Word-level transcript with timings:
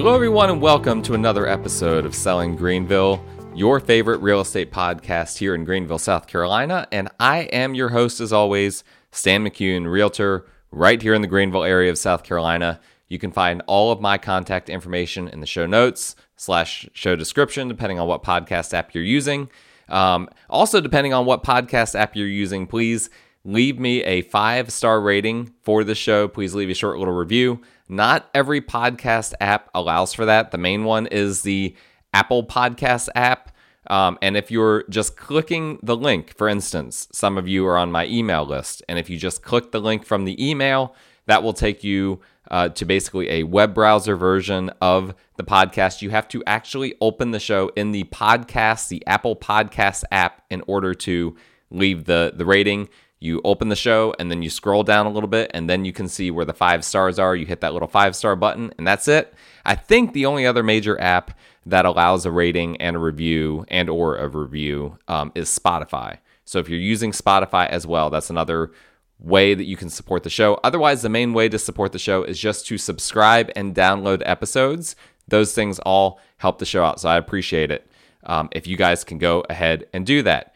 Hello, 0.00 0.14
everyone, 0.14 0.48
and 0.48 0.62
welcome 0.62 1.02
to 1.02 1.12
another 1.12 1.46
episode 1.46 2.06
of 2.06 2.14
Selling 2.14 2.56
Greenville, 2.56 3.22
your 3.54 3.78
favorite 3.80 4.22
real 4.22 4.40
estate 4.40 4.72
podcast 4.72 5.36
here 5.36 5.54
in 5.54 5.66
Greenville, 5.66 5.98
South 5.98 6.26
Carolina. 6.26 6.88
And 6.90 7.10
I 7.20 7.40
am 7.52 7.74
your 7.74 7.90
host, 7.90 8.18
as 8.18 8.32
always, 8.32 8.82
Stan 9.12 9.44
McCune, 9.44 9.86
realtor 9.92 10.46
right 10.70 11.02
here 11.02 11.12
in 11.12 11.20
the 11.20 11.28
Greenville 11.28 11.64
area 11.64 11.90
of 11.90 11.98
South 11.98 12.22
Carolina. 12.24 12.80
You 13.08 13.18
can 13.18 13.30
find 13.30 13.62
all 13.66 13.92
of 13.92 14.00
my 14.00 14.16
contact 14.16 14.70
information 14.70 15.28
in 15.28 15.40
the 15.40 15.46
show 15.46 15.66
notes 15.66 16.16
slash 16.34 16.88
show 16.94 17.14
description, 17.14 17.68
depending 17.68 17.98
on 17.98 18.08
what 18.08 18.22
podcast 18.22 18.72
app 18.72 18.94
you're 18.94 19.04
using. 19.04 19.50
Um, 19.90 20.30
also, 20.48 20.80
depending 20.80 21.12
on 21.12 21.26
what 21.26 21.44
podcast 21.44 21.94
app 21.94 22.16
you're 22.16 22.26
using, 22.26 22.66
please 22.66 23.10
leave 23.44 23.78
me 23.78 24.02
a 24.04 24.22
five 24.22 24.70
star 24.72 25.00
rating 25.00 25.52
for 25.62 25.84
the 25.84 25.94
show. 25.94 26.28
Please 26.28 26.54
leave 26.54 26.70
a 26.70 26.74
short 26.74 26.98
little 26.98 27.14
review. 27.14 27.60
Not 27.88 28.28
every 28.34 28.60
podcast 28.60 29.34
app 29.40 29.68
allows 29.74 30.12
for 30.12 30.24
that. 30.26 30.50
The 30.50 30.58
main 30.58 30.84
one 30.84 31.06
is 31.06 31.42
the 31.42 31.74
Apple 32.14 32.44
Podcast 32.44 33.08
app. 33.14 33.54
Um, 33.88 34.18
and 34.22 34.36
if 34.36 34.50
you're 34.50 34.84
just 34.88 35.16
clicking 35.16 35.78
the 35.82 35.96
link, 35.96 36.36
for 36.36 36.48
instance, 36.48 37.08
some 37.12 37.36
of 37.38 37.48
you 37.48 37.66
are 37.66 37.78
on 37.78 37.90
my 37.90 38.06
email 38.06 38.44
list, 38.44 38.82
and 38.88 38.98
if 38.98 39.10
you 39.10 39.16
just 39.16 39.42
click 39.42 39.72
the 39.72 39.80
link 39.80 40.04
from 40.04 40.24
the 40.24 40.48
email, 40.48 40.94
that 41.26 41.42
will 41.42 41.52
take 41.52 41.82
you 41.82 42.20
uh, 42.50 42.68
to 42.70 42.84
basically 42.84 43.30
a 43.30 43.42
web 43.44 43.74
browser 43.74 44.16
version 44.16 44.70
of 44.80 45.14
the 45.36 45.44
podcast. 45.44 46.02
You 46.02 46.10
have 46.10 46.28
to 46.28 46.42
actually 46.46 46.94
open 47.00 47.30
the 47.30 47.40
show 47.40 47.70
in 47.74 47.92
the 47.92 48.04
podcast, 48.04 48.88
the 48.88 49.04
Apple 49.06 49.36
Podcast 49.36 50.04
app, 50.10 50.42
in 50.50 50.62
order 50.66 50.94
to 50.94 51.36
leave 51.70 52.04
the 52.04 52.32
the 52.34 52.44
rating. 52.44 52.88
You 53.20 53.42
open 53.44 53.68
the 53.68 53.76
show 53.76 54.14
and 54.18 54.30
then 54.30 54.42
you 54.42 54.48
scroll 54.48 54.82
down 54.82 55.06
a 55.06 55.10
little 55.10 55.28
bit, 55.28 55.50
and 55.52 55.68
then 55.68 55.84
you 55.84 55.92
can 55.92 56.08
see 56.08 56.30
where 56.30 56.46
the 56.46 56.54
five 56.54 56.84
stars 56.84 57.18
are. 57.18 57.36
You 57.36 57.44
hit 57.46 57.60
that 57.60 57.74
little 57.74 57.88
five 57.88 58.16
star 58.16 58.34
button, 58.34 58.72
and 58.78 58.86
that's 58.86 59.08
it. 59.08 59.34
I 59.64 59.74
think 59.74 60.12
the 60.12 60.26
only 60.26 60.46
other 60.46 60.62
major 60.62 60.98
app 61.00 61.38
that 61.66 61.84
allows 61.84 62.24
a 62.24 62.30
rating 62.30 62.78
and 62.78 62.96
a 62.96 62.98
review 62.98 63.66
and 63.68 63.90
or 63.90 64.16
a 64.16 64.26
review 64.26 64.98
um, 65.06 65.32
is 65.34 65.48
Spotify. 65.56 66.18
So 66.46 66.58
if 66.58 66.68
you're 66.68 66.80
using 66.80 67.12
Spotify 67.12 67.68
as 67.68 67.86
well, 67.86 68.10
that's 68.10 68.30
another 68.30 68.72
way 69.18 69.54
that 69.54 69.64
you 69.64 69.76
can 69.76 69.90
support 69.90 70.22
the 70.22 70.30
show. 70.30 70.58
Otherwise, 70.64 71.02
the 71.02 71.10
main 71.10 71.34
way 71.34 71.48
to 71.48 71.58
support 71.58 71.92
the 71.92 71.98
show 71.98 72.24
is 72.24 72.38
just 72.38 72.66
to 72.66 72.78
subscribe 72.78 73.50
and 73.54 73.74
download 73.74 74.22
episodes. 74.24 74.96
Those 75.28 75.54
things 75.54 75.78
all 75.80 76.18
help 76.38 76.58
the 76.58 76.64
show 76.64 76.82
out. 76.82 77.00
So 77.00 77.08
I 77.10 77.18
appreciate 77.18 77.70
it 77.70 77.86
um, 78.24 78.48
if 78.52 78.66
you 78.66 78.76
guys 78.76 79.04
can 79.04 79.18
go 79.18 79.44
ahead 79.50 79.86
and 79.92 80.06
do 80.06 80.22
that. 80.22 80.54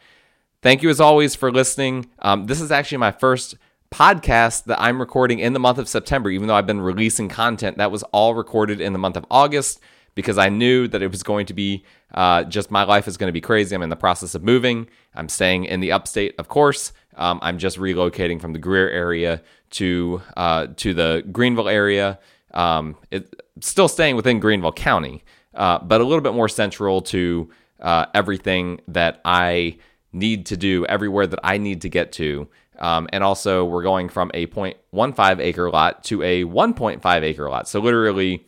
Thank 0.65 0.81
you 0.81 0.89
as 0.89 0.99
always 0.99 1.35
for 1.35 1.51
listening. 1.51 2.09
Um, 2.17 2.47
this 2.47 2.59
is 2.59 2.71
actually 2.71 2.97
my 2.97 3.11
first 3.11 3.55
podcast 3.91 4.63
that 4.63 4.81
I'm 4.81 4.99
recording 4.99 5.37
in 5.37 5.53
the 5.53 5.59
month 5.59 5.77
of 5.77 5.87
September, 5.87 6.31
even 6.31 6.47
though 6.47 6.55
I've 6.55 6.65
been 6.65 6.81
releasing 6.81 7.29
content 7.29 7.77
that 7.77 7.91
was 7.91 8.01
all 8.11 8.33
recorded 8.33 8.81
in 8.81 8.91
the 8.91 8.97
month 8.97 9.15
of 9.15 9.27
August 9.29 9.79
because 10.15 10.39
I 10.39 10.49
knew 10.49 10.87
that 10.87 11.03
it 11.03 11.11
was 11.11 11.21
going 11.21 11.45
to 11.45 11.53
be 11.53 11.85
uh, 12.15 12.45
just 12.45 12.71
my 12.71 12.81
life 12.83 13.07
is 13.07 13.15
going 13.15 13.27
to 13.27 13.31
be 13.31 13.41
crazy. 13.41 13.75
I'm 13.75 13.83
in 13.83 13.89
the 13.89 13.95
process 13.95 14.33
of 14.33 14.41
moving. 14.41 14.89
I'm 15.13 15.29
staying 15.29 15.65
in 15.65 15.81
the 15.81 15.91
upstate, 15.91 16.33
of 16.39 16.47
course. 16.47 16.93
Um, 17.13 17.37
I'm 17.43 17.59
just 17.59 17.77
relocating 17.77 18.41
from 18.41 18.53
the 18.53 18.57
Greer 18.57 18.89
area 18.89 19.43
to 19.73 20.23
uh, 20.35 20.69
to 20.77 20.95
the 20.95 21.23
Greenville 21.31 21.69
area. 21.69 22.17
Um, 22.55 22.97
it, 23.11 23.39
still 23.61 23.87
staying 23.87 24.15
within 24.15 24.39
Greenville 24.39 24.73
County, 24.73 25.23
uh, 25.53 25.77
but 25.77 26.01
a 26.01 26.03
little 26.03 26.23
bit 26.23 26.33
more 26.33 26.49
central 26.49 27.03
to 27.03 27.51
uh, 27.81 28.07
everything 28.15 28.81
that 28.87 29.21
I 29.23 29.77
need 30.15 30.45
to 30.47 30.57
do 30.57 30.85
everywhere 30.85 31.27
that 31.27 31.39
I 31.43 31.57
need 31.57 31.81
to 31.81 31.89
get 31.89 32.11
to. 32.13 32.47
Um, 32.79 33.07
and 33.13 33.23
also, 33.23 33.63
we're 33.63 33.83
going 33.83 34.09
from 34.09 34.31
a 34.33 34.47
0.15 34.47 35.39
acre 35.39 35.69
lot 35.69 36.03
to 36.05 36.23
a 36.23 36.43
1.5 36.43 37.21
acre 37.23 37.49
lot. 37.49 37.67
So, 37.67 37.79
literally, 37.79 38.45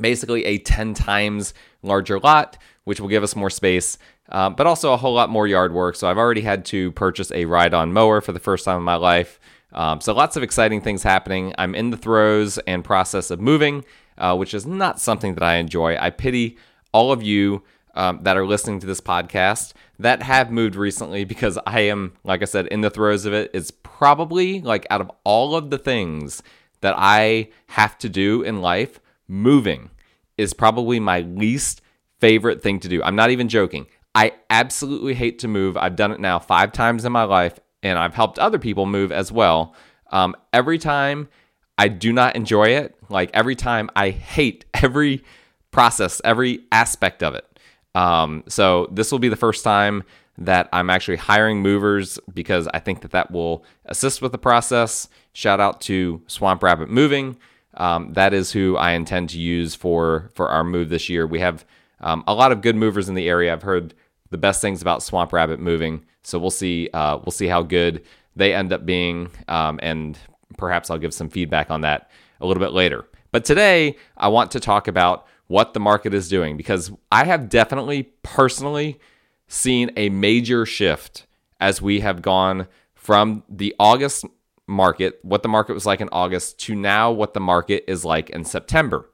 basically 0.00 0.44
a 0.44 0.58
10 0.58 0.94
times 0.94 1.52
larger 1.82 2.18
lot, 2.18 2.56
which 2.84 3.00
will 3.00 3.08
give 3.08 3.22
us 3.22 3.36
more 3.36 3.50
space, 3.50 3.98
uh, 4.30 4.50
but 4.50 4.66
also 4.66 4.92
a 4.92 4.96
whole 4.96 5.12
lot 5.12 5.28
more 5.28 5.46
yard 5.46 5.72
work. 5.72 5.96
So, 5.96 6.08
I've 6.08 6.18
already 6.18 6.40
had 6.40 6.64
to 6.66 6.92
purchase 6.92 7.30
a 7.32 7.44
ride 7.44 7.74
on 7.74 7.92
mower 7.92 8.20
for 8.20 8.32
the 8.32 8.40
first 8.40 8.64
time 8.64 8.78
in 8.78 8.82
my 8.82 8.96
life. 8.96 9.38
Um, 9.72 10.00
so, 10.00 10.14
lots 10.14 10.36
of 10.36 10.42
exciting 10.42 10.80
things 10.80 11.02
happening. 11.02 11.54
I'm 11.58 11.74
in 11.74 11.90
the 11.90 11.98
throes 11.98 12.58
and 12.66 12.82
process 12.82 13.30
of 13.30 13.40
moving, 13.40 13.84
uh, 14.16 14.36
which 14.36 14.54
is 14.54 14.66
not 14.66 15.00
something 15.00 15.34
that 15.34 15.42
I 15.42 15.56
enjoy. 15.56 15.98
I 15.98 16.10
pity 16.10 16.56
all 16.92 17.12
of 17.12 17.22
you 17.22 17.62
um, 18.00 18.20
that 18.22 18.38
are 18.38 18.46
listening 18.46 18.80
to 18.80 18.86
this 18.86 19.02
podcast 19.02 19.74
that 19.98 20.22
have 20.22 20.50
moved 20.50 20.74
recently 20.74 21.24
because 21.24 21.58
I 21.66 21.80
am, 21.80 22.14
like 22.24 22.40
I 22.40 22.46
said, 22.46 22.66
in 22.68 22.80
the 22.80 22.88
throes 22.88 23.26
of 23.26 23.34
it. 23.34 23.50
It's 23.52 23.70
probably 23.70 24.62
like 24.62 24.86
out 24.88 25.02
of 25.02 25.10
all 25.22 25.54
of 25.54 25.68
the 25.68 25.76
things 25.76 26.42
that 26.80 26.94
I 26.96 27.50
have 27.66 27.98
to 27.98 28.08
do 28.08 28.40
in 28.40 28.62
life, 28.62 29.00
moving 29.28 29.90
is 30.38 30.54
probably 30.54 30.98
my 30.98 31.20
least 31.20 31.82
favorite 32.20 32.62
thing 32.62 32.80
to 32.80 32.88
do. 32.88 33.02
I'm 33.02 33.16
not 33.16 33.30
even 33.30 33.50
joking. 33.50 33.86
I 34.14 34.32
absolutely 34.48 35.12
hate 35.12 35.38
to 35.40 35.48
move. 35.48 35.76
I've 35.76 35.96
done 35.96 36.10
it 36.10 36.20
now 36.20 36.38
five 36.38 36.72
times 36.72 37.04
in 37.04 37.12
my 37.12 37.24
life, 37.24 37.60
and 37.82 37.98
I've 37.98 38.14
helped 38.14 38.38
other 38.38 38.58
people 38.58 38.86
move 38.86 39.12
as 39.12 39.30
well. 39.30 39.74
Um, 40.10 40.34
every 40.54 40.78
time 40.78 41.28
I 41.76 41.88
do 41.88 42.12
not 42.12 42.36
enjoy 42.36 42.68
it. 42.68 42.94
Like 43.08 43.30
every 43.34 43.56
time 43.56 43.90
I 43.96 44.10
hate 44.10 44.64
every 44.74 45.22
process, 45.70 46.20
every 46.24 46.64
aspect 46.72 47.22
of 47.22 47.34
it. 47.34 47.49
Um, 47.94 48.44
so 48.48 48.88
this 48.92 49.10
will 49.10 49.18
be 49.18 49.28
the 49.28 49.36
first 49.36 49.64
time 49.64 50.04
that 50.38 50.68
I'm 50.72 50.90
actually 50.90 51.18
hiring 51.18 51.60
movers 51.60 52.18
because 52.32 52.66
I 52.72 52.78
think 52.78 53.02
that 53.02 53.10
that 53.10 53.30
will 53.30 53.64
assist 53.86 54.22
with 54.22 54.32
the 54.32 54.38
process. 54.38 55.08
Shout 55.32 55.60
out 55.60 55.80
to 55.82 56.22
Swamp 56.26 56.62
Rabbit 56.62 56.88
Moving. 56.88 57.36
Um, 57.74 58.12
that 58.14 58.32
is 58.32 58.52
who 58.52 58.76
I 58.76 58.92
intend 58.92 59.30
to 59.30 59.38
use 59.38 59.74
for 59.74 60.30
for 60.34 60.48
our 60.48 60.64
move 60.64 60.88
this 60.88 61.08
year. 61.08 61.26
We 61.26 61.40
have 61.40 61.64
um, 62.00 62.24
a 62.26 62.34
lot 62.34 62.52
of 62.52 62.62
good 62.62 62.76
movers 62.76 63.08
in 63.08 63.14
the 63.14 63.28
area. 63.28 63.52
I've 63.52 63.62
heard 63.62 63.94
the 64.30 64.38
best 64.38 64.60
things 64.60 64.82
about 64.82 65.02
Swamp 65.02 65.32
Rabbit 65.32 65.60
Moving, 65.60 66.04
so 66.22 66.38
we'll 66.38 66.50
see. 66.50 66.88
Uh, 66.92 67.18
we'll 67.18 67.32
see 67.32 67.46
how 67.46 67.62
good 67.62 68.02
they 68.34 68.54
end 68.54 68.72
up 68.72 68.86
being, 68.86 69.30
um, 69.48 69.78
and 69.82 70.18
perhaps 70.56 70.90
I'll 70.90 70.98
give 70.98 71.14
some 71.14 71.28
feedback 71.28 71.70
on 71.70 71.82
that 71.82 72.10
a 72.40 72.46
little 72.46 72.62
bit 72.62 72.72
later. 72.72 73.04
But 73.32 73.44
today, 73.44 73.96
I 74.16 74.28
want 74.28 74.50
to 74.52 74.60
talk 74.60 74.88
about 74.88 75.26
what 75.50 75.74
the 75.74 75.80
market 75.80 76.14
is 76.14 76.28
doing 76.28 76.56
because 76.56 76.92
I 77.10 77.24
have 77.24 77.48
definitely 77.48 78.04
personally 78.22 79.00
seen 79.48 79.90
a 79.96 80.08
major 80.08 80.64
shift 80.64 81.26
as 81.58 81.82
we 81.82 81.98
have 82.00 82.22
gone 82.22 82.68
from 82.94 83.42
the 83.48 83.74
August 83.76 84.24
market, 84.68 85.18
what 85.22 85.42
the 85.42 85.48
market 85.48 85.74
was 85.74 85.84
like 85.84 86.00
in 86.00 86.08
August, 86.12 86.60
to 86.60 86.76
now 86.76 87.10
what 87.10 87.34
the 87.34 87.40
market 87.40 87.82
is 87.88 88.04
like 88.04 88.30
in 88.30 88.44
September. 88.44 89.10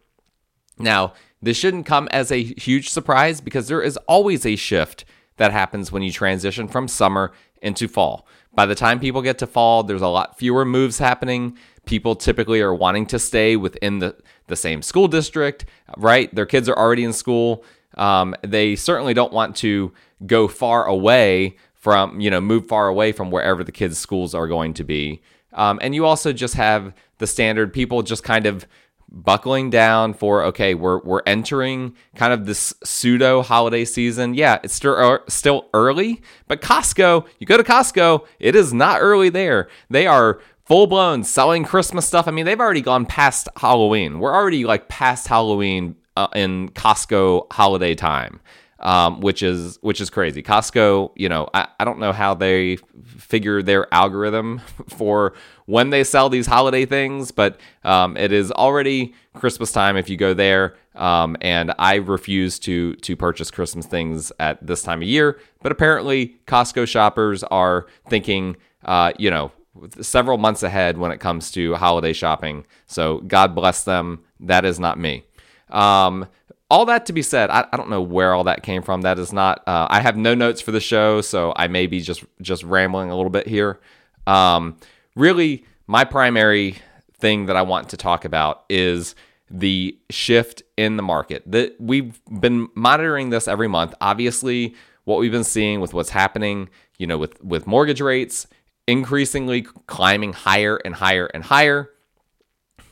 Now, 0.78 1.14
this 1.40 1.56
shouldn't 1.56 1.86
come 1.86 2.06
as 2.10 2.30
a 2.30 2.42
huge 2.42 2.90
surprise 2.90 3.40
because 3.40 3.68
there 3.68 3.80
is 3.80 3.96
always 4.06 4.44
a 4.44 4.56
shift 4.56 5.06
that 5.38 5.52
happens 5.52 5.90
when 5.90 6.02
you 6.02 6.12
transition 6.12 6.68
from 6.68 6.86
summer 6.86 7.32
into 7.62 7.88
fall. 7.88 8.28
By 8.54 8.66
the 8.66 8.74
time 8.74 9.00
people 9.00 9.22
get 9.22 9.38
to 9.38 9.46
fall, 9.46 9.84
there's 9.84 10.02
a 10.02 10.08
lot 10.08 10.38
fewer 10.38 10.66
moves 10.66 10.98
happening. 10.98 11.56
People 11.86 12.14
typically 12.14 12.60
are 12.60 12.74
wanting 12.74 13.06
to 13.06 13.18
stay 13.18 13.56
within 13.56 14.00
the 14.00 14.16
the 14.48 14.56
same 14.56 14.82
school 14.82 15.08
district, 15.08 15.64
right? 15.96 16.32
Their 16.34 16.46
kids 16.46 16.68
are 16.68 16.76
already 16.76 17.04
in 17.04 17.12
school. 17.12 17.64
Um, 17.96 18.34
they 18.42 18.76
certainly 18.76 19.14
don't 19.14 19.32
want 19.32 19.56
to 19.56 19.92
go 20.26 20.48
far 20.48 20.84
away 20.84 21.56
from, 21.74 22.20
you 22.20 22.30
know, 22.30 22.40
move 22.40 22.66
far 22.66 22.88
away 22.88 23.12
from 23.12 23.30
wherever 23.30 23.64
the 23.64 23.72
kids' 23.72 23.98
schools 23.98 24.34
are 24.34 24.46
going 24.46 24.74
to 24.74 24.84
be. 24.84 25.22
Um, 25.52 25.78
and 25.82 25.94
you 25.94 26.04
also 26.04 26.32
just 26.32 26.54
have 26.54 26.92
the 27.18 27.26
standard 27.26 27.72
people 27.72 28.02
just 28.02 28.22
kind 28.22 28.46
of 28.46 28.66
buckling 29.08 29.70
down 29.70 30.12
for 30.12 30.42
okay 30.42 30.74
we're 30.74 30.98
we're 30.98 31.22
entering 31.26 31.94
kind 32.16 32.32
of 32.32 32.44
this 32.44 32.74
pseudo 32.82 33.40
holiday 33.40 33.84
season 33.84 34.34
yeah 34.34 34.58
it's 34.64 34.74
still 34.74 35.20
still 35.28 35.68
early 35.72 36.20
but 36.48 36.60
Costco 36.60 37.24
you 37.38 37.46
go 37.46 37.56
to 37.56 37.62
Costco 37.62 38.26
it 38.40 38.56
is 38.56 38.74
not 38.74 39.00
early 39.00 39.28
there 39.28 39.68
they 39.88 40.08
are 40.08 40.40
full 40.66 40.86
blown 40.86 41.24
selling 41.24 41.64
Christmas 41.64 42.06
stuff. 42.06 42.28
I 42.28 42.32
mean, 42.32 42.44
they've 42.44 42.60
already 42.60 42.82
gone 42.82 43.06
past 43.06 43.48
Halloween. 43.56 44.18
We're 44.18 44.34
already 44.34 44.64
like 44.64 44.88
past 44.88 45.28
Halloween 45.28 45.96
uh, 46.16 46.28
in 46.34 46.70
Costco 46.70 47.52
holiday 47.52 47.94
time, 47.94 48.40
um, 48.80 49.20
which 49.20 49.42
is 49.42 49.78
which 49.80 50.00
is 50.00 50.10
crazy. 50.10 50.42
Costco, 50.42 51.12
you 51.14 51.28
know, 51.28 51.48
I, 51.54 51.68
I 51.78 51.84
don't 51.84 51.98
know 51.98 52.12
how 52.12 52.34
they 52.34 52.76
figure 53.04 53.62
their 53.62 53.92
algorithm 53.94 54.60
for 54.88 55.34
when 55.66 55.90
they 55.90 56.04
sell 56.04 56.28
these 56.28 56.46
holiday 56.46 56.84
things, 56.84 57.30
but 57.30 57.60
um, 57.84 58.16
it 58.16 58.32
is 58.32 58.50
already 58.52 59.14
Christmas 59.34 59.72
time 59.72 59.96
if 59.96 60.08
you 60.08 60.16
go 60.16 60.34
there. 60.34 60.76
Um, 60.94 61.36
and 61.42 61.74
I 61.78 61.96
refuse 61.96 62.58
to 62.60 62.96
to 62.96 63.16
purchase 63.16 63.50
Christmas 63.50 63.86
things 63.86 64.32
at 64.40 64.66
this 64.66 64.82
time 64.82 65.02
of 65.02 65.08
year. 65.08 65.38
But 65.62 65.70
apparently, 65.70 66.36
Costco 66.46 66.88
shoppers 66.88 67.44
are 67.44 67.86
thinking, 68.08 68.56
uh, 68.84 69.12
you 69.18 69.30
know, 69.30 69.52
several 70.00 70.38
months 70.38 70.62
ahead 70.62 70.98
when 70.98 71.10
it 71.12 71.18
comes 71.18 71.50
to 71.52 71.74
holiday 71.74 72.12
shopping. 72.12 72.66
So 72.86 73.18
God 73.18 73.54
bless 73.54 73.84
them. 73.84 74.24
That 74.40 74.64
is 74.64 74.78
not 74.78 74.98
me. 74.98 75.24
Um, 75.70 76.26
all 76.70 76.86
that 76.86 77.06
to 77.06 77.12
be 77.12 77.22
said, 77.22 77.50
I, 77.50 77.66
I, 77.72 77.76
don't 77.76 77.90
know 77.90 78.02
where 78.02 78.34
all 78.34 78.44
that 78.44 78.62
came 78.62 78.82
from. 78.82 79.02
That 79.02 79.18
is 79.18 79.32
not. 79.32 79.62
Uh, 79.66 79.86
I 79.88 80.00
have 80.00 80.16
no 80.16 80.34
notes 80.34 80.60
for 80.60 80.72
the 80.72 80.80
show, 80.80 81.20
so 81.20 81.52
I 81.56 81.68
may 81.68 81.86
be 81.86 82.00
just 82.00 82.24
just 82.42 82.64
rambling 82.64 83.10
a 83.10 83.16
little 83.16 83.30
bit 83.30 83.46
here. 83.46 83.80
Um, 84.26 84.76
really, 85.14 85.64
my 85.86 86.04
primary 86.04 86.76
thing 87.18 87.46
that 87.46 87.56
I 87.56 87.62
want 87.62 87.90
to 87.90 87.96
talk 87.96 88.24
about 88.24 88.64
is 88.68 89.14
the 89.48 89.96
shift 90.10 90.62
in 90.76 90.96
the 90.96 91.02
market. 91.02 91.44
That 91.46 91.76
we've 91.80 92.20
been 92.40 92.68
monitoring 92.74 93.30
this 93.30 93.46
every 93.46 93.68
month. 93.68 93.94
Obviously, 94.00 94.74
what 95.04 95.20
we've 95.20 95.32
been 95.32 95.44
seeing 95.44 95.80
with 95.80 95.94
what's 95.94 96.10
happening, 96.10 96.68
you 96.98 97.06
know, 97.06 97.18
with 97.18 97.42
with 97.44 97.66
mortgage 97.66 98.00
rates 98.00 98.48
increasingly 98.86 99.62
climbing 99.62 100.32
higher 100.32 100.76
and 100.76 100.94
higher 100.94 101.26
and 101.26 101.44
higher. 101.44 101.90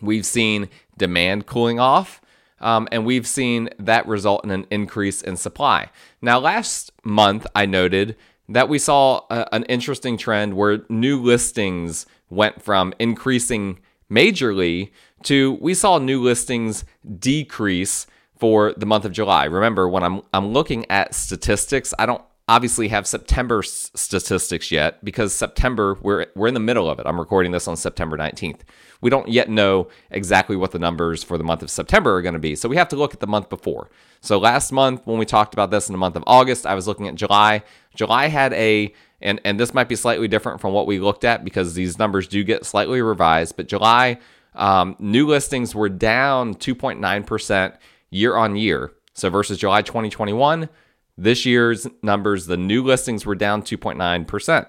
We've 0.01 0.27
seen 0.27 0.69
demand 0.97 1.47
cooling 1.47 1.81
off. 1.81 2.21
Um, 2.61 2.89
and 2.91 3.05
we've 3.05 3.27
seen 3.27 3.69
that 3.79 4.07
result 4.07 4.43
in 4.45 4.51
an 4.51 4.67
increase 4.71 5.21
in 5.21 5.37
supply. 5.37 5.91
Now, 6.23 6.39
last 6.39 6.93
month, 7.03 7.47
I 7.55 7.67
noted 7.67 8.17
that 8.49 8.69
we 8.69 8.79
saw 8.79 9.23
a, 9.29 9.53
an 9.53 9.65
interesting 9.65 10.17
trend 10.17 10.55
where 10.55 10.81
new 10.89 11.21
listings 11.21 12.07
went 12.31 12.63
from 12.63 12.95
increasing 12.99 13.81
majorly 14.11 14.91
to 15.25 15.59
we 15.61 15.75
saw 15.75 15.99
new 15.99 16.23
listings 16.23 16.85
decrease 17.19 18.07
for 18.39 18.73
the 18.75 18.87
month 18.87 19.05
of 19.05 19.13
July. 19.13 19.45
Remember, 19.45 19.89
when 19.89 20.03
I'm 20.03 20.23
I'm 20.33 20.53
looking 20.53 20.89
at 20.91 21.15
statistics, 21.15 21.93
I 21.99 22.07
don't 22.07 22.23
obviously 22.49 22.89
have 22.89 23.07
September 23.07 23.61
s- 23.61 23.91
statistics 23.95 24.71
yet 24.71 25.03
because 25.05 25.33
September 25.33 25.97
we're 26.03 26.27
we're 26.35 26.49
in 26.49 26.55
the 26.55 26.61
middle 26.61 26.91
of 26.91 26.99
it. 26.99 27.07
I'm 27.07 27.19
recording 27.19 27.53
this 27.53 27.67
on 27.67 27.77
September 27.77 28.17
19th. 28.17 28.61
We 29.01 29.11
don't 29.11 29.29
yet 29.29 29.49
know 29.49 29.89
exactly 30.11 30.57
what 30.57 30.73
the 30.73 30.79
numbers 30.79 31.23
for 31.23 31.39
the 31.39 31.45
month 31.45 31.63
of 31.63 31.71
September 31.71 32.15
are 32.17 32.23
going 32.23 32.35
to 32.35 32.41
be. 32.41 32.55
So 32.55 32.69
we 32.69 32.77
have 32.77 32.89
to 32.89 32.97
look 32.97 33.15
at 33.15 33.21
the 33.21 33.27
month 33.27 33.49
before. 33.49 33.91
So 34.21 34.39
last 34.39 34.73
month 34.73 35.07
when 35.07 35.19
we 35.19 35.25
talked 35.25 35.55
about 35.55 35.71
this 35.71 35.89
in 35.89 35.93
the 35.93 35.99
month 35.99 36.17
of 36.17 36.25
August, 36.27 36.67
I 36.67 36.75
was 36.75 36.87
looking 36.87 37.09
at 37.09 37.15
July. 37.15 37.63
July 37.95 38.29
had 38.29 38.53
a 38.55 38.93
and 39.21 39.41
and 39.45 39.59
this 39.59 39.73
might 39.73 39.89
be 39.89 39.97
slightly 39.97 40.29
different 40.29 40.61
from 40.61 40.73
what 40.73 40.87
we 40.87 40.99
looked 40.99 41.25
at 41.25 41.45
because 41.45 41.75
these 41.75 41.99
numbers 41.99 42.29
do 42.29 42.45
get 42.45 42.67
slightly 42.67 43.01
revised, 43.01 43.57
but 43.57 43.69
July 43.69 44.19
um, 44.55 44.95
new 44.99 45.27
listings 45.27 45.75
were 45.75 45.89
down 45.89 46.55
2.9% 46.55 47.77
year 48.11 48.37
on 48.37 48.55
year. 48.57 48.93
So 49.13 49.31
versus 49.31 49.59
July 49.59 49.83
2021, 49.83 50.69
this 51.17 51.47
year's 51.47 51.87
numbers, 52.03 52.47
the 52.47 52.57
new 52.57 52.83
listings 52.83 53.25
were 53.25 53.35
down 53.35 53.63
2.9%. 53.63 54.67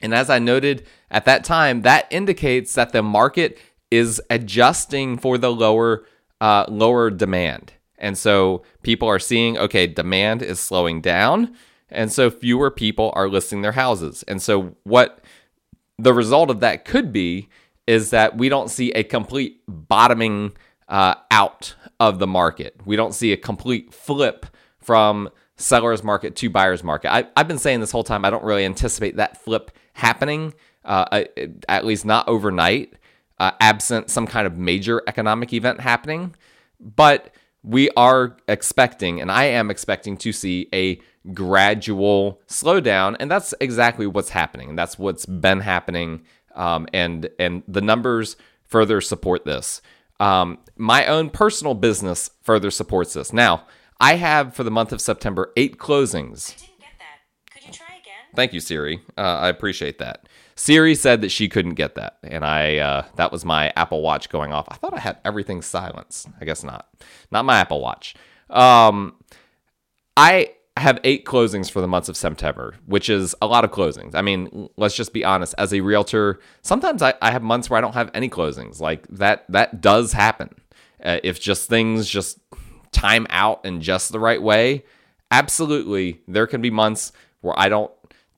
And 0.00 0.14
as 0.14 0.30
I 0.30 0.38
noted 0.38 0.86
at 1.10 1.24
that 1.24 1.44
time, 1.44 1.82
that 1.82 2.06
indicates 2.10 2.74
that 2.74 2.92
the 2.92 3.02
market 3.02 3.58
is 3.90 4.20
adjusting 4.30 5.18
for 5.18 5.38
the 5.38 5.50
lower 5.50 6.04
uh, 6.40 6.64
lower 6.68 7.10
demand. 7.10 7.72
And 7.98 8.16
so 8.16 8.62
people 8.82 9.08
are 9.08 9.18
seeing, 9.18 9.58
okay, 9.58 9.88
demand 9.88 10.40
is 10.40 10.60
slowing 10.60 11.00
down. 11.00 11.56
And 11.88 12.12
so 12.12 12.30
fewer 12.30 12.70
people 12.70 13.12
are 13.16 13.28
listing 13.28 13.62
their 13.62 13.72
houses. 13.72 14.22
And 14.28 14.40
so 14.40 14.76
what 14.84 15.20
the 15.98 16.14
result 16.14 16.50
of 16.50 16.60
that 16.60 16.84
could 16.84 17.12
be 17.12 17.48
is 17.88 18.10
that 18.10 18.36
we 18.36 18.48
don't 18.48 18.70
see 18.70 18.92
a 18.92 19.02
complete 19.02 19.62
bottoming 19.66 20.52
uh, 20.88 21.14
out 21.30 21.74
of 21.98 22.20
the 22.20 22.26
market. 22.26 22.80
We 22.84 22.94
don't 22.94 23.14
see 23.14 23.32
a 23.32 23.36
complete 23.36 23.92
flip 23.92 24.46
from 24.88 25.28
seller's 25.56 26.02
market 26.02 26.34
to 26.34 26.48
buyer's 26.48 26.82
market. 26.82 27.12
I, 27.12 27.26
have 27.36 27.46
been 27.46 27.58
saying 27.58 27.80
this 27.80 27.90
whole 27.90 28.04
time, 28.04 28.24
I 28.24 28.30
don't 28.30 28.42
really 28.42 28.64
anticipate 28.64 29.16
that 29.16 29.36
flip 29.36 29.70
happening, 29.92 30.54
uh, 30.82 31.24
at 31.68 31.84
least 31.84 32.06
not 32.06 32.26
overnight, 32.26 32.94
uh, 33.38 33.50
absent 33.60 34.08
some 34.08 34.26
kind 34.26 34.46
of 34.46 34.56
major 34.56 35.02
economic 35.06 35.52
event 35.52 35.82
happening. 35.82 36.34
But 36.80 37.34
we 37.62 37.90
are 37.98 38.38
expecting, 38.48 39.20
and 39.20 39.30
I 39.30 39.44
am 39.44 39.70
expecting 39.70 40.16
to 40.16 40.32
see 40.32 40.70
a 40.72 40.98
gradual 41.34 42.40
slowdown, 42.48 43.14
and 43.20 43.30
that's 43.30 43.52
exactly 43.60 44.06
what's 44.06 44.30
happening. 44.30 44.70
And 44.70 44.78
that's 44.78 44.98
what's 44.98 45.26
been 45.26 45.60
happening, 45.60 46.22
um, 46.54 46.88
and 46.94 47.28
and 47.38 47.62
the 47.68 47.82
numbers 47.82 48.36
further 48.64 49.02
support 49.02 49.44
this. 49.44 49.82
Um, 50.18 50.60
my 50.78 51.04
own 51.04 51.28
personal 51.28 51.74
business 51.74 52.30
further 52.40 52.70
supports 52.70 53.12
this. 53.12 53.34
Now, 53.34 53.66
I 54.00 54.14
have 54.16 54.54
for 54.54 54.64
the 54.64 54.70
month 54.70 54.92
of 54.92 55.00
September 55.00 55.52
eight 55.56 55.78
closings. 55.78 56.54
I 56.54 56.60
didn't 56.60 56.78
get 56.80 56.88
that. 56.98 57.52
Could 57.52 57.66
you 57.66 57.72
try 57.72 57.94
again? 58.00 58.34
Thank 58.34 58.52
you, 58.52 58.60
Siri. 58.60 59.00
Uh, 59.16 59.20
I 59.20 59.48
appreciate 59.48 59.98
that. 59.98 60.28
Siri 60.54 60.94
said 60.94 61.20
that 61.20 61.30
she 61.30 61.48
couldn't 61.48 61.74
get 61.74 61.94
that, 61.94 62.18
and 62.24 62.44
I 62.44 62.78
uh, 62.78 63.04
that 63.16 63.30
was 63.30 63.44
my 63.44 63.72
Apple 63.76 64.02
Watch 64.02 64.28
going 64.28 64.52
off. 64.52 64.66
I 64.68 64.74
thought 64.74 64.94
I 64.94 64.98
had 65.00 65.18
everything 65.24 65.62
silenced. 65.62 66.28
I 66.40 66.44
guess 66.44 66.64
not. 66.64 66.88
Not 67.30 67.44
my 67.44 67.58
Apple 67.58 67.80
Watch. 67.80 68.14
Um, 68.50 69.14
I 70.16 70.54
have 70.76 70.98
eight 71.04 71.24
closings 71.24 71.70
for 71.70 71.80
the 71.80 71.88
months 71.88 72.08
of 72.08 72.16
September, 72.16 72.74
which 72.86 73.08
is 73.08 73.34
a 73.42 73.46
lot 73.46 73.64
of 73.64 73.70
closings. 73.70 74.14
I 74.14 74.22
mean, 74.22 74.68
let's 74.76 74.96
just 74.96 75.12
be 75.12 75.24
honest. 75.24 75.54
As 75.58 75.72
a 75.72 75.80
realtor, 75.80 76.40
sometimes 76.62 77.02
I, 77.02 77.14
I 77.20 77.30
have 77.30 77.42
months 77.42 77.68
where 77.68 77.78
I 77.78 77.80
don't 77.80 77.94
have 77.94 78.10
any 78.14 78.28
closings. 78.28 78.80
Like 78.80 79.06
that, 79.08 79.44
that 79.48 79.80
does 79.80 80.12
happen. 80.12 80.50
Uh, 81.02 81.18
if 81.22 81.40
just 81.40 81.68
things 81.68 82.08
just 82.08 82.38
time 82.92 83.26
out 83.30 83.64
in 83.64 83.80
just 83.80 84.12
the 84.12 84.20
right 84.20 84.42
way, 84.42 84.84
absolutely, 85.30 86.20
there 86.28 86.46
can 86.46 86.60
be 86.60 86.70
months 86.70 87.12
where 87.40 87.58
I 87.58 87.68
don't 87.68 87.92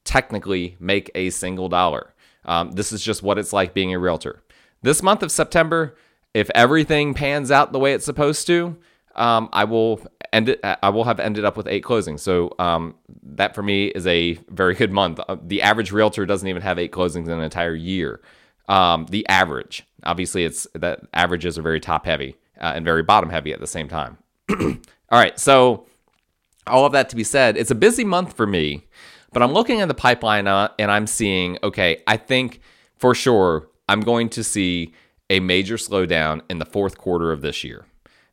technically 0.05 0.77
make 0.81 1.11
a 1.15 1.31
single 1.31 1.69
dollar. 1.69 2.15
Um, 2.45 2.73
this 2.73 2.93
is 2.93 3.03
just 3.03 3.23
what 3.23 3.39
it's 3.39 3.53
like 3.53 3.75
being 3.75 3.93
a 3.95 3.99
realtor. 3.99 4.43
This 4.83 5.03
month 5.03 5.23
of 5.23 5.31
September, 5.31 5.97
if 6.35 6.51
everything 6.55 7.15
pans 7.15 7.51
out 7.51 7.73
the 7.73 7.79
way 7.79 7.93
it's 7.93 8.05
supposed 8.05 8.47
to, 8.47 8.77
um, 9.15 9.49
I 9.53 9.65
will 9.65 10.01
end 10.33 10.49
it. 10.49 10.61
I 10.63 10.89
will 10.91 11.05
have 11.05 11.21
ended 11.21 11.45
up 11.45 11.57
with 11.57 11.67
eight 11.67 11.85
closings. 11.85 12.21
So 12.21 12.55
um, 12.59 12.95
that 13.23 13.55
for 13.55 13.63
me 13.63 13.87
is 13.87 14.07
a 14.07 14.35
very 14.49 14.75
good 14.75 14.93
month. 14.93 15.21
Uh, 15.29 15.37
the 15.43 15.63
average 15.63 15.93
realtor 15.93 16.25
doesn't 16.25 16.49
even 16.49 16.63
have 16.63 16.79
eight 16.79 16.93
closings 16.93 17.27
in 17.27 17.33
an 17.33 17.41
entire 17.41 17.75
year. 17.75 18.21
Um, 18.69 19.07
the 19.11 19.27
average, 19.29 19.85
obviously, 20.05 20.45
it's 20.45 20.67
that 20.75 21.01
averages 21.13 21.59
are 21.59 21.63
very 21.63 21.81
top 21.81 22.07
heavy 22.07 22.37
uh, 22.61 22.73
and 22.75 22.85
very 22.85 23.03
bottom 23.03 23.29
heavy 23.29 23.53
at 23.53 23.61
the 23.61 23.67
same 23.67 23.89
time. 23.89 24.19
All 24.51 25.19
right, 25.19 25.39
so 25.39 25.87
all 26.67 26.87
of 26.87 26.93
that 26.93 27.09
to 27.11 27.17
be 27.17 27.25
said, 27.25 27.57
it's 27.57 27.71
a 27.71 27.75
busy 27.75 28.05
month 28.05 28.37
for 28.37 28.47
me, 28.47 28.87
but 29.33 29.43
I'm 29.43 29.53
looking 29.53 29.81
at 29.81 29.89
the 29.89 29.95
pipeline 29.95 30.47
uh, 30.47 30.71
and 30.79 30.91
I'm 30.91 31.07
seeing, 31.07 31.59
okay, 31.63 32.03
I 32.07 32.17
think 32.17 32.61
for 32.97 33.15
sure 33.15 33.69
I'm 33.89 34.01
going 34.01 34.29
to 34.31 34.45
see 34.45 34.95
a 35.29 35.41
major 35.41 35.77
slowdown 35.77 36.43
in 36.49 36.59
the 36.59 36.65
fourth 36.65 36.99
quarter 36.99 37.33
of 37.33 37.41
this 37.41 37.65
year, 37.65 37.87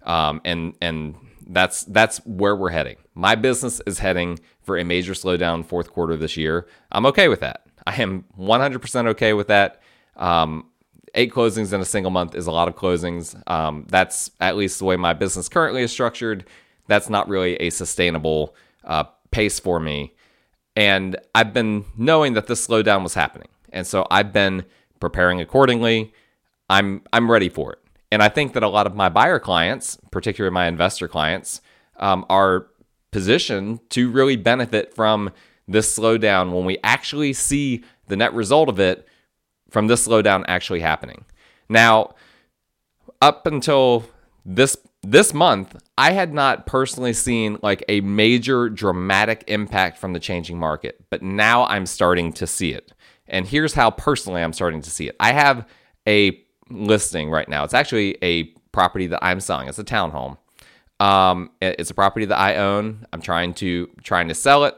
um, 0.04 0.42
and 0.44 0.76
and 0.82 1.16
that's 1.48 1.84
that's 1.86 2.18
where 2.26 2.56
we're 2.56 2.70
heading. 2.70 2.98
My 3.14 3.36
business 3.36 3.82
is 3.86 4.00
heading 4.00 4.40
for 4.62 4.78
a 4.78 4.84
major 4.84 5.14
slowdown 5.14 5.66
fourth 5.66 5.92
quarter 5.92 6.18
this 6.18 6.36
year. 6.36 6.68
I'm 6.92 7.06
okay 7.06 7.28
with 7.28 7.40
that. 7.40 7.64
I 7.86 8.02
am 8.02 8.26
100% 8.38 9.08
okay 9.08 9.34
with 9.34 9.48
that. 9.48 9.82
Um, 10.18 10.70
eight 11.18 11.34
closings 11.34 11.74
in 11.74 11.82
a 11.82 11.86
single 11.86 12.12
month 12.12 12.36
is 12.36 12.48
a 12.48 12.52
lot 12.52 12.68
of 12.68 12.76
closings. 12.76 13.36
Um, 13.50 13.86
that's 13.90 14.32
at 14.40 14.56
least 14.56 14.80
the 14.80 14.86
way 14.86 14.96
my 14.96 15.14
business 15.14 15.50
currently 15.50 15.82
is 15.82 15.92
structured. 15.92 16.46
That's 16.88 17.10
not 17.10 17.28
really 17.28 17.56
a 17.56 17.70
sustainable 17.72 18.56
uh, 18.86 19.06
pace 19.32 19.60
for 19.60 19.80
me. 19.80 20.14
And 20.76 21.18
I've 21.36 21.54
been 21.54 21.86
knowing 21.98 22.34
that 22.34 22.48
this 22.48 22.66
slowdown 22.66 23.04
was 23.04 23.16
happening. 23.16 23.50
And 23.74 23.86
so 23.86 24.06
I've 24.10 24.32
been 24.32 24.64
preparing 25.00 25.42
accordingly. 25.42 26.14
I'm 26.70 27.02
I'm 27.12 27.30
ready 27.30 27.50
for 27.50 27.74
it. 27.74 27.80
And 28.12 28.24
I 28.24 28.30
think 28.30 28.54
that 28.54 28.64
a 28.64 28.70
lot 28.70 28.88
of 28.88 28.96
my 28.96 29.10
buyer 29.10 29.40
clients, 29.40 29.98
particularly 30.12 30.54
my 30.54 30.68
investor 30.68 31.08
clients, 31.08 31.62
um, 31.98 32.26
are 32.30 32.68
positioned 33.12 33.90
to 33.90 34.10
really 34.10 34.36
benefit 34.36 34.94
from 34.94 35.32
this 35.68 35.98
slowdown 35.98 36.54
when 36.54 36.64
we 36.64 36.78
actually 36.84 37.34
see 37.34 37.84
the 38.08 38.16
net 38.16 38.34
result 38.34 38.70
of 38.70 38.80
it 38.80 39.08
from 39.70 39.88
this 39.88 40.08
slowdown 40.08 40.44
actually 40.48 40.80
happening. 40.80 41.26
Now, 41.70 42.16
up 43.22 43.48
until 43.48 44.06
this 44.46 44.78
this 45.04 45.34
month, 45.34 45.76
I 45.98 46.12
had 46.12 46.34
not 46.34 46.66
personally 46.66 47.14
seen 47.14 47.58
like 47.62 47.84
a 47.88 48.02
major 48.02 48.70
dramatic 48.70 49.44
impact 49.48 49.98
from 49.98 50.14
the 50.14 50.20
changing 50.20 50.58
market, 50.58 51.04
but 51.10 51.22
now 51.22 51.66
I'm 51.66 51.86
starting 51.86 52.34
to 52.34 52.48
see 52.48 52.74
it. 52.74 52.92
And 53.28 53.48
here's 53.48 53.74
how 53.74 53.92
personally 53.92 54.42
I'm 54.42 54.54
starting 54.54 54.82
to 54.82 54.90
see 54.90 55.08
it. 55.08 55.16
I 55.20 55.34
have 55.34 55.68
a 56.08 56.42
listing 56.70 57.30
right 57.30 57.48
now. 57.48 57.64
It's 57.64 57.74
actually 57.74 58.18
a 58.22 58.46
property 58.72 59.08
that 59.08 59.20
I'm 59.24 59.40
selling. 59.40 59.68
It's 59.68 59.80
a 59.80 59.84
townhome. 59.84 60.38
Um, 61.00 61.52
it's 61.62 61.92
a 61.92 61.94
property 61.94 62.26
that 62.26 62.38
I 62.38 62.56
own. 62.56 63.06
I'm 63.14 63.22
trying 63.22 63.54
to 63.56 63.90
trying 64.04 64.30
to 64.30 64.36
sell 64.36 64.66
it. 64.66 64.76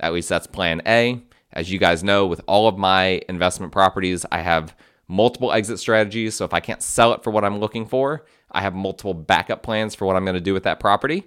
At 0.00 0.12
least 0.12 0.28
that's 0.28 0.46
plan 0.46 0.82
A. 0.86 1.22
As 1.52 1.70
you 1.70 1.78
guys 1.78 2.04
know, 2.04 2.26
with 2.26 2.40
all 2.46 2.68
of 2.68 2.78
my 2.78 3.22
investment 3.28 3.72
properties, 3.72 4.24
I 4.30 4.40
have 4.40 4.76
multiple 5.08 5.52
exit 5.52 5.78
strategies. 5.78 6.34
So 6.34 6.44
if 6.44 6.54
I 6.54 6.60
can't 6.60 6.82
sell 6.82 7.12
it 7.12 7.24
for 7.24 7.30
what 7.30 7.44
I'm 7.44 7.58
looking 7.58 7.86
for, 7.86 8.24
I 8.50 8.62
have 8.62 8.74
multiple 8.74 9.14
backup 9.14 9.62
plans 9.62 9.94
for 9.94 10.06
what 10.06 10.16
I'm 10.16 10.24
going 10.24 10.34
to 10.34 10.40
do 10.40 10.54
with 10.54 10.62
that 10.62 10.80
property. 10.80 11.26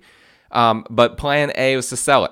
Um, 0.52 0.86
but 0.90 1.18
plan 1.18 1.52
A 1.56 1.76
was 1.76 1.90
to 1.90 1.98
sell 1.98 2.26
it. 2.26 2.32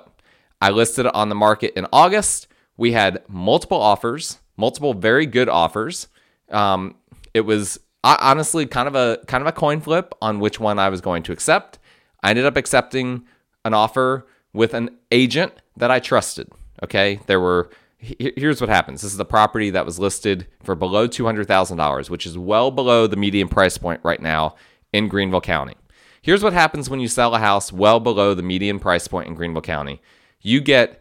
I 0.60 0.70
listed 0.70 1.06
it 1.06 1.14
on 1.14 1.28
the 1.28 1.34
market 1.34 1.74
in 1.76 1.86
August. 1.92 2.46
We 2.76 2.92
had 2.92 3.22
multiple 3.28 3.80
offers, 3.80 4.38
multiple 4.56 4.94
very 4.94 5.26
good 5.26 5.48
offers. 5.48 6.08
Um, 6.50 6.96
it 7.34 7.42
was 7.42 7.78
honestly 8.04 8.66
kind 8.66 8.88
of 8.88 8.94
a 8.94 9.18
kind 9.26 9.42
of 9.42 9.48
a 9.48 9.52
coin 9.52 9.80
flip 9.80 10.14
on 10.20 10.40
which 10.40 10.58
one 10.58 10.78
I 10.78 10.88
was 10.88 11.00
going 11.00 11.22
to 11.24 11.32
accept. 11.32 11.78
I 12.22 12.30
ended 12.30 12.46
up 12.46 12.56
accepting 12.56 13.26
an 13.64 13.74
offer 13.74 14.26
with 14.52 14.74
an 14.74 14.96
agent 15.10 15.52
that 15.76 15.90
I 15.90 16.00
trusted. 16.00 16.48
Okay, 16.82 17.20
there 17.26 17.40
were 17.40 17.70
here's 18.02 18.60
what 18.60 18.68
happens. 18.68 19.02
This 19.02 19.12
is 19.12 19.16
the 19.16 19.24
property 19.24 19.70
that 19.70 19.86
was 19.86 19.98
listed 19.98 20.46
for 20.62 20.74
below 20.74 21.06
$200,000, 21.06 22.10
which 22.10 22.26
is 22.26 22.36
well 22.36 22.70
below 22.70 23.06
the 23.06 23.16
median 23.16 23.48
price 23.48 23.78
point 23.78 24.00
right 24.02 24.20
now 24.20 24.56
in 24.92 25.08
Greenville 25.08 25.40
County. 25.40 25.74
Here's 26.20 26.42
what 26.42 26.52
happens 26.52 26.90
when 26.90 27.00
you 27.00 27.08
sell 27.08 27.34
a 27.34 27.38
house 27.38 27.72
well 27.72 28.00
below 28.00 28.34
the 28.34 28.42
median 28.42 28.78
price 28.78 29.08
point 29.08 29.28
in 29.28 29.34
Greenville 29.34 29.62
County 29.62 30.00
you 30.42 30.60
get 30.60 31.00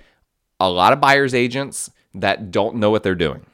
a 0.60 0.70
lot 0.70 0.93
of 0.93 1.01
buyer's 1.01 1.34
agents 1.34 1.89
that 2.13 2.51
don't 2.51 2.77
know 2.77 2.89
what 2.89 3.03
they're 3.03 3.15
doing. 3.15 3.46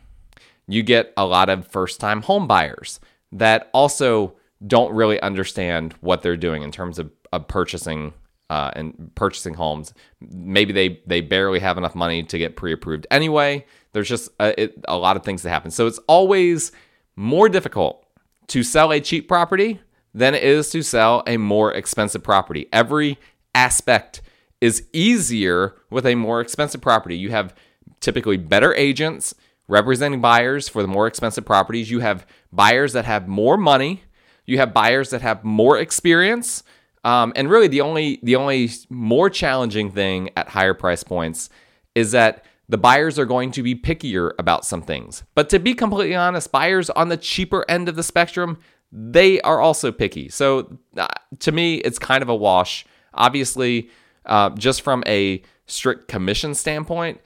You 0.68 0.84
get 0.84 1.13
a 1.16 1.25
lot 1.25 1.50
of 1.50 1.68
first 1.68 2.00
time 2.00 2.22
home 2.22 2.48
buyers 2.48 3.00
that 3.32 3.70
also 3.74 4.34
don't 4.66 4.94
really 4.94 5.20
understand 5.22 5.94
what 6.01 6.22
they're 6.22 6.38
doing 6.38 6.63
in 6.63 6.72
terms 6.72 7.00
of, 7.00 7.12
of 7.32 7.48
purchasing 7.48 8.13
uh, 8.50 8.72
and 8.75 9.12
purchasing 9.16 9.54
homes. 9.54 9.94
Maybe 10.22 10.74
they 10.74 11.01
they 11.06 11.22
barely 11.22 11.60
have 11.60 11.77
enough 11.77 11.96
money 11.96 12.24
to 12.24 12.38
get 12.38 12.56
pre-approved 12.56 13.08
anyway. 13.12 13.66
There's 13.94 14.10
just 14.10 14.30
a, 14.39 14.62
it, 14.62 14.86
a 14.88 14.98
lot 14.98 15.18
of 15.18 15.24
things 15.24 15.44
that 15.44 15.50
happen. 15.50 15.72
So 15.72 15.88
it's 15.88 16.00
always 16.08 16.72
more 17.16 17.50
difficult 17.50 18.06
to 18.48 18.63
sell 18.63 18.92
a 18.92 19.01
cheap 19.01 19.27
property 19.27 19.82
than 20.13 20.34
it 20.34 20.44
is 20.44 20.70
to 20.72 20.82
sell 20.82 21.24
a 21.27 21.38
more 21.38 21.74
expensive 21.74 22.24
property. 22.24 22.68
Every 22.72 23.18
aspect 23.54 24.22
is 24.62 24.88
easier 24.94 25.75
with 25.89 26.06
a 26.06 26.16
more 26.16 26.42
expensive 26.42 26.82
property. 26.82 27.18
You 27.18 27.32
have 27.32 27.54
typically 28.00 28.38
better 28.38 28.74
agents 28.75 29.36
representing 29.68 30.22
buyers 30.22 30.70
for 30.70 30.82
the 30.82 30.88
more 30.88 31.08
expensive 31.08 31.46
properties. 31.46 31.92
You 31.92 32.00
have 32.00 32.25
buyers 32.51 32.94
that 32.94 33.06
have 33.06 33.27
more 33.27 33.58
money. 33.58 34.04
You 34.46 34.58
have 34.60 34.74
buyers 34.74 35.10
that 35.10 35.22
have 35.22 35.44
more 35.44 35.77
experience. 35.77 36.63
Um, 37.08 37.32
and 37.38 37.50
really, 37.50 37.70
the 37.70 37.80
only 37.80 38.20
the 38.22 38.36
only 38.36 38.70
more 38.90 39.30
challenging 39.30 39.92
thing 39.92 40.30
at 40.36 40.50
higher 40.50 40.74
price 40.74 41.04
points 41.06 41.50
is 41.96 42.12
that 42.12 42.44
the 42.68 42.78
buyers 42.78 43.18
are 43.18 43.26
going 43.26 43.52
to 43.52 43.64
be 43.64 43.76
pickier 43.76 44.32
about 44.38 44.66
some 44.66 44.82
things. 44.82 45.24
But 45.34 45.48
to 45.52 45.60
be 45.60 45.74
completely 45.74 46.16
honest, 46.16 46.52
buyers 46.52 46.90
on 46.90 47.08
the 47.08 47.16
cheaper 47.16 47.64
end 47.70 47.88
of 47.88 47.96
the 47.96 48.04
spectrum, 48.04 48.58
they 48.92 49.40
are 49.40 49.62
also 49.62 49.90
picky. 49.94 50.28
So 50.28 50.80
uh, 50.98 51.08
to 51.40 51.54
me, 51.54 51.76
it's 51.76 51.98
kind 51.98 52.22
of 52.22 52.28
a 52.28 52.36
wash. 52.36 52.86
Obviously, 53.14 53.90
uh, 54.26 54.50
just 54.50 54.82
from 54.82 55.02
a 55.08 55.42
strict 55.66 56.10
commission 56.10 56.54
standpoint, 56.56 57.22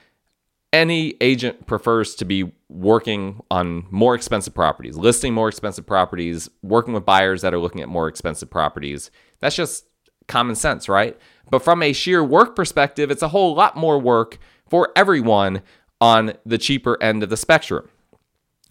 any 0.73 1.15
agent 1.19 1.65
prefers 1.65 2.15
to 2.15 2.25
be 2.25 2.51
working 2.69 3.41
on 3.51 3.85
more 3.91 4.15
expensive 4.15 4.53
properties, 4.53 4.97
listing 4.97 5.33
more 5.33 5.49
expensive 5.49 5.85
properties, 5.85 6.49
working 6.61 6.93
with 6.93 7.05
buyers 7.05 7.41
that 7.41 7.53
are 7.53 7.59
looking 7.59 7.81
at 7.81 7.89
more 7.89 8.07
expensive 8.07 8.49
properties. 8.49 9.11
That's 9.39 9.55
just 9.55 9.85
common 10.27 10.55
sense, 10.55 10.87
right? 10.87 11.17
But 11.49 11.63
from 11.63 11.83
a 11.83 11.91
sheer 11.91 12.23
work 12.23 12.55
perspective, 12.55 13.11
it's 13.11 13.21
a 13.21 13.27
whole 13.29 13.53
lot 13.53 13.75
more 13.75 13.99
work 13.99 14.37
for 14.69 14.91
everyone 14.95 15.61
on 15.99 16.33
the 16.45 16.57
cheaper 16.57 17.01
end 17.03 17.21
of 17.21 17.29
the 17.29 17.37
spectrum. 17.37 17.89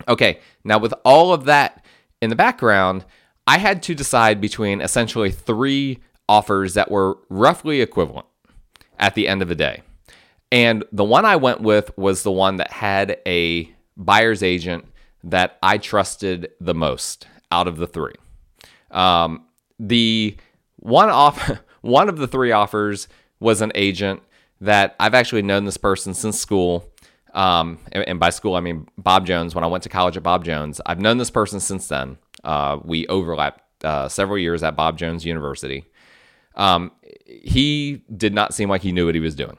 Okay, 0.09 0.40
now 0.64 0.78
with 0.78 0.95
all 1.04 1.35
of 1.35 1.45
that 1.45 1.85
in 2.23 2.30
the 2.30 2.37
background, 2.37 3.04
I 3.47 3.59
had 3.59 3.83
to 3.85 3.95
decide 3.95 4.40
between 4.40 4.80
essentially 4.80 5.30
three 5.30 5.99
offers 6.28 6.75
that 6.75 6.90
were 6.90 7.19
roughly 7.28 7.83
equivalent 7.83 8.26
at 8.99 9.14
the 9.14 9.28
end 9.28 9.42
of 9.42 9.49
the 9.49 9.54
day. 9.54 9.83
And 10.52 10.85
the 10.92 11.04
one 11.04 11.25
I 11.25 11.37
went 11.37 11.61
with 11.61 11.97
was 11.97 12.23
the 12.23 12.33
one 12.33 12.57
that 12.57 12.73
had 12.73 13.19
a 13.26 13.73
buyer's 13.97 14.42
agent 14.42 14.87
that 15.25 15.59
I 15.62 15.78
trusted 15.78 16.50
the 16.61 16.75
most 16.75 17.26
out 17.52 17.69
of 17.69 17.76
the 17.76 17.87
three. 17.87 18.14
Um, 18.90 19.45
the 19.78 20.37
one 20.76 21.11
off, 21.11 21.50
one 21.83 22.09
of 22.09 22.19
the 22.19 22.26
three 22.26 22.52
offers 22.52 23.09
was 23.38 23.61
an 23.61 23.73
agent 23.75 24.23
that 24.61 24.95
I've 25.00 25.14
actually 25.14 25.42
known 25.42 25.64
this 25.64 25.76
person 25.76 26.14
since 26.14 26.38
school. 26.38 26.87
Um, 27.33 27.78
and, 27.92 28.07
and, 28.09 28.21
by 28.21 28.30
school, 28.30 28.57
I 28.57 28.61
mean 28.61 28.88
Bob 28.99 29.25
Jones. 29.25 29.54
When 29.54 29.62
I 29.62 29.69
went 29.69 29.85
to 29.85 29.88
college 29.88 30.16
at 30.16 30.23
Bob 30.23 30.45
Jones, 30.45 30.80
I've 30.85 30.99
known 30.99 31.19
this 31.19 31.30
person 31.30 31.61
since 31.61 31.87
then. 31.87 32.19
Uh, 32.42 32.80
we 32.83 33.07
overlapped 33.07 33.85
uh, 33.85 34.09
several 34.09 34.37
years 34.37 34.64
at 34.64 34.75
Bob 34.75 34.99
Jones 34.99 35.25
University. 35.25 35.85
Um, 36.57 36.90
he 37.26 38.02
did 38.16 38.35
not 38.35 38.52
seem 38.52 38.69
like 38.69 38.83
he 38.83 38.90
knew 38.90 39.07
what 39.07 39.14
he 39.14 39.21
was 39.21 39.37
doing, 39.37 39.57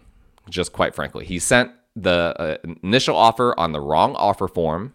just 0.50 0.74
quite 0.74 0.96
frankly. 0.96 1.26
He 1.26 1.40
sent 1.40 1.72
the 1.96 2.36
uh, 2.38 2.58
initial 2.84 3.16
offer 3.16 3.58
on 3.60 3.72
the 3.72 3.82
wrong 3.82 4.16
offer 4.16 4.48
form, 4.48 4.94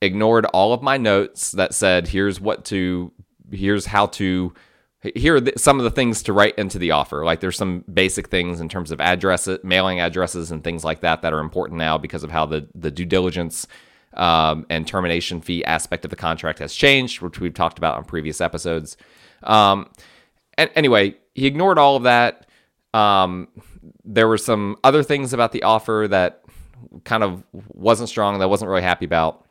ignored 0.00 0.46
all 0.46 0.72
of 0.72 0.82
my 0.82 0.96
notes 0.96 1.52
that 1.52 1.74
said, 1.74 2.08
here's 2.08 2.40
what 2.40 2.64
to, 2.66 3.12
here's 3.50 3.86
how 3.86 4.06
to, 4.06 4.52
here 5.14 5.36
are 5.36 5.42
some 5.56 5.78
of 5.78 5.84
the 5.84 5.90
things 5.90 6.22
to 6.24 6.32
write 6.32 6.56
into 6.58 6.78
the 6.78 6.92
offer. 6.92 7.24
Like 7.24 7.40
there's 7.40 7.56
some 7.56 7.84
basic 7.92 8.28
things 8.28 8.60
in 8.60 8.68
terms 8.68 8.90
of 8.90 9.00
addresses, 9.00 9.58
mailing 9.62 10.00
addresses, 10.00 10.50
and 10.50 10.62
things 10.62 10.84
like 10.84 11.00
that 11.00 11.22
that 11.22 11.32
are 11.32 11.40
important 11.40 11.78
now 11.78 11.98
because 11.98 12.24
of 12.24 12.30
how 12.30 12.46
the, 12.46 12.68
the 12.74 12.90
due 12.90 13.04
diligence 13.04 13.66
um, 14.14 14.66
and 14.70 14.86
termination 14.86 15.40
fee 15.40 15.64
aspect 15.64 16.04
of 16.04 16.10
the 16.10 16.16
contract 16.16 16.58
has 16.58 16.74
changed, 16.74 17.20
which 17.20 17.40
we've 17.40 17.54
talked 17.54 17.78
about 17.78 17.96
on 17.96 18.04
previous 18.04 18.40
episodes. 18.40 18.96
Um, 19.42 19.90
and 20.56 20.70
anyway, 20.74 21.14
he 21.34 21.46
ignored 21.46 21.78
all 21.78 21.96
of 21.96 22.02
that. 22.04 22.46
Um, 22.94 23.48
there 24.04 24.28
were 24.28 24.38
some 24.38 24.76
other 24.84 25.02
things 25.02 25.32
about 25.32 25.52
the 25.52 25.62
offer 25.62 26.06
that 26.08 26.42
kind 27.04 27.22
of 27.22 27.42
wasn't 27.52 28.08
strong, 28.08 28.38
that 28.38 28.44
I 28.44 28.46
wasn't 28.46 28.70
really 28.70 28.82
happy 28.82 29.04
about. 29.04 29.44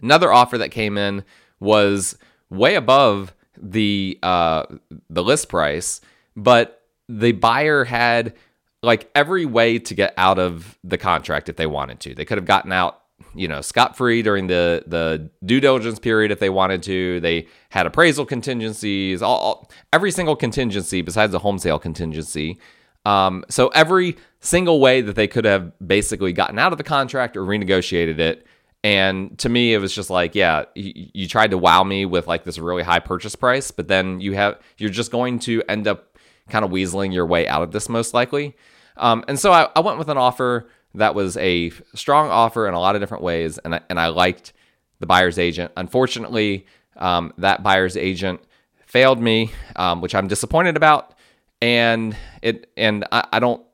Another 0.00 0.32
offer 0.32 0.58
that 0.58 0.70
came 0.70 0.98
in 0.98 1.24
was 1.60 2.16
way 2.50 2.74
above 2.74 3.34
the 3.56 4.18
uh, 4.22 4.64
the 5.08 5.22
list 5.22 5.48
price, 5.48 6.00
but 6.36 6.82
the 7.08 7.32
buyer 7.32 7.84
had 7.84 8.34
like 8.82 9.10
every 9.14 9.46
way 9.46 9.78
to 9.78 9.94
get 9.94 10.12
out 10.16 10.38
of 10.38 10.78
the 10.82 10.98
contract 10.98 11.48
if 11.48 11.56
they 11.56 11.66
wanted 11.66 12.00
to. 12.00 12.14
They 12.14 12.24
could 12.24 12.38
have 12.38 12.46
gotten 12.46 12.72
out 12.72 13.02
you 13.34 13.48
know 13.48 13.60
scot 13.60 13.96
free 13.96 14.22
during 14.22 14.48
the 14.48 14.82
the 14.86 15.30
due 15.44 15.60
diligence 15.60 15.98
period 15.98 16.30
if 16.30 16.40
they 16.40 16.50
wanted 16.50 16.82
to. 16.84 17.20
They 17.20 17.46
had 17.70 17.86
appraisal 17.86 18.26
contingencies, 18.26 19.22
all, 19.22 19.38
all 19.38 19.70
every 19.92 20.10
single 20.10 20.36
contingency 20.36 21.02
besides 21.02 21.32
the 21.32 21.38
home 21.38 21.58
sale 21.58 21.78
contingency. 21.78 22.58
Um, 23.04 23.44
so 23.48 23.68
every 23.68 24.16
single 24.40 24.80
way 24.80 25.00
that 25.00 25.16
they 25.16 25.26
could 25.26 25.44
have 25.44 25.72
basically 25.86 26.32
gotten 26.32 26.58
out 26.58 26.72
of 26.72 26.78
the 26.78 26.84
contract 26.84 27.36
or 27.36 27.42
renegotiated 27.42 28.18
it. 28.18 28.46
And 28.84 29.38
to 29.38 29.48
me, 29.48 29.74
it 29.74 29.78
was 29.78 29.94
just 29.94 30.10
like, 30.10 30.34
yeah, 30.34 30.64
you, 30.74 31.08
you 31.14 31.28
tried 31.28 31.52
to 31.52 31.58
wow 31.58 31.84
me 31.84 32.04
with 32.04 32.26
like 32.26 32.44
this 32.44 32.58
really 32.58 32.82
high 32.82 32.98
purchase 32.98 33.36
price, 33.36 33.70
but 33.70 33.86
then 33.86 34.20
you 34.20 34.32
have 34.34 34.60
you're 34.78 34.90
just 34.90 35.12
going 35.12 35.38
to 35.40 35.62
end 35.68 35.86
up 35.86 36.18
kind 36.48 36.64
of 36.64 36.70
weaseling 36.70 37.12
your 37.12 37.26
way 37.26 37.46
out 37.46 37.62
of 37.62 37.70
this 37.70 37.88
most 37.88 38.12
likely. 38.12 38.56
Um, 38.96 39.24
and 39.28 39.38
so 39.38 39.52
I, 39.52 39.68
I 39.76 39.80
went 39.80 39.98
with 39.98 40.08
an 40.08 40.18
offer 40.18 40.68
that 40.94 41.14
was 41.14 41.36
a 41.36 41.70
strong 41.94 42.28
offer 42.28 42.66
in 42.68 42.74
a 42.74 42.80
lot 42.80 42.94
of 42.96 43.00
different 43.00 43.22
ways, 43.22 43.58
and 43.58 43.76
I, 43.76 43.80
and 43.88 43.98
I 43.98 44.08
liked 44.08 44.52
the 44.98 45.06
buyer's 45.06 45.38
agent. 45.38 45.72
Unfortunately, 45.76 46.66
um, 46.96 47.32
that 47.38 47.62
buyer's 47.62 47.96
agent 47.96 48.40
failed 48.86 49.20
me, 49.20 49.52
um, 49.76 50.00
which 50.00 50.14
I'm 50.14 50.28
disappointed 50.28 50.76
about. 50.76 51.14
And 51.62 52.16
it 52.42 52.70
and 52.76 53.06
I, 53.12 53.26
I 53.32 53.38
don't, 53.38 53.64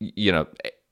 you 0.00 0.32
know, 0.32 0.46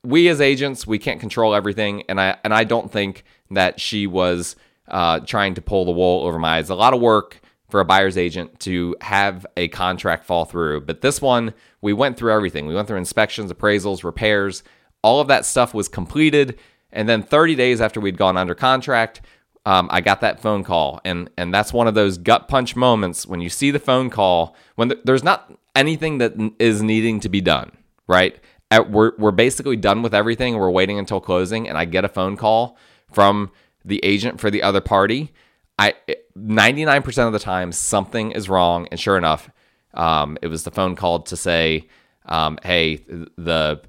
we 0.05 0.29
as 0.29 0.41
agents 0.41 0.87
we 0.87 0.99
can't 0.99 1.19
control 1.19 1.55
everything, 1.55 2.03
and 2.09 2.21
I 2.21 2.37
and 2.45 2.53
I 2.55 2.65
don't 2.65 2.93
think 2.93 3.25
that 3.51 3.81
she 3.81 4.07
was 4.07 4.55
uh, 4.87 5.21
trying 5.21 5.55
to 5.55 5.63
pull 5.63 5.87
the 5.87 5.93
wool 5.93 6.25
over 6.27 6.39
my 6.39 6.59
eyes. 6.59 6.69
A 6.69 6.75
lot 6.75 6.93
of 6.93 7.01
work 7.01 7.41
for 7.71 7.81
a 7.81 7.85
buyer's 7.87 8.19
agent 8.19 8.61
to 8.61 8.95
have 9.01 9.47
a 9.57 9.69
contract 9.69 10.27
fall 10.27 10.45
through, 10.45 10.83
but 10.83 11.01
this 11.01 11.23
one 11.23 11.55
we 11.81 11.93
went 11.93 12.17
through 12.17 12.33
everything. 12.33 12.67
We 12.67 12.75
went 12.75 12.89
through 12.89 12.99
inspections, 12.99 13.53
appraisals, 13.53 14.05
repairs. 14.05 14.63
All 15.03 15.21
of 15.21 15.29
that 15.29 15.45
stuff 15.45 15.75
was 15.75 15.89
completed. 15.89 16.59
And 16.93 17.09
then 17.09 17.23
30 17.23 17.55
days 17.57 17.81
after 17.81 18.01
we'd 18.01 18.17
gone 18.17 18.37
under 18.37 18.55
contract, 18.55 19.21
um, 19.67 19.89
I 19.91 20.01
got 20.01 20.21
that 20.21 20.41
phone 20.41 20.63
call. 20.63 21.01
And, 21.05 21.29
and 21.37 21.53
that's 21.53 21.73
one 21.73 21.89
of 21.89 21.95
those 21.95 22.19
gut 22.19 22.49
punch 22.49 22.77
moments 22.77 23.27
when 23.27 23.41
you 23.41 23.49
see 23.49 23.71
the 23.71 23.79
phone 23.79 24.11
call, 24.11 24.55
when 24.77 24.91
th- 24.91 25.01
there's 25.05 25.25
not 25.25 25.53
anything 25.75 26.19
that 26.19 26.35
is 26.59 26.83
needing 26.83 27.21
to 27.21 27.29
be 27.29 27.41
done, 27.41 27.73
right? 28.07 28.39
At, 28.71 28.91
we're, 28.91 29.13
we're 29.19 29.31
basically 29.31 29.77
done 29.77 30.03
with 30.03 30.15
everything. 30.15 30.57
We're 30.57 30.71
waiting 30.71 30.99
until 30.99 31.21
closing. 31.21 31.69
And 31.69 31.77
I 31.77 31.85
get 31.85 32.05
a 32.05 32.09
phone 32.09 32.37
call 32.37 32.77
from 33.11 33.51
the 33.85 34.03
agent 34.05 34.41
for 34.41 34.51
the 34.51 34.63
other 34.63 34.81
party. 34.81 35.33
I 35.79 35.95
99% 36.37 37.27
of 37.27 37.33
the 37.33 37.39
time 37.39 37.73
something 37.73 38.33
is 38.33 38.49
wrong, 38.49 38.89
and 38.91 39.01
sure 39.01 39.17
enough, 39.17 39.51
um, 39.95 40.39
it 40.43 40.49
was 40.49 40.65
the 40.65 40.71
phone 40.71 40.97
call 40.97 41.21
to 41.21 41.37
say, 41.37 41.89
um, 42.27 42.59
"Hey, 42.63 42.97
the 43.37 43.83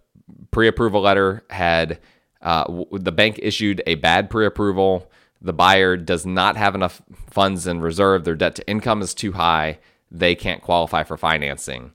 pre-approval 0.52 1.02
letter 1.02 1.44
had 1.50 2.00
uh, 2.42 2.84
the 2.92 3.12
bank 3.12 3.40
issued 3.42 3.82
a 3.88 3.96
bad 3.96 4.30
pre-approval. 4.30 5.10
The 5.42 5.54
buyer 5.54 5.98
does 5.98 6.26
not 6.26 6.58
have 6.58 6.76
enough 6.76 7.02
funds 7.30 7.68
in 7.68 7.82
reserve. 7.82 8.24
Their 8.24 8.36
debt 8.36 8.56
to 8.56 8.68
income 8.70 9.02
is 9.02 9.14
too 9.14 9.34
high. 9.34 9.80
They 10.14 10.36
can't 10.36 10.62
qualify 10.62 11.04
for 11.04 11.18
financing. 11.18 11.92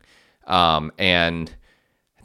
Um, 0.47 0.93
and 0.99 1.55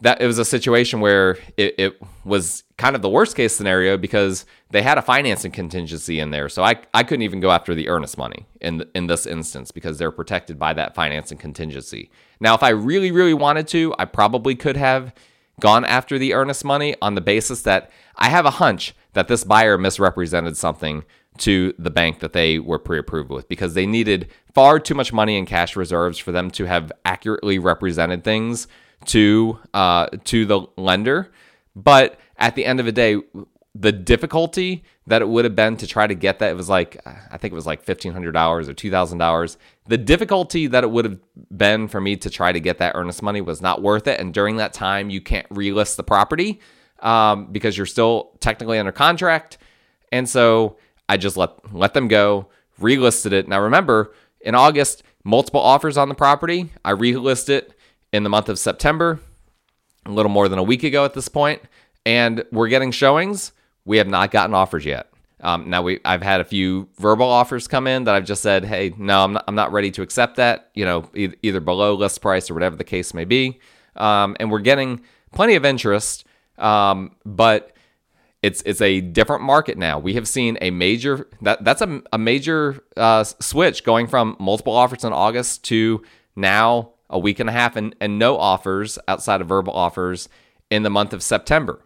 that 0.01 0.21
it 0.21 0.27
was 0.27 0.37
a 0.37 0.45
situation 0.45 0.99
where 0.99 1.37
it, 1.55 1.75
it, 1.77 2.01
was 2.25 2.63
kind 2.77 2.95
of 2.95 3.01
the 3.01 3.09
worst 3.09 3.35
case 3.35 3.53
scenario 3.53 3.97
because 3.97 4.45
they 4.71 4.81
had 4.81 4.97
a 4.97 5.01
financing 5.01 5.51
contingency 5.51 6.19
in 6.19 6.31
there. 6.31 6.49
So 6.49 6.63
I, 6.63 6.75
I 6.93 7.03
couldn't 7.03 7.23
even 7.23 7.39
go 7.39 7.51
after 7.51 7.75
the 7.75 7.89
earnest 7.89 8.17
money 8.17 8.45
in 8.61 8.85
in 8.95 9.07
this 9.07 9.25
instance 9.25 9.71
because 9.71 9.97
they're 9.97 10.11
protected 10.11 10.57
by 10.57 10.73
that 10.73 10.95
financing 10.95 11.37
contingency. 11.37 12.11
Now, 12.39 12.53
if 12.55 12.63
I 12.63 12.69
really, 12.69 13.11
really 13.11 13.33
wanted 13.33 13.67
to, 13.69 13.93
I 13.99 14.05
probably 14.05 14.55
could 14.55 14.77
have 14.77 15.13
gone 15.59 15.85
after 15.85 16.17
the 16.17 16.33
earnest 16.33 16.65
money 16.65 16.95
on 17.01 17.15
the 17.15 17.21
basis 17.21 17.61
that 17.61 17.91
I 18.15 18.29
have 18.29 18.45
a 18.45 18.51
hunch 18.51 18.93
that 19.13 19.27
this 19.27 19.43
buyer 19.43 19.77
misrepresented 19.77 20.57
something 20.57 21.03
to 21.39 21.73
the 21.79 21.89
bank 21.89 22.19
that 22.19 22.33
they 22.33 22.59
were 22.59 22.79
pre-approved 22.79 23.29
with 23.29 23.47
because 23.47 23.73
they 23.73 23.85
needed 23.85 24.29
far 24.53 24.79
too 24.79 24.93
much 24.93 25.11
money 25.11 25.37
in 25.37 25.45
cash 25.45 25.75
reserves 25.75 26.17
for 26.17 26.31
them 26.31 26.51
to 26.51 26.65
have 26.65 26.91
accurately 27.05 27.57
represented 27.59 28.23
things 28.23 28.67
to 29.05 29.59
uh, 29.73 30.07
to 30.23 30.45
the 30.45 30.61
lender. 30.77 31.31
But 31.75 32.19
at 32.37 32.55
the 32.55 32.65
end 32.65 32.79
of 32.79 32.85
the 32.85 32.91
day, 32.91 33.17
the 33.75 33.91
difficulty 33.91 34.83
that 35.07 35.21
it 35.21 35.27
would 35.27 35.45
have 35.45 35.55
been 35.55 35.75
to 35.77 35.87
try 35.87 36.05
to 36.05 36.13
get 36.13 36.39
that 36.39 36.51
it 36.51 36.55
was 36.55 36.69
like 36.69 37.01
I 37.05 37.37
think 37.37 37.51
it 37.51 37.55
was 37.55 37.65
like 37.65 37.81
fifteen 37.81 38.13
hundred 38.13 38.33
dollars 38.33 38.69
or 38.69 38.73
two 38.73 38.91
thousand 38.91 39.17
dollars. 39.17 39.57
The 39.87 39.97
difficulty 39.97 40.67
that 40.67 40.83
it 40.83 40.91
would 40.91 41.05
have 41.05 41.19
been 41.55 41.87
for 41.87 41.99
me 41.99 42.15
to 42.17 42.29
try 42.29 42.51
to 42.51 42.59
get 42.59 42.77
that 42.77 42.95
earnest 42.95 43.23
money 43.23 43.41
was 43.41 43.61
not 43.61 43.81
worth 43.81 44.07
it. 44.07 44.19
And 44.19 44.33
during 44.33 44.57
that 44.57 44.73
time, 44.73 45.09
you 45.09 45.19
can't 45.19 45.49
relist 45.49 45.95
the 45.95 46.03
property 46.03 46.61
um, 46.99 47.51
because 47.51 47.75
you're 47.75 47.85
still 47.85 48.31
technically 48.39 48.77
under 48.77 48.91
contract. 48.91 49.57
And 50.11 50.29
so 50.29 50.77
I 51.09 51.17
just 51.17 51.37
let 51.37 51.73
let 51.73 51.93
them 51.93 52.07
go, 52.07 52.47
relisted 52.79 53.31
it. 53.31 53.47
Now 53.47 53.61
remember, 53.61 54.13
in 54.41 54.55
August, 54.55 55.03
multiple 55.23 55.61
offers 55.61 55.97
on 55.97 56.09
the 56.09 56.15
property. 56.15 56.69
I 56.83 56.91
relisted 56.91 57.49
it 57.49 57.79
in 58.11 58.23
the 58.23 58.29
month 58.29 58.49
of 58.49 58.59
September, 58.59 59.19
a 60.05 60.11
little 60.11 60.31
more 60.31 60.47
than 60.47 60.59
a 60.59 60.63
week 60.63 60.83
ago 60.83 61.05
at 61.05 61.13
this 61.13 61.27
point, 61.27 61.61
and 62.05 62.43
we're 62.51 62.67
getting 62.67 62.91
showings 62.91 63.53
we 63.85 63.97
have 63.97 64.07
not 64.07 64.31
gotten 64.31 64.53
offers 64.53 64.85
yet. 64.85 65.09
Um, 65.41 65.69
now 65.69 65.81
we, 65.81 65.99
I've 66.05 66.21
had 66.21 66.39
a 66.39 66.45
few 66.45 66.87
verbal 66.97 67.27
offers 67.27 67.67
come 67.67 67.85
in 67.85 68.05
that 68.05 68.15
I've 68.15 68.23
just 68.23 68.41
said, 68.41 68.63
hey, 68.63 68.93
no, 68.97 69.25
I'm 69.25 69.33
not, 69.33 69.43
I'm 69.47 69.55
not 69.55 69.73
ready 69.73 69.91
to 69.91 70.01
accept 70.01 70.37
that. 70.37 70.69
You 70.73 70.85
know, 70.85 71.09
e- 71.13 71.33
either 71.41 71.59
below 71.59 71.95
list 71.95 72.21
price 72.21 72.49
or 72.49 72.53
whatever 72.53 72.77
the 72.77 72.85
case 72.85 73.13
may 73.13 73.25
be. 73.25 73.59
Um, 73.97 74.37
and 74.39 74.49
we're 74.49 74.59
getting 74.59 75.01
plenty 75.33 75.55
of 75.55 75.65
interest, 75.65 76.25
um, 76.57 77.15
but 77.25 77.72
it's 78.43 78.61
it's 78.65 78.81
a 78.81 78.99
different 78.99 79.41
market 79.41 79.77
now. 79.77 79.97
We 79.97 80.13
have 80.15 80.27
seen 80.27 80.57
a 80.61 80.69
major 80.69 81.27
that 81.41 81.63
that's 81.63 81.81
a, 81.81 82.01
a 82.11 82.17
major 82.17 82.83
uh, 82.95 83.23
switch 83.23 83.83
going 83.85 84.07
from 84.07 84.35
multiple 84.39 84.73
offers 84.73 85.05
in 85.05 85.13
August 85.13 85.63
to 85.65 86.03
now 86.35 86.91
a 87.09 87.17
week 87.17 87.39
and 87.39 87.49
a 87.49 87.53
half 87.53 87.75
and, 87.75 87.95
and 88.01 88.19
no 88.19 88.37
offers 88.37 88.99
outside 89.07 89.39
of 89.39 89.47
verbal 89.47 89.73
offers 89.73 90.27
in 90.69 90.83
the 90.83 90.89
month 90.89 91.13
of 91.13 91.23
September. 91.23 91.79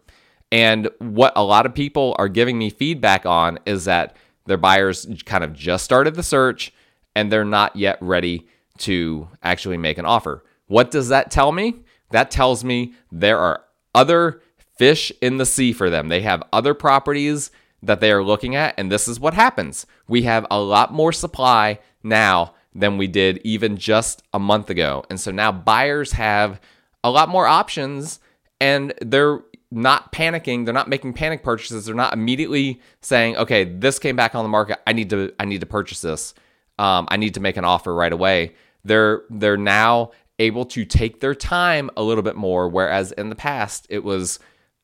And 0.50 0.88
what 0.98 1.32
a 1.36 1.44
lot 1.44 1.64
of 1.66 1.74
people 1.74 2.16
are 2.18 2.28
giving 2.28 2.58
me 2.58 2.70
feedback 2.70 3.24
on 3.24 3.58
is 3.64 3.84
that 3.84 4.16
their 4.46 4.56
buyers 4.56 5.06
kind 5.26 5.44
of 5.44 5.52
just 5.52 5.84
started 5.84 6.14
the 6.14 6.22
search 6.22 6.72
and 7.14 7.30
they're 7.30 7.44
not 7.44 7.76
yet 7.76 7.98
ready 8.00 8.48
to 8.78 9.28
actually 9.42 9.76
make 9.76 9.98
an 9.98 10.06
offer. 10.06 10.42
What 10.66 10.90
does 10.90 11.08
that 11.08 11.30
tell 11.30 11.52
me? 11.52 11.80
That 12.10 12.30
tells 12.30 12.64
me 12.64 12.94
there 13.12 13.38
are 13.38 13.64
other 13.94 14.40
fish 14.78 15.12
in 15.20 15.36
the 15.36 15.46
sea 15.46 15.72
for 15.72 15.90
them. 15.90 16.08
They 16.08 16.22
have 16.22 16.42
other 16.52 16.72
properties 16.72 17.50
that 17.82 18.00
they 18.00 18.10
are 18.10 18.24
looking 18.24 18.56
at, 18.56 18.74
and 18.78 18.90
this 18.90 19.06
is 19.06 19.20
what 19.20 19.34
happens. 19.34 19.86
We 20.08 20.22
have 20.22 20.46
a 20.50 20.60
lot 20.60 20.92
more 20.92 21.12
supply 21.12 21.80
now 22.02 22.54
than 22.74 22.96
we 22.96 23.06
did 23.06 23.40
even 23.44 23.76
just 23.76 24.22
a 24.32 24.38
month 24.38 24.70
ago. 24.70 25.04
And 25.10 25.20
so 25.20 25.30
now 25.30 25.52
buyers 25.52 26.12
have 26.12 26.60
a 27.04 27.10
lot 27.10 27.28
more 27.28 27.46
options 27.46 28.20
and 28.60 28.92
they're 29.00 29.40
not 29.70 30.12
panicking 30.12 30.64
they're 30.64 30.72
not 30.72 30.88
making 30.88 31.12
panic 31.12 31.42
purchases 31.42 31.84
they're 31.84 31.94
not 31.94 32.14
immediately 32.14 32.80
saying 33.02 33.36
okay 33.36 33.64
this 33.64 33.98
came 33.98 34.16
back 34.16 34.34
on 34.34 34.42
the 34.42 34.48
market 34.48 34.80
i 34.86 34.94
need 34.94 35.10
to 35.10 35.30
i 35.38 35.44
need 35.44 35.60
to 35.60 35.66
purchase 35.66 36.00
this 36.00 36.32
um, 36.78 37.06
i 37.10 37.18
need 37.18 37.34
to 37.34 37.40
make 37.40 37.58
an 37.58 37.64
offer 37.66 37.94
right 37.94 38.12
away 38.12 38.54
they're 38.84 39.22
they're 39.28 39.58
now 39.58 40.10
able 40.38 40.64
to 40.64 40.86
take 40.86 41.20
their 41.20 41.34
time 41.34 41.90
a 41.98 42.02
little 42.02 42.22
bit 42.22 42.34
more 42.34 42.66
whereas 42.66 43.12
in 43.12 43.28
the 43.28 43.34
past 43.34 43.86
it 43.90 44.02
was 44.02 44.38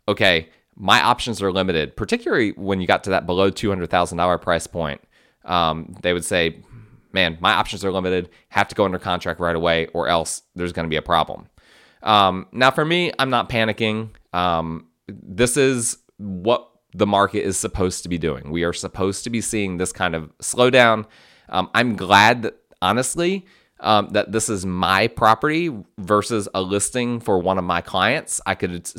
okay 0.09 0.49
my 0.77 1.01
options 1.01 1.41
are 1.43 1.53
limited 1.53 1.97
particularly 1.97 2.51
when 2.53 2.81
you 2.81 2.87
got 2.87 3.05
to 3.05 3.11
that 3.11 3.27
below 3.27 3.51
$200000 3.51 4.41
price 4.43 4.67
point 4.67 5.01
um, 5.45 5.95
they 6.03 6.13
would 6.13 6.25
say 6.25 6.63
man 7.13 7.39
my 7.41 7.53
options 7.53 7.85
are 7.85 7.93
limited 7.93 8.29
have 8.49 8.69
to 8.69 8.75
go 8.75 8.85
under 8.85 8.99
contract 8.99 9.41
right 9.41 9.57
away 9.57 9.87
or 9.89 10.09
else 10.09 10.43
there's 10.55 10.73
going 10.73 10.85
to 10.85 10.91
be 10.91 10.97
a 10.97 11.03
problem 11.03 11.49
um, 12.05 12.47
now, 12.53 12.71
for 12.71 12.85
me, 12.85 13.11
I'm 13.19 13.31
not 13.31 13.49
panicking. 13.49 14.11
Um, 14.33 14.87
this 15.09 15.57
is 15.57 15.99
what 16.19 16.71
the 16.93 17.07
market 17.07 17.43
is 17.43 17.57
supposed 17.57 18.05
to 18.05 18.09
be 18.09 18.19
doing. 18.19 18.53
We 18.53 18.63
are 18.63 18.73
supposed 18.73 19.25
to 19.25 19.31
be 19.31 19.41
seeing 19.41 19.79
this 19.79 19.91
kind 19.91 20.15
of 20.15 20.31
slowdown. 20.39 21.07
Um, 21.49 21.71
I'm 21.75 21.97
glad 21.97 22.43
that, 22.43 22.59
honestly, 22.81 23.47
um, 23.85 24.09
that 24.11 24.33
this 24.33 24.49
is 24.49 24.67
my 24.67 25.07
property 25.07 25.71
versus 25.99 26.49
a 26.55 26.63
listing 26.63 27.21
for 27.21 27.39
one 27.39 27.59
of 27.59 27.65
my 27.65 27.81
clients. 27.81 28.41
I 28.45 28.55
could, 28.55 28.91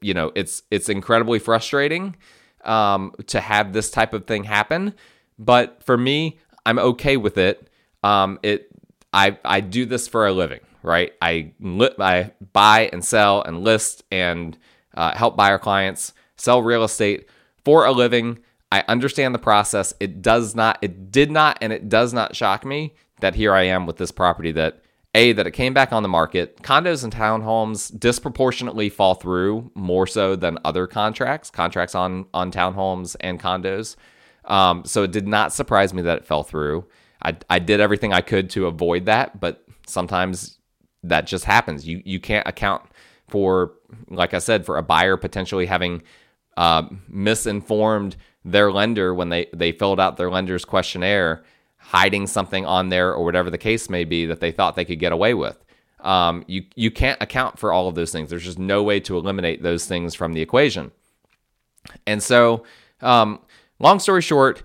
you 0.00 0.14
know, 0.14 0.32
it's 0.34 0.62
it's 0.70 0.88
incredibly 0.88 1.38
frustrating 1.38 2.16
um, 2.64 3.12
to 3.28 3.40
have 3.40 3.72
this 3.72 3.90
type 3.90 4.12
of 4.12 4.26
thing 4.26 4.44
happen, 4.44 4.94
but 5.38 5.82
for 5.84 5.96
me, 5.96 6.38
I'm 6.66 6.78
okay 6.78 7.16
with 7.16 7.38
it. 7.38 7.70
Um, 8.02 8.40
it 8.42 8.68
I 9.12 9.38
I 9.44 9.60
do 9.60 9.86
this 9.86 10.08
for 10.08 10.26
a 10.26 10.32
living 10.32 10.60
right? 10.82 11.12
I, 11.22 11.52
I 11.98 12.32
buy 12.52 12.90
and 12.92 13.04
sell 13.04 13.42
and 13.42 13.62
list 13.62 14.04
and 14.10 14.58
uh, 14.94 15.16
help 15.16 15.36
buyer 15.36 15.58
clients 15.58 16.12
sell 16.36 16.62
real 16.62 16.84
estate 16.84 17.28
for 17.64 17.86
a 17.86 17.92
living. 17.92 18.38
I 18.70 18.84
understand 18.88 19.34
the 19.34 19.38
process. 19.38 19.94
It 20.00 20.22
does 20.22 20.54
not, 20.54 20.78
it 20.82 21.12
did 21.12 21.30
not, 21.30 21.58
and 21.60 21.72
it 21.72 21.88
does 21.88 22.12
not 22.12 22.34
shock 22.34 22.64
me 22.64 22.94
that 23.22 23.34
here 23.34 23.54
I 23.54 23.62
am 23.62 23.86
with 23.86 23.96
this 23.96 24.12
property 24.12 24.52
that 24.52 24.82
a 25.14 25.32
that 25.32 25.46
it 25.46 25.52
came 25.52 25.74
back 25.74 25.92
on 25.92 26.02
the 26.02 26.08
market. 26.08 26.62
Condos 26.62 27.04
and 27.04 27.12
townhomes 27.12 27.98
disproportionately 27.98 28.88
fall 28.88 29.14
through 29.14 29.70
more 29.74 30.06
so 30.06 30.36
than 30.36 30.58
other 30.64 30.86
contracts, 30.86 31.50
contracts 31.50 31.94
on 31.94 32.26
on 32.34 32.52
townhomes 32.52 33.16
and 33.20 33.40
condos. 33.40 33.96
Um, 34.44 34.84
so 34.84 35.02
it 35.04 35.12
did 35.12 35.26
not 35.26 35.52
surprise 35.52 35.94
me 35.94 36.02
that 36.02 36.18
it 36.18 36.24
fell 36.26 36.42
through. 36.42 36.86
I, 37.22 37.36
I 37.48 37.58
did 37.60 37.80
everything 37.80 38.12
I 38.12 38.20
could 38.20 38.50
to 38.50 38.66
avoid 38.66 39.06
that, 39.06 39.38
but 39.38 39.64
sometimes 39.86 40.58
that 41.04 41.26
just 41.26 41.44
happens. 41.44 41.86
You 41.86 42.02
you 42.04 42.20
can't 42.20 42.46
account 42.46 42.82
for, 43.28 43.72
like 44.08 44.34
I 44.34 44.38
said, 44.38 44.66
for 44.66 44.76
a 44.76 44.82
buyer 44.82 45.16
potentially 45.16 45.66
having 45.66 46.02
uh, 46.56 46.84
misinformed 47.08 48.16
their 48.44 48.72
lender 48.72 49.14
when 49.14 49.28
they 49.28 49.46
they 49.52 49.72
filled 49.72 50.00
out 50.00 50.16
their 50.16 50.30
lender's 50.30 50.64
questionnaire, 50.64 51.44
hiding 51.92 52.26
something 52.26 52.64
on 52.64 52.88
there 52.88 53.12
or 53.12 53.22
whatever 53.22 53.50
the 53.50 53.58
case 53.58 53.90
may 53.90 54.02
be 54.02 54.24
that 54.24 54.40
they 54.40 54.50
thought 54.50 54.76
they 54.76 54.84
could 54.84 54.98
get 54.98 55.12
away 55.12 55.34
with. 55.34 55.62
Um, 56.00 56.42
you 56.48 56.64
you 56.74 56.90
can't 56.90 57.20
account 57.20 57.58
for 57.58 57.70
all 57.70 57.86
of 57.86 57.94
those 57.94 58.10
things. 58.10 58.30
There's 58.30 58.44
just 58.44 58.58
no 58.58 58.82
way 58.82 58.98
to 59.00 59.18
eliminate 59.18 59.62
those 59.62 59.84
things 59.84 60.14
from 60.14 60.32
the 60.32 60.40
equation. 60.40 60.90
And 62.06 62.22
so, 62.22 62.64
um, 63.02 63.40
long 63.78 63.98
story 64.00 64.22
short, 64.22 64.62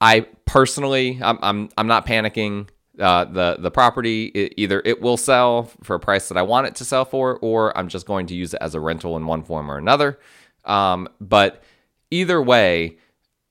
I 0.00 0.20
personally, 0.46 1.20
I'm, 1.22 1.38
I'm, 1.42 1.68
I'm 1.76 1.86
not 1.86 2.06
panicking 2.06 2.68
uh, 2.98 3.24
the 3.24 3.56
the 3.58 3.70
property 3.70 4.26
it, 4.26 4.54
either 4.56 4.80
it 4.84 5.02
will 5.02 5.16
sell 5.16 5.64
for 5.82 5.96
a 5.96 6.00
price 6.00 6.28
that 6.28 6.38
I 6.38 6.42
want 6.42 6.68
it 6.68 6.76
to 6.76 6.84
sell 6.84 7.04
for, 7.04 7.38
or 7.40 7.76
I'm 7.76 7.88
just 7.88 8.06
going 8.06 8.26
to 8.28 8.34
use 8.34 8.54
it 8.54 8.58
as 8.62 8.74
a 8.74 8.80
rental 8.80 9.16
in 9.18 9.26
one 9.26 9.42
form 9.42 9.70
or 9.70 9.76
another. 9.76 10.18
Um, 10.64 11.08
but 11.20 11.62
either 12.10 12.40
way, 12.40 12.96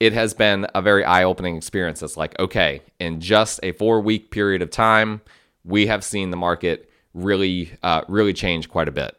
it 0.03 0.11
has 0.11 0.33
been 0.33 0.67
a 0.75 0.81
very 0.81 1.05
eye 1.05 1.23
opening 1.23 1.55
experience. 1.55 2.03
It's 2.03 2.17
like 2.17 2.37
okay, 2.37 2.81
in 2.99 3.21
just 3.21 3.61
a 3.63 3.71
four 3.71 4.01
week 4.01 4.31
period 4.31 4.61
of 4.61 4.69
time, 4.69 5.21
we 5.63 5.87
have 5.87 6.03
seen 6.03 6.29
the 6.29 6.37
market 6.37 6.89
really 7.13 7.71
uh, 7.81 8.01
really 8.09 8.33
change 8.33 8.69
quite 8.69 8.89
a 8.89 8.91
bit, 8.91 9.15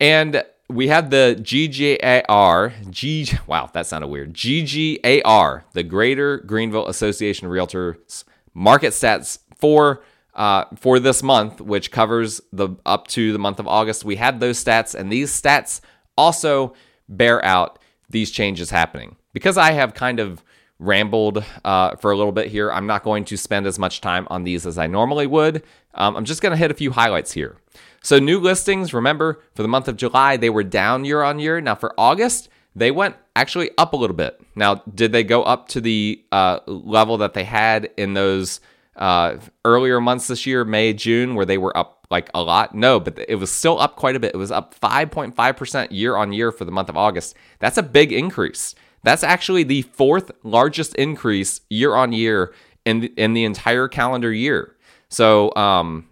and 0.00 0.44
we 0.68 0.88
had 0.88 1.10
the 1.10 1.36
GGAR, 1.40 2.90
G, 2.90 3.28
wow, 3.46 3.70
that 3.72 3.86
sounded 3.86 4.08
weird. 4.08 4.34
GGAR, 4.34 5.62
the 5.74 5.82
Greater 5.84 6.38
Greenville 6.38 6.88
Association 6.88 7.46
of 7.46 7.52
Realtors 7.52 8.24
market 8.52 8.94
stats 8.94 9.38
for 9.56 10.02
uh, 10.34 10.64
for 10.74 10.98
this 10.98 11.22
month, 11.22 11.60
which 11.60 11.92
covers 11.92 12.40
the 12.52 12.70
up 12.84 13.06
to 13.08 13.32
the 13.32 13.38
month 13.38 13.60
of 13.60 13.68
August. 13.68 14.04
We 14.04 14.16
had 14.16 14.40
those 14.40 14.62
stats, 14.62 14.92
and 14.92 15.12
these 15.12 15.30
stats 15.30 15.80
also 16.18 16.74
bear 17.08 17.44
out 17.44 17.78
these 18.10 18.32
changes 18.32 18.70
happening. 18.70 19.14
Because 19.34 19.58
I 19.58 19.72
have 19.72 19.92
kind 19.92 20.18
of 20.18 20.42
rambled 20.78 21.44
uh, 21.64 21.96
for 21.96 22.10
a 22.10 22.16
little 22.16 22.32
bit 22.32 22.48
here, 22.48 22.72
I'm 22.72 22.86
not 22.86 23.02
going 23.02 23.26
to 23.26 23.36
spend 23.36 23.66
as 23.66 23.78
much 23.78 24.00
time 24.00 24.26
on 24.30 24.44
these 24.44 24.64
as 24.64 24.78
I 24.78 24.86
normally 24.86 25.26
would. 25.26 25.62
Um, 25.92 26.16
I'm 26.16 26.24
just 26.24 26.40
going 26.40 26.52
to 26.52 26.56
hit 26.56 26.70
a 26.70 26.74
few 26.74 26.92
highlights 26.92 27.32
here. 27.32 27.56
So, 28.02 28.18
new 28.18 28.38
listings, 28.38 28.92
remember, 28.92 29.40
for 29.54 29.62
the 29.62 29.68
month 29.68 29.88
of 29.88 29.96
July, 29.96 30.36
they 30.36 30.50
were 30.50 30.62
down 30.62 31.04
year 31.04 31.22
on 31.22 31.38
year. 31.38 31.60
Now, 31.60 31.74
for 31.74 31.94
August, 31.98 32.48
they 32.76 32.90
went 32.90 33.16
actually 33.36 33.70
up 33.78 33.92
a 33.92 33.96
little 33.96 34.16
bit. 34.16 34.40
Now, 34.54 34.76
did 34.94 35.12
they 35.12 35.24
go 35.24 35.42
up 35.42 35.68
to 35.68 35.80
the 35.80 36.22
uh, 36.30 36.60
level 36.66 37.18
that 37.18 37.34
they 37.34 37.44
had 37.44 37.90
in 37.96 38.14
those 38.14 38.60
uh, 38.96 39.36
earlier 39.64 40.00
months 40.00 40.26
this 40.26 40.44
year, 40.46 40.64
May, 40.64 40.92
June, 40.92 41.34
where 41.34 41.46
they 41.46 41.58
were 41.58 41.76
up 41.76 42.06
like 42.10 42.30
a 42.34 42.42
lot? 42.42 42.74
No, 42.74 43.00
but 43.00 43.18
it 43.28 43.36
was 43.36 43.50
still 43.50 43.80
up 43.80 43.96
quite 43.96 44.16
a 44.16 44.20
bit. 44.20 44.34
It 44.34 44.38
was 44.38 44.50
up 44.50 44.78
5.5% 44.78 45.88
year 45.90 46.16
on 46.16 46.32
year 46.32 46.52
for 46.52 46.64
the 46.64 46.72
month 46.72 46.88
of 46.88 46.96
August. 46.96 47.34
That's 47.58 47.78
a 47.78 47.82
big 47.82 48.12
increase. 48.12 48.74
That's 49.04 49.22
actually 49.24 49.64
the 49.64 49.82
fourth 49.82 50.32
largest 50.42 50.96
increase 50.96 51.60
year 51.70 51.94
on 51.94 52.12
year 52.12 52.54
in 52.86 53.00
the, 53.00 53.14
in 53.16 53.34
the 53.34 53.44
entire 53.44 53.88
calendar 53.88 54.32
year. 54.32 54.76
So, 55.10 55.54
um, 55.56 56.08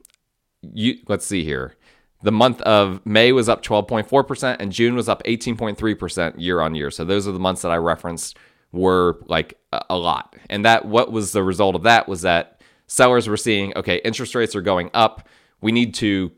you 0.62 0.98
let's 1.09 1.26
see 1.26 1.44
here. 1.44 1.74
the 2.22 2.33
month 2.33 2.61
of 2.62 3.05
May 3.05 3.33
was 3.33 3.48
up 3.48 3.62
12.4% 3.62 4.57
and 4.61 4.72
June 4.72 4.94
was 4.94 5.09
up 5.09 5.22
18.3% 5.24 6.35
year 6.40 6.61
on 6.61 6.74
year. 6.74 6.90
So 6.90 7.05
those 7.05 7.26
are 7.28 7.33
the 7.33 7.40
months 7.40 7.62
that 7.62 7.72
I 7.72 7.76
referenced 7.76 8.37
were 8.72 9.18
like 9.26 9.59
a 9.90 9.96
lot. 9.96 10.37
And 10.48 10.64
that 10.64 10.85
what 10.87 11.12
was 11.12 11.33
the 11.33 11.42
result 11.42 11.74
of 11.74 11.83
that 11.83 12.09
was 12.09 12.22
that 12.22 12.61
sellers 12.87 13.28
were 13.28 13.37
seeing, 13.37 13.76
okay, 13.76 13.96
interest 14.05 14.35
rates 14.35 14.55
are 14.57 14.62
going 14.62 14.90
up. 14.94 15.28
We 15.61 15.72
need 15.72 15.94
to 15.94 16.33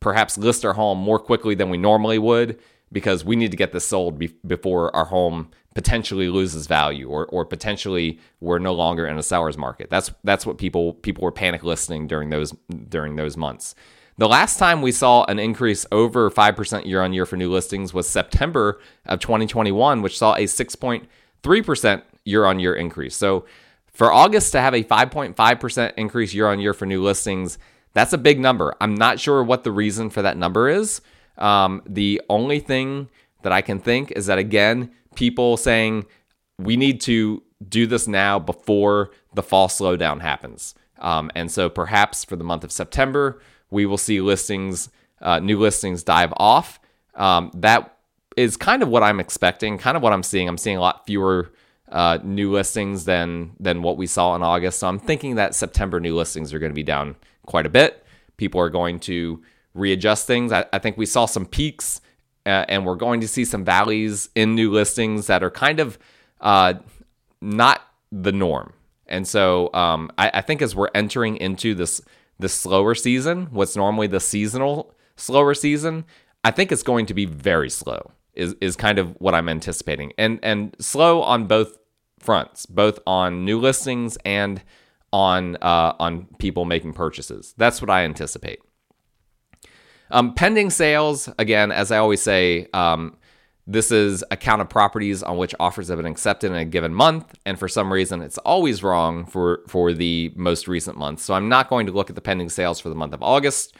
perhaps 0.00 0.38
list 0.38 0.64
our 0.64 0.72
home 0.74 0.98
more 0.98 1.18
quickly 1.20 1.54
than 1.54 1.70
we 1.70 1.78
normally 1.78 2.18
would 2.18 2.58
because 2.92 3.24
we 3.24 3.36
need 3.36 3.52
to 3.52 3.56
get 3.56 3.72
this 3.72 3.86
sold 3.86 4.18
be- 4.18 4.34
before 4.46 4.94
our 4.96 5.06
home 5.06 5.50
potentially 5.74 6.28
loses 6.28 6.66
value 6.66 7.08
or, 7.08 7.26
or 7.26 7.44
potentially 7.44 8.18
we're 8.40 8.58
no 8.58 8.74
longer 8.74 9.06
in 9.06 9.18
a 9.18 9.22
seller's 9.22 9.56
market. 9.56 9.88
That's 9.88 10.10
that's 10.24 10.44
what 10.44 10.58
people 10.58 10.94
people 10.94 11.22
were 11.22 11.32
panic 11.32 11.62
listing 11.62 12.06
during 12.06 12.30
those 12.30 12.54
during 12.88 13.16
those 13.16 13.36
months. 13.36 13.74
The 14.18 14.28
last 14.28 14.58
time 14.58 14.82
we 14.82 14.92
saw 14.92 15.24
an 15.24 15.38
increase 15.38 15.86
over 15.90 16.30
5% 16.30 16.84
year 16.84 17.00
on 17.00 17.14
year 17.14 17.24
for 17.24 17.36
new 17.36 17.50
listings 17.50 17.94
was 17.94 18.06
September 18.06 18.78
of 19.06 19.18
2021, 19.20 20.02
which 20.02 20.18
saw 20.18 20.34
a 20.34 20.44
6.3% 20.44 22.02
year 22.26 22.44
on 22.44 22.58
year 22.58 22.74
increase. 22.74 23.16
So 23.16 23.46
for 23.86 24.12
August 24.12 24.52
to 24.52 24.60
have 24.60 24.74
a 24.74 24.84
5.5% 24.84 25.92
increase 25.96 26.34
year 26.34 26.48
on 26.48 26.60
year 26.60 26.74
for 26.74 26.84
new 26.84 27.02
listings, 27.02 27.58
that's 27.94 28.12
a 28.12 28.18
big 28.18 28.38
number. 28.38 28.74
I'm 28.78 28.94
not 28.94 29.18
sure 29.18 29.42
what 29.42 29.64
the 29.64 29.72
reason 29.72 30.10
for 30.10 30.20
that 30.20 30.36
number 30.36 30.68
is. 30.68 31.00
Um, 31.38 31.82
the 31.86 32.20
only 32.28 32.60
thing 32.60 33.08
that 33.42 33.52
I 33.52 33.62
can 33.62 33.78
think 33.78 34.10
is 34.12 34.26
that, 34.26 34.38
again, 34.38 34.90
people 35.14 35.56
saying 35.56 36.06
we 36.58 36.76
need 36.76 37.00
to 37.02 37.42
do 37.68 37.86
this 37.86 38.06
now 38.06 38.38
before 38.38 39.10
the 39.34 39.42
fall 39.42 39.68
slowdown 39.68 40.20
happens. 40.20 40.74
Um, 40.98 41.30
and 41.34 41.50
so 41.50 41.68
perhaps 41.68 42.24
for 42.24 42.36
the 42.36 42.44
month 42.44 42.64
of 42.64 42.72
September, 42.72 43.40
we 43.70 43.86
will 43.86 43.98
see 43.98 44.20
listings, 44.20 44.90
uh, 45.20 45.40
new 45.40 45.58
listings 45.58 46.02
dive 46.02 46.32
off. 46.36 46.80
Um, 47.14 47.50
that 47.54 47.96
is 48.36 48.56
kind 48.56 48.82
of 48.82 48.88
what 48.88 49.02
I'm 49.02 49.20
expecting, 49.20 49.78
kind 49.78 49.96
of 49.96 50.02
what 50.02 50.12
I'm 50.12 50.22
seeing. 50.22 50.48
I'm 50.48 50.58
seeing 50.58 50.76
a 50.76 50.80
lot 50.80 51.06
fewer 51.06 51.52
uh, 51.90 52.18
new 52.22 52.52
listings 52.52 53.04
than 53.04 53.52
than 53.58 53.82
what 53.82 53.96
we 53.96 54.06
saw 54.06 54.36
in 54.36 54.42
August. 54.42 54.78
So 54.78 54.88
I'm 54.88 54.98
thinking 54.98 55.34
that 55.34 55.54
September 55.54 55.98
new 55.98 56.14
listings 56.14 56.54
are 56.54 56.58
going 56.58 56.70
to 56.70 56.74
be 56.74 56.82
down 56.82 57.16
quite 57.46 57.66
a 57.66 57.70
bit. 57.70 58.04
People 58.36 58.60
are 58.60 58.70
going 58.70 59.00
to 59.00 59.42
readjust 59.74 60.26
things. 60.26 60.52
I, 60.52 60.66
I 60.72 60.78
think 60.78 60.96
we 60.96 61.06
saw 61.06 61.26
some 61.26 61.46
peaks 61.46 62.00
uh, 62.46 62.64
and 62.68 62.86
we're 62.86 62.96
going 62.96 63.20
to 63.20 63.28
see 63.28 63.44
some 63.44 63.64
valleys 63.64 64.28
in 64.34 64.54
new 64.54 64.70
listings 64.70 65.26
that 65.26 65.42
are 65.42 65.50
kind 65.50 65.80
of 65.80 65.98
uh, 66.40 66.74
not 67.40 67.82
the 68.10 68.32
norm. 68.32 68.72
And 69.06 69.26
so 69.26 69.72
um, 69.74 70.10
I, 70.18 70.30
I, 70.34 70.40
think 70.40 70.62
as 70.62 70.74
we're 70.74 70.90
entering 70.94 71.36
into 71.36 71.74
this 71.74 72.00
this 72.38 72.54
slower 72.54 72.94
season, 72.94 73.48
what's 73.50 73.76
normally 73.76 74.06
the 74.06 74.20
seasonal 74.20 74.94
slower 75.16 75.52
season, 75.52 76.04
I 76.44 76.50
think 76.50 76.72
it's 76.72 76.82
going 76.82 77.06
to 77.06 77.14
be 77.14 77.26
very 77.26 77.68
slow. 77.70 78.12
Is 78.34 78.54
is 78.60 78.76
kind 78.76 78.98
of 78.98 79.16
what 79.20 79.34
I'm 79.34 79.48
anticipating, 79.48 80.12
and 80.16 80.38
and 80.42 80.74
slow 80.78 81.22
on 81.22 81.46
both 81.46 81.76
fronts, 82.20 82.66
both 82.66 83.00
on 83.06 83.44
new 83.44 83.58
listings 83.58 84.16
and 84.24 84.62
on 85.12 85.56
uh, 85.56 85.94
on 85.98 86.28
people 86.38 86.64
making 86.64 86.92
purchases. 86.92 87.54
That's 87.58 87.82
what 87.82 87.90
I 87.90 88.04
anticipate. 88.04 88.60
Um, 90.10 90.34
pending 90.34 90.70
sales, 90.70 91.28
again, 91.38 91.70
as 91.70 91.92
I 91.92 91.98
always 91.98 92.20
say, 92.20 92.66
um, 92.74 93.16
this 93.66 93.92
is 93.92 94.24
a 94.30 94.36
count 94.36 94.60
of 94.60 94.68
properties 94.68 95.22
on 95.22 95.36
which 95.36 95.54
offers 95.60 95.88
have 95.88 95.98
been 95.98 96.06
accepted 96.06 96.50
in 96.50 96.56
a 96.56 96.64
given 96.64 96.92
month, 96.92 97.38
and 97.46 97.58
for 97.58 97.68
some 97.68 97.92
reason, 97.92 98.20
it's 98.20 98.38
always 98.38 98.82
wrong 98.82 99.24
for 99.24 99.60
for 99.68 99.92
the 99.92 100.32
most 100.34 100.66
recent 100.66 100.98
month. 100.98 101.20
So 101.20 101.34
I'm 101.34 101.48
not 101.48 101.68
going 101.68 101.86
to 101.86 101.92
look 101.92 102.10
at 102.10 102.16
the 102.16 102.22
pending 102.22 102.48
sales 102.48 102.80
for 102.80 102.88
the 102.88 102.96
month 102.96 103.14
of 103.14 103.22
August. 103.22 103.76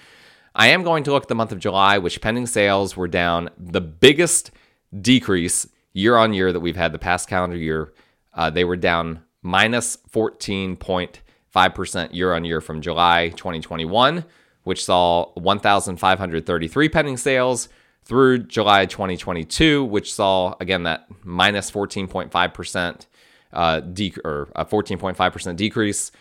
I 0.55 0.69
am 0.69 0.85
going 0.85 1.03
to 1.05 1.12
look 1.12 1.25
at 1.25 1.29
the 1.29 1.35
month 1.35 1.53
of 1.53 1.59
July, 1.59 1.99
which 1.99 2.21
pending 2.21 2.47
sales 2.47 2.97
were 2.97 3.09
down 3.09 3.51
the 3.59 3.81
biggest 3.81 4.53
decrease 5.01 5.66
year 5.93 6.16
on 6.16 6.35
year 6.35 6.53
that 6.53 6.61
we've 6.61 6.77
had 6.77 6.93
the 6.93 6.99
past 6.99 7.29
calendar 7.29 7.57
year. 7.57 7.93
Uh, 8.33 8.51
they 8.51 8.64
were 8.64 8.77
down 8.77 9.25
minus 9.43 9.97
14.5% 10.12 12.14
year 12.14 12.33
on 12.33 12.45
year 12.45 12.61
from 12.61 12.81
July 12.81 13.31
2021 13.31 14.25
which 14.64 14.85
saw 14.85 15.33
1,533 15.35 16.88
pending 16.88 17.16
sales 17.16 17.68
through 18.05 18.38
July 18.38 18.87
2022, 18.87 19.85
which 19.85 20.12
saw 20.12 20.55
again 20.61 20.83
that 20.85 21.07
minus 21.23 21.70
14.5% 21.70 23.07
uh, 23.53 23.81
de- 23.81 24.14
or 24.25 24.51
a 24.55 24.64
14.5% 24.64 25.57
decrease 25.57 26.12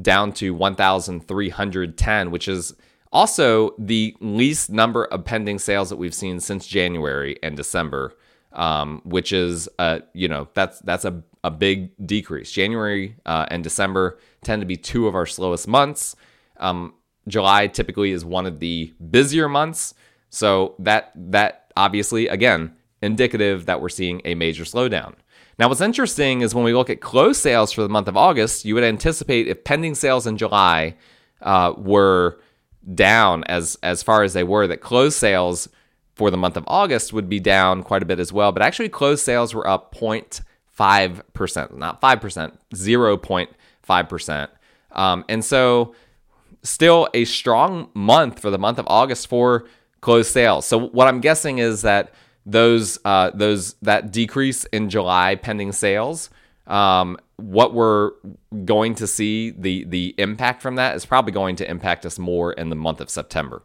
down 0.00 0.32
to 0.32 0.52
1,310, 0.54 2.30
which 2.30 2.48
is 2.48 2.74
also 3.12 3.74
the 3.78 4.16
least 4.20 4.70
number 4.70 5.04
of 5.04 5.24
pending 5.24 5.58
sales 5.58 5.88
that 5.88 5.96
we've 5.96 6.14
seen 6.14 6.40
since 6.40 6.66
January 6.66 7.38
and 7.42 7.56
December, 7.56 8.14
um, 8.52 9.00
which 9.04 9.32
is 9.32 9.68
uh, 9.78 10.00
you 10.12 10.28
know 10.28 10.48
that's 10.54 10.80
that's 10.80 11.04
a, 11.04 11.22
a 11.44 11.50
big 11.50 11.90
decrease. 12.04 12.50
January 12.50 13.16
uh, 13.24 13.46
and 13.50 13.62
December 13.62 14.18
tend 14.42 14.60
to 14.60 14.66
be 14.66 14.76
two 14.76 15.06
of 15.06 15.14
our 15.14 15.26
slowest 15.26 15.68
months. 15.68 16.16
Um, 16.58 16.94
July 17.28 17.66
typically 17.66 18.12
is 18.12 18.24
one 18.24 18.46
of 18.46 18.60
the 18.60 18.92
busier 19.10 19.48
months. 19.48 19.94
So 20.30 20.74
that 20.80 21.12
that 21.14 21.72
obviously 21.76 22.28
again 22.28 22.74
indicative 23.02 23.66
that 23.66 23.80
we're 23.80 23.88
seeing 23.88 24.20
a 24.24 24.34
major 24.34 24.64
slowdown. 24.64 25.14
Now 25.58 25.68
what's 25.68 25.80
interesting 25.80 26.40
is 26.40 26.54
when 26.54 26.64
we 26.64 26.74
look 26.74 26.90
at 26.90 27.00
closed 27.00 27.40
sales 27.40 27.72
for 27.72 27.82
the 27.82 27.88
month 27.88 28.08
of 28.08 28.16
August, 28.16 28.64
you 28.64 28.74
would 28.74 28.84
anticipate 28.84 29.46
if 29.46 29.64
pending 29.64 29.94
sales 29.94 30.26
in 30.26 30.36
July 30.36 30.96
uh, 31.40 31.74
were 31.76 32.40
down 32.94 33.44
as 33.44 33.78
as 33.82 34.02
far 34.02 34.22
as 34.22 34.32
they 34.32 34.44
were, 34.44 34.66
that 34.66 34.80
closed 34.80 35.16
sales 35.16 35.68
for 36.14 36.30
the 36.30 36.36
month 36.36 36.56
of 36.56 36.64
August 36.66 37.12
would 37.12 37.28
be 37.28 37.40
down 37.40 37.82
quite 37.82 38.02
a 38.02 38.06
bit 38.06 38.20
as 38.20 38.32
well. 38.32 38.52
But 38.52 38.62
actually, 38.62 38.88
closed 38.88 39.24
sales 39.24 39.54
were 39.54 39.66
up 39.66 39.94
0.5%, 39.94 41.76
not 41.76 42.00
5%, 42.00 42.56
0.5%. 42.74 44.48
Um, 44.92 45.24
and 45.28 45.44
so 45.44 45.94
still 46.64 47.08
a 47.14 47.24
strong 47.24 47.90
month 47.94 48.40
for 48.40 48.50
the 48.50 48.58
month 48.58 48.78
of 48.78 48.86
August 48.88 49.28
for 49.28 49.66
closed 50.00 50.30
sales. 50.30 50.66
So 50.66 50.78
what 50.78 51.06
I'm 51.06 51.20
guessing 51.20 51.58
is 51.58 51.82
that 51.82 52.12
those 52.46 52.98
uh, 53.04 53.30
those 53.34 53.74
that 53.82 54.10
decrease 54.10 54.64
in 54.66 54.90
July 54.90 55.36
pending 55.36 55.72
sales, 55.72 56.30
um, 56.66 57.16
what 57.36 57.72
we're 57.74 58.12
going 58.64 58.94
to 58.96 59.06
see 59.06 59.50
the 59.50 59.84
the 59.84 60.14
impact 60.18 60.62
from 60.62 60.76
that 60.76 60.96
is 60.96 61.06
probably 61.06 61.32
going 61.32 61.56
to 61.56 61.70
impact 61.70 62.04
us 62.04 62.18
more 62.18 62.52
in 62.52 62.70
the 62.70 62.76
month 62.76 63.00
of 63.00 63.08
September. 63.08 63.62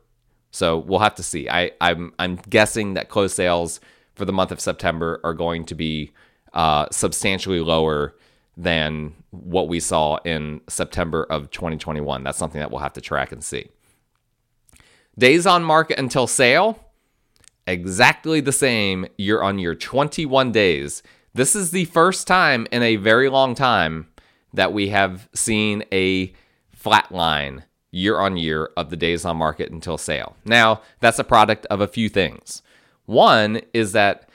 So 0.51 0.77
we'll 0.77 0.99
have 0.99 1.15
to 1.15 1.23
see. 1.23 1.49
I, 1.49 1.71
I'm 1.81 2.13
I'm 2.19 2.35
guessing 2.35 2.93
that 2.93 3.09
closed 3.09 3.35
sales 3.35 3.79
for 4.15 4.25
the 4.25 4.33
month 4.33 4.51
of 4.51 4.59
September 4.59 5.19
are 5.23 5.33
going 5.33 5.65
to 5.65 5.75
be 5.75 6.11
uh, 6.53 6.87
substantially 6.91 7.59
lower 7.59 8.15
than 8.59 9.13
what 9.31 9.69
we 9.69 9.79
saw 9.79 10.17
in 10.25 10.59
September 10.67 11.23
of 11.23 11.49
2021. 11.49 12.23
That's 12.23 12.37
something 12.37 12.59
that 12.59 12.69
we'll 12.69 12.81
have 12.81 12.93
to 12.93 13.01
track 13.01 13.31
and 13.31 13.41
see. 13.41 13.69
Days 15.17 15.47
on 15.47 15.63
market 15.63 15.97
until 15.97 16.27
sale, 16.27 16.77
exactly 17.65 18.41
the 18.41 18.51
same 18.51 19.07
year 19.17 19.41
on 19.41 19.59
year, 19.59 19.75
21 19.75 20.51
days. 20.51 21.01
This 21.33 21.55
is 21.55 21.71
the 21.71 21.85
first 21.85 22.27
time 22.27 22.67
in 22.69 22.83
a 22.83 22.97
very 22.97 23.29
long 23.29 23.55
time 23.55 24.09
that 24.53 24.73
we 24.73 24.89
have 24.89 25.29
seen 25.33 25.83
a 25.93 26.33
flat 26.73 27.11
line 27.13 27.63
year 27.91 28.19
on 28.19 28.35
year 28.35 28.71
of 28.75 28.89
the 28.89 28.97
days 28.97 29.23
on 29.23 29.37
market 29.37 29.71
until 29.71 29.97
sale. 29.97 30.35
Now, 30.43 30.81
that's 30.99 31.19
a 31.19 31.23
product 31.23 31.65
of 31.67 31.79
a 31.79 31.87
few 31.87 32.09
things. 32.09 32.61
One 33.05 33.61
is 33.73 33.93
that 33.93 34.28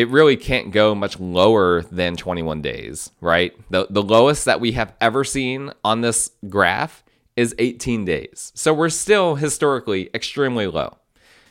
it 0.00 0.08
really 0.08 0.38
can't 0.38 0.70
go 0.70 0.94
much 0.94 1.20
lower 1.20 1.82
than 1.82 2.16
21 2.16 2.62
days, 2.62 3.10
right? 3.20 3.52
The, 3.68 3.86
the 3.90 4.02
lowest 4.02 4.46
that 4.46 4.58
we 4.58 4.72
have 4.72 4.94
ever 4.98 5.24
seen 5.24 5.74
on 5.84 6.00
this 6.00 6.30
graph 6.48 7.04
is 7.36 7.54
18 7.58 8.06
days. 8.06 8.50
So 8.54 8.72
we're 8.72 8.88
still 8.88 9.34
historically 9.34 10.08
extremely 10.14 10.66
low. 10.66 10.96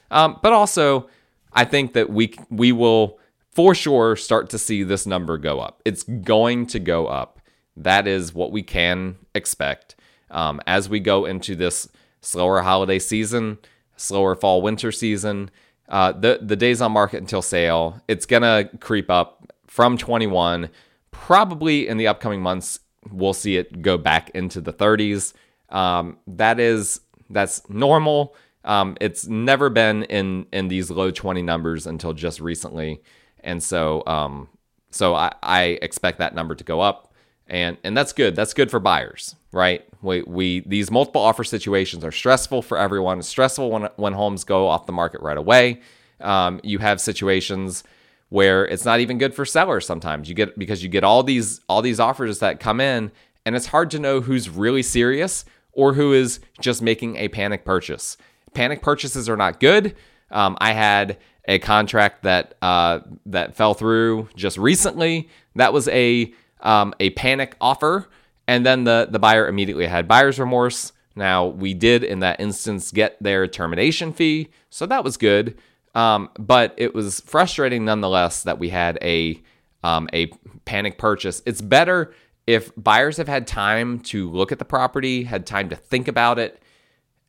Um, 0.10 0.40
but 0.42 0.52
also, 0.52 1.10
I 1.54 1.64
think 1.64 1.94
that 1.94 2.10
we 2.10 2.34
we 2.50 2.72
will 2.72 3.20
for 3.52 3.76
sure 3.76 4.16
start 4.16 4.50
to 4.50 4.58
see 4.58 4.82
this 4.82 5.06
number 5.06 5.38
go 5.38 5.60
up. 5.60 5.84
It's 5.86 6.02
going 6.02 6.66
to 6.68 6.80
go 6.80 7.06
up. 7.06 7.40
That 7.78 8.08
is 8.08 8.34
what 8.34 8.52
we 8.52 8.64
can 8.64 9.18
expect 9.36 9.96
um, 10.32 10.60
as 10.66 10.90
we 10.90 11.00
go 11.00 11.26
into 11.26 11.56
this 11.56 11.88
slower 12.22 12.62
holiday 12.62 12.98
season, 12.98 13.60
slower 13.96 14.34
fall 14.34 14.64
winter 14.64 14.92
season. 14.92 15.52
Uh, 15.90 16.12
the 16.12 16.40
the 16.42 16.56
days 16.56 16.82
on 16.82 16.92
market 16.92 17.18
until 17.18 17.42
sale, 17.42 18.02
it's 18.08 18.26
gonna 18.26 18.70
creep 18.80 19.10
up 19.10 19.52
from 19.68 19.98
21. 19.98 20.70
Probably 21.12 21.88
in 21.88 21.98
the 21.98 22.08
upcoming 22.08 22.42
months, 22.42 22.80
we'll 23.12 23.34
see 23.34 23.58
it 23.58 23.82
go 23.82 23.98
back 23.98 24.30
into 24.32 24.62
the 24.62 24.72
30s. 24.72 25.34
Um, 25.70 26.18
that 26.28 26.60
is 26.60 27.02
that's 27.30 27.68
normal. 27.70 28.36
Um, 28.64 28.98
it's 29.02 29.28
never 29.28 29.70
been 29.70 30.04
in 30.04 30.46
in 30.54 30.68
these 30.68 30.92
low 30.92 31.12
20 31.12 31.42
numbers 31.42 31.88
until 31.88 32.14
just 32.14 32.40
recently, 32.40 33.02
and 33.44 33.62
so 33.64 34.04
um, 34.06 34.48
so 34.92 35.16
I, 35.16 35.34
I 35.42 35.62
expect 35.82 36.20
that 36.20 36.36
number 36.36 36.56
to 36.56 36.64
go 36.64 36.82
up 36.82 37.09
and 37.50 37.78
and 37.84 37.98
that's 37.98 38.14
good. 38.14 38.36
That's 38.36 38.54
good 38.54 38.72
for 38.72 38.80
buyers, 38.80 39.36
right? 39.52 39.86
We 40.02 40.22
we 40.24 40.60
these 40.62 40.92
multiple 40.92 41.22
offer 41.22 41.44
situations 41.44 42.06
are 42.06 42.12
stressful 42.12 42.62
for 42.62 42.78
everyone. 42.78 43.20
It's 43.20 43.28
stressful 43.28 43.70
when 43.70 43.90
when 43.96 44.14
homes 44.14 44.44
go 44.44 44.68
off 44.68 44.86
the 44.86 44.92
market 44.92 45.22
right 45.22 45.38
away. 45.38 45.82
Um, 46.22 46.60
you 46.64 46.80
have 46.80 47.02
situations 47.02 47.84
where 48.30 48.66
it's 48.66 48.86
not 48.86 49.00
even 49.00 49.18
good 49.18 49.34
for 49.34 49.46
sellers 49.46 49.86
sometimes. 49.86 50.30
You 50.30 50.36
get 50.36 50.58
because 50.58 50.84
you 50.84 50.90
get 50.90 51.04
all 51.04 51.24
these 51.24 51.62
all 51.68 51.82
these 51.82 52.00
offers 52.00 52.40
that 52.40 52.60
come 52.60 52.80
in 52.80 53.12
and 53.46 53.56
it's 53.56 53.68
hard 53.68 53.90
to 53.92 54.00
know 54.00 54.22
who's 54.22 54.50
really 54.50 54.84
serious 54.84 55.46
or 55.72 55.94
who 55.94 56.14
is 56.14 56.40
just 56.60 56.82
making 56.82 57.16
a 57.16 57.28
panic 57.30 57.66
purchase. 57.66 58.18
Panic 58.54 58.82
purchases 58.82 59.30
are 59.30 59.38
not 59.38 59.60
good. 59.60 59.96
Um, 60.32 60.58
I 60.60 60.74
had 60.74 61.18
a 61.46 61.58
contract 61.60 62.24
that 62.24 62.56
uh, 62.62 63.00
that 63.26 63.56
fell 63.56 63.74
through 63.74 64.30
just 64.36 64.58
recently. 64.58 65.30
That 65.56 65.74
was 65.74 65.88
a 65.88 66.34
um, 66.62 66.94
a 67.00 67.12
panic 67.12 67.56
offer, 67.60 68.08
and 68.48 68.66
then 68.66 68.84
the 68.84 69.08
the 69.10 69.20
buyer 69.20 69.48
immediately 69.48 69.88
had 69.88 70.08
buyer's 70.08 70.40
remorse. 70.40 70.92
Now 71.16 71.46
we 71.48 71.74
did 71.74 72.04
in 72.04 72.20
that 72.20 72.40
instance 72.40 72.92
get 72.92 73.22
their 73.22 73.48
termination 73.48 74.14
fee, 74.14 74.50
so 74.70 74.86
that 74.86 75.04
was 75.04 75.18
good. 75.18 75.58
Um, 75.96 76.30
but 76.38 76.74
it 76.78 76.94
was 76.94 77.20
frustrating 77.22 77.84
nonetheless 77.86 78.44
that 78.44 78.60
we 78.60 78.70
had 78.70 78.98
a 79.02 79.42
um, 79.84 80.10
a 80.14 80.28
panic 80.66 80.98
purchase. 80.98 81.42
It's 81.46 81.62
better 81.62 82.14
if 82.50 82.72
buyers 82.76 83.18
have 83.18 83.28
had 83.28 83.46
time 83.46 84.00
to 84.00 84.30
look 84.32 84.52
at 84.52 84.60
the 84.60 84.66
property, 84.66 85.24
had 85.24 85.46
time 85.46 85.70
to 85.70 85.76
think 85.76 86.08
about 86.08 86.40
it, 86.40 86.60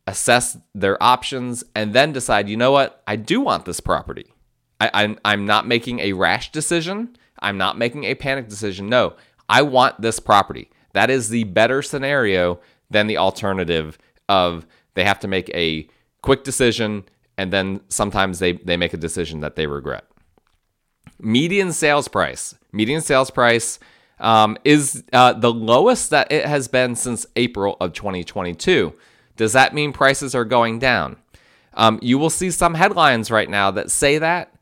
assess 0.07 0.57
their 0.75 1.01
options, 1.03 1.63
and 1.75 1.93
then 1.93 2.13
decide, 2.13 2.49
you 2.49 2.57
know 2.57 2.73
what, 2.73 3.03
I 3.07 3.17
do 3.17 3.43
want 3.43 3.67
this 3.67 3.81
property. 3.81 4.33
I, 4.81 4.91
I'm, 4.95 5.19
I'm 5.23 5.45
not 5.45 5.67
making 5.67 6.01
a 6.01 6.15
rash 6.15 6.53
decision. 6.53 7.19
I'm 7.41 7.59
not 7.59 7.79
making 7.79 8.05
a 8.05 8.15
panic 8.15 8.49
decision. 8.49 8.89
No, 8.89 9.15
I 9.49 9.63
want 9.63 10.01
this 10.01 10.21
property. 10.21 10.71
That 10.93 11.11
is 11.11 11.29
the 11.29 11.45
better 11.45 11.83
scenario 11.83 12.61
than 12.91 13.07
the 13.07 13.17
alternative 13.17 13.99
of 14.29 14.67
they 14.95 15.05
have 15.05 15.21
to 15.21 15.29
make 15.29 15.49
a 15.51 15.89
quick 16.23 16.45
decision 16.45 17.05
and 17.41 17.53
then 17.53 17.81
sometimes 17.89 18.39
they, 18.39 18.53
they 18.53 18.77
make 18.77 18.93
a 18.93 18.99
decision 18.99 19.41
that 19.41 19.57
they 19.57 19.67
regret. 19.67 20.05
Median 21.19 21.73
sales 21.73 22.07
price. 22.07 22.55
Median 22.71 23.01
sales 23.01 23.31
price 23.31 23.79
um, 24.19 24.59
is 24.65 25.03
uh, 25.13 25.33
the 25.33 25.53
lowest 25.53 26.11
that 26.11 26.31
it 26.31 26.45
has 26.45 26.69
been 26.69 26.95
since 26.95 27.25
April 27.37 27.79
of 27.81 27.95
2022. 27.95 28.93
Does 29.37 29.55
that 29.55 29.75
mean 29.75 29.95
prices 29.95 30.35
are 30.35 30.45
going 30.45 30.79
down? 30.79 31.17
Um, 31.75 31.99
you 32.03 32.19
will 32.19 32.29
see 32.29 32.51
some 32.51 32.75
headlines 32.75 33.31
right 33.31 33.49
now 33.49 33.71
that 33.71 33.91
say 33.91 34.19
that. 34.19 34.53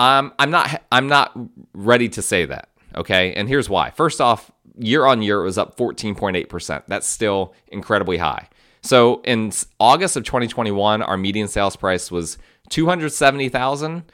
Um, 0.00 0.32
I'm 0.38 0.50
not. 0.50 0.82
I'm 0.90 1.08
not 1.08 1.38
ready 1.74 2.08
to 2.08 2.22
say 2.22 2.46
that. 2.46 2.70
Okay, 2.96 3.34
and 3.34 3.48
here's 3.48 3.68
why. 3.68 3.90
First 3.90 4.20
off, 4.20 4.50
year 4.78 5.04
on 5.04 5.20
year, 5.20 5.42
it 5.42 5.44
was 5.44 5.58
up 5.58 5.76
14.8 5.76 6.48
percent. 6.48 6.84
That's 6.88 7.06
still 7.06 7.54
incredibly 7.68 8.16
high. 8.16 8.48
So 8.80 9.20
in 9.24 9.52
August 9.78 10.16
of 10.16 10.24
2021, 10.24 11.02
our 11.02 11.18
median 11.18 11.48
sales 11.48 11.76
price 11.76 12.10
was 12.10 12.38
270,000. 12.70 14.10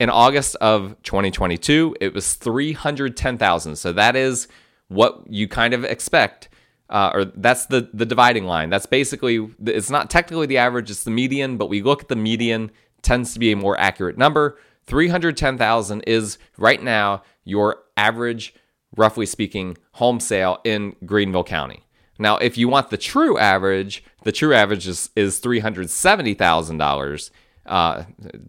In 0.00 0.10
August 0.10 0.56
of 0.56 0.96
2022, 1.04 1.96
it 2.00 2.14
was 2.14 2.34
310,000. 2.34 3.76
So 3.76 3.92
that 3.92 4.16
is 4.16 4.48
what 4.88 5.22
you 5.28 5.46
kind 5.46 5.72
of 5.72 5.84
expect 5.84 6.48
uh, 6.90 7.10
or 7.12 7.24
that's 7.26 7.66
the 7.66 7.88
the 7.92 8.06
dividing 8.06 8.44
line. 8.44 8.70
That's 8.70 8.86
basically 8.86 9.48
it's 9.66 9.90
not 9.90 10.10
technically 10.10 10.46
the 10.46 10.58
average; 10.58 10.90
it's 10.90 11.04
the 11.04 11.10
median. 11.10 11.56
But 11.56 11.68
we 11.68 11.82
look 11.82 12.02
at 12.02 12.08
the 12.08 12.16
median 12.16 12.70
tends 13.02 13.32
to 13.34 13.38
be 13.38 13.52
a 13.52 13.56
more 13.56 13.78
accurate 13.78 14.18
number. 14.18 14.58
Three 14.88 15.08
hundred 15.08 15.36
ten 15.36 15.58
thousand 15.58 16.00
is 16.06 16.38
right 16.56 16.82
now 16.82 17.22
your 17.44 17.76
average, 17.98 18.54
roughly 18.96 19.26
speaking, 19.26 19.76
home 19.92 20.18
sale 20.18 20.60
in 20.64 20.96
Greenville 21.04 21.44
County. 21.44 21.84
Now, 22.18 22.38
if 22.38 22.56
you 22.56 22.70
want 22.70 22.88
the 22.88 22.96
true 22.96 23.38
average, 23.38 24.02
the 24.24 24.32
true 24.32 24.54
average 24.54 24.88
is, 24.88 25.10
is 25.14 25.40
three 25.40 25.58
hundred 25.58 25.90
seventy 25.90 26.32
thousand 26.32 26.80
uh, 26.80 26.86
dollars. 26.86 27.30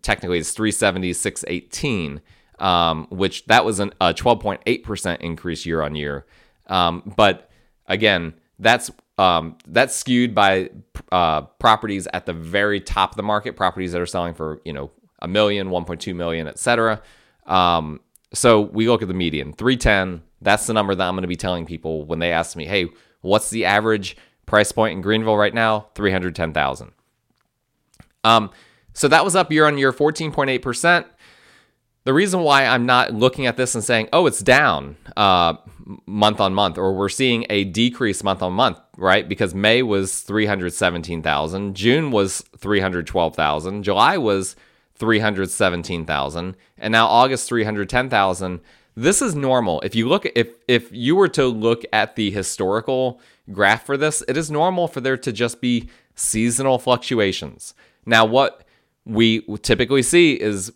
Technically, 0.02 0.40
it's 0.40 0.52
three 0.52 0.72
seventy 0.72 1.12
six 1.12 1.44
eighteen, 1.50 2.22
um, 2.58 3.08
which 3.10 3.46
that 3.48 3.66
was 3.66 3.82
an, 3.82 3.92
a 4.00 4.14
twelve 4.14 4.40
point 4.40 4.62
eight 4.66 4.86
percent 4.86 5.22
increase 5.22 5.66
year 5.66 5.82
on 5.82 5.94
year. 5.94 6.26
Um, 6.68 7.14
but 7.18 7.52
again, 7.86 8.34
that's 8.60 8.90
um, 9.18 9.58
that's 9.68 9.94
skewed 9.94 10.34
by 10.34 10.70
uh, 11.12 11.42
properties 11.42 12.08
at 12.14 12.26
the 12.26 12.32
very 12.32 12.80
top 12.80 13.12
of 13.12 13.18
the 13.18 13.24
market, 13.24 13.58
properties 13.58 13.92
that 13.92 14.00
are 14.00 14.06
selling 14.06 14.34
for 14.34 14.62
you 14.64 14.72
know 14.72 14.90
a 15.22 15.28
million, 15.28 15.70
1.2 15.70 16.16
million, 16.16 16.48
etc. 16.48 17.02
Um, 17.46 18.00
so 18.34 18.62
we 18.62 18.88
look 18.88 19.02
at 19.02 19.08
the 19.08 19.14
median, 19.14 19.54
310. 19.54 20.22
That's 20.42 20.68
the 20.68 20.74
number 20.74 20.96
that 20.96 21.08
I'm 21.08 21.16
going 21.16 21.24
to 21.24 21.28
be 21.28 21.36
telling 21.36 21.66
people 21.66 22.06
when 22.06 22.20
they 22.20 22.32
ask 22.32 22.56
me, 22.56 22.66
"Hey, 22.66 22.88
what's 23.22 23.50
the 23.50 23.66
average 23.66 24.16
price 24.46 24.72
point 24.72 24.94
in 24.94 25.02
Greenville 25.02 25.38
right 25.38 25.54
now?" 25.54 25.88
310,000. 25.96 26.92
Um, 28.24 28.52
so 28.94 29.08
that 29.08 29.24
was 29.26 29.36
up 29.36 29.52
year 29.52 29.66
on 29.66 29.78
year, 29.78 29.92
14.8 29.92 30.62
percent. 30.62 31.08
The 32.06 32.14
reason 32.14 32.42
why 32.42 32.66
I'm 32.66 32.86
not 32.86 33.14
looking 33.14 33.46
at 33.46 33.58
this 33.58 33.76
and 33.76 33.84
saying, 33.84 34.10
"Oh, 34.14 34.26
it's 34.28 34.40
down," 34.40 34.96
uh, 35.18 35.56
month 36.06 36.40
on 36.40 36.54
month, 36.54 36.78
or 36.78 36.94
we're 36.94 37.10
seeing 37.10 37.46
a 37.50 37.64
decrease 37.66 38.24
month 38.24 38.42
on 38.42 38.54
month, 38.54 38.80
right? 38.98 39.28
Because 39.28 39.56
May 39.56 39.82
was 39.82 40.20
317,000, 40.22 41.76
June 41.76 42.12
was 42.12 42.44
312,000, 42.58 43.84
July 43.84 44.18
was 44.18 44.56
317,000, 45.00 46.56
and 46.78 46.92
now 46.92 47.08
August 47.08 47.48
310,000. 47.48 48.60
This 48.96 49.22
is 49.22 49.34
normal. 49.34 49.80
If 49.82 49.96
you 49.96 50.08
look 50.10 50.26
if 50.36 50.50
if 50.68 50.92
you 50.92 51.16
were 51.16 51.30
to 51.30 51.48
look 51.48 51.84
at 51.94 52.16
the 52.16 52.32
historical 52.32 53.22
graph 53.52 53.86
for 53.86 53.96
this, 53.96 54.22
it 54.28 54.36
is 54.36 54.52
normal 54.52 54.88
for 54.88 55.00
there 55.00 55.18
to 55.18 55.32
just 55.32 55.62
be 55.62 55.90
seasonal 56.16 56.80
fluctuations. 56.80 57.74
Now 58.06 58.26
what 58.26 58.66
we 59.06 59.42
typically 59.62 60.04
see 60.04 60.34
is 60.34 60.74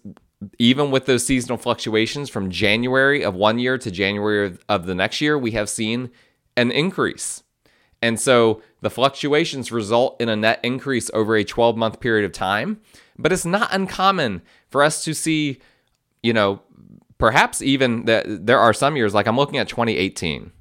even 0.57 0.91
with 0.91 1.05
those 1.05 1.25
seasonal 1.25 1.57
fluctuations 1.57 2.29
from 2.29 2.49
January 2.49 3.23
of 3.23 3.35
one 3.35 3.59
year 3.59 3.77
to 3.77 3.91
January 3.91 4.57
of 4.69 4.85
the 4.85 4.95
next 4.95 5.21
year, 5.21 5.37
we 5.37 5.51
have 5.51 5.69
seen 5.69 6.09
an 6.55 6.71
increase. 6.71 7.43
And 8.01 8.19
so 8.19 8.61
the 8.81 8.89
fluctuations 8.89 9.71
result 9.71 10.19
in 10.21 10.27
a 10.27 10.35
net 10.35 10.59
increase 10.63 11.09
over 11.13 11.35
a 11.35 11.43
12 11.43 11.77
month 11.77 11.99
period 11.99 12.25
of 12.25 12.33
time. 12.33 12.81
But 13.17 13.31
it's 13.31 13.45
not 13.45 13.73
uncommon 13.73 14.41
for 14.69 14.83
us 14.83 15.03
to 15.05 15.13
see, 15.13 15.59
you 16.21 16.33
know, 16.33 16.61
perhaps 17.17 17.61
even 17.61 18.05
that 18.05 18.25
there 18.45 18.59
are 18.59 18.73
some 18.73 18.95
years, 18.95 19.13
like 19.13 19.27
I'm 19.27 19.37
looking 19.37 19.57
at 19.57 19.67
2018, 19.69 20.51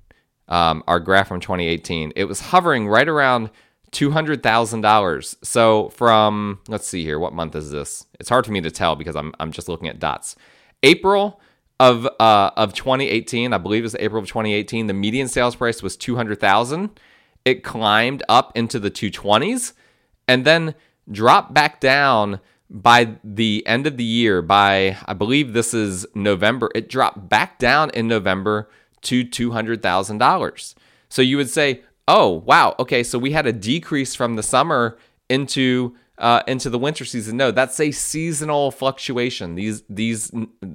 um, 0.49 0.85
our 0.87 1.01
graph 1.01 1.29
from 1.29 1.41
2018, 1.41 2.13
it 2.15 2.25
was 2.25 2.41
hovering 2.41 2.89
right 2.89 3.09
around 3.09 3.51
$200,000. 3.93 5.37
So 5.43 5.89
from 5.91 6.61
let's 6.69 6.87
see 6.87 7.05
here, 7.05 7.19
what 7.19 7.33
month 7.33 7.55
is 7.55 7.71
this? 7.71 8.07
It's 8.19 8.29
hard 8.29 8.47
for 8.47 8.53
me 8.53 8.61
to 8.63 8.71
tell 8.71 8.97
because 8.97 9.17
I'm 9.17 9.35
I'm 9.39 9.53
just 9.53 9.69
looking 9.69 9.89
at 9.89 9.99
dots. 9.99 10.37
April 10.83 11.41
of 11.79 12.07
uh, 12.19 12.51
of 12.57 12.75
2018, 12.75 13.53
I 13.53 13.59
believe 13.59 13.83
it 13.83 13.85
was 13.85 13.97
April 13.97 14.23
of 14.23 14.29
2018, 14.29 14.87
the 14.87 14.95
median 14.95 15.29
sales 15.29 15.57
price 15.57 15.83
was 15.83 15.97
200,000. 15.97 16.99
It 17.45 17.65
climbed 17.65 18.23
up 18.29 18.57
into 18.57 18.79
the 18.79 18.91
220s 18.91 19.73
and 20.29 20.45
then 20.45 20.75
dropped 21.11 21.53
back 21.55 21.81
down 21.81 22.41
by 22.71 23.17
the 23.23 23.63
end 23.67 23.87
of 23.87 23.97
the 23.97 24.05
year 24.05 24.41
by 24.41 24.97
I 25.07 25.13
believe 25.13 25.53
this 25.53 25.75
is 25.75 26.07
November. 26.15 26.71
It 26.75 26.89
dropped 26.89 27.29
back 27.29 27.59
down 27.59 27.91
in 27.91 28.09
November 28.09 28.71
to 29.03 29.25
$200,000. 29.25 30.75
So 31.09 31.23
you 31.23 31.37
would 31.37 31.51
say, 31.51 31.83
oh 32.09 32.43
wow 32.47 32.75
okay 32.79 33.03
so 33.03 33.19
we 33.19 33.33
had 33.33 33.47
a 33.47 33.53
decrease 33.53 34.15
from 34.15 34.37
the 34.37 34.43
summer 34.43 34.99
into 35.29 35.95
uh, 36.19 36.43
into 36.47 36.71
the 36.71 36.79
winter 36.79 37.05
season 37.05 37.37
no 37.37 37.51
that's 37.51 37.81
a 37.81 37.91
seasonal 37.91 38.71
fluctuation 38.71 39.55
these 39.55 39.83
these 39.89 40.31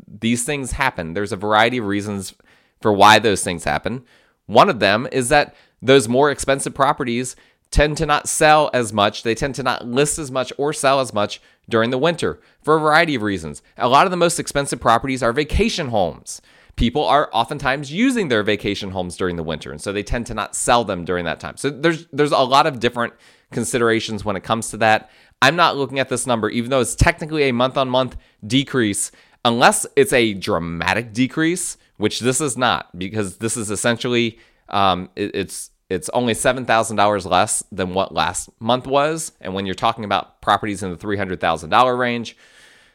these 0.08 0.44
things 0.44 0.72
happen 0.72 1.14
there's 1.14 1.32
a 1.32 1.38
variety 1.38 1.78
of 1.78 1.86
reasons 1.86 2.34
for 2.82 2.92
why 2.92 3.20
those 3.20 3.44
things 3.44 3.64
happen 3.64 4.04
one 4.46 4.70
of 4.70 4.80
them 4.80 5.08
is 5.12 5.30
that 5.30 5.56
those 5.82 6.08
more 6.08 6.32
expensive 6.32 6.74
properties 6.74 7.36
tend 7.72 7.98
to 7.98 8.06
not 8.06 8.28
sell 8.28 8.70
as 8.74 8.94
much. 8.94 9.24
They 9.24 9.36
tend 9.36 9.56
to 9.56 9.64
not 9.64 9.86
list 9.86 10.20
as 10.20 10.32
much 10.32 10.54
or 10.58 10.74
sell 10.74 11.00
as 11.00 11.14
much 11.14 11.42
during 11.70 11.90
the 11.90 11.98
winter 11.98 12.40
for 12.62 12.78
a 12.78 12.80
variety 12.80 13.16
of 13.16 13.22
reasons. 13.22 13.62
A 13.78 13.90
lot 13.90 14.08
of 14.08 14.12
the 14.12 14.18
most 14.18 14.40
expensive 14.40 14.80
properties 14.80 15.22
are 15.22 15.34
vacation 15.34 15.90
homes. 15.90 16.42
People 16.76 17.04
are 17.04 17.30
oftentimes 17.34 17.92
using 17.92 18.28
their 18.28 18.44
vacation 18.44 18.92
homes 18.92 19.18
during 19.18 19.36
the 19.36 19.44
winter 19.44 19.72
and 19.72 19.82
so 19.82 19.92
they 19.92 20.04
tend 20.04 20.28
to 20.28 20.34
not 20.34 20.56
sell 20.56 20.84
them 20.84 21.06
during 21.06 21.26
that 21.26 21.40
time. 21.40 21.58
So 21.58 21.70
there's 21.70 22.06
there's 22.14 22.32
a 22.32 22.38
lot 22.38 22.68
of 22.68 22.80
different 22.80 23.14
considerations 23.52 24.24
when 24.24 24.36
it 24.36 24.44
comes 24.44 24.70
to 24.70 24.78
that. 24.78 25.10
I'm 25.42 25.56
not 25.56 25.76
looking 25.76 26.00
at 26.00 26.10
this 26.10 26.28
number 26.28 26.50
even 26.50 26.70
though 26.70 26.82
it's 26.82 26.96
technically 26.96 27.44
a 27.44 27.54
month 27.54 27.78
on 27.78 27.90
month 27.90 28.16
decrease 28.46 29.12
unless 29.44 29.86
it's 29.96 30.14
a 30.14 30.34
dramatic 30.34 31.14
decrease 31.14 31.78
which 31.98 32.20
this 32.20 32.40
is 32.42 32.58
not 32.58 32.98
because 32.98 33.38
this 33.38 33.58
is 33.58 33.72
essentially 33.72 34.40
um, 34.70 35.10
it, 35.16 35.34
it's 35.34 35.72
it's 35.90 36.10
only 36.10 36.34
$7,000 36.34 37.26
less 37.30 37.64
than 37.72 37.94
what 37.94 38.14
last 38.14 38.50
month 38.60 38.88
was. 38.88 39.32
And 39.40 39.54
when 39.54 39.66
you're 39.66 39.76
talking 39.76 40.04
about 40.04 40.42
properties 40.42 40.84
in 40.84 40.92
the 40.92 40.98
$300,000 40.98 41.98
range, 41.98 42.36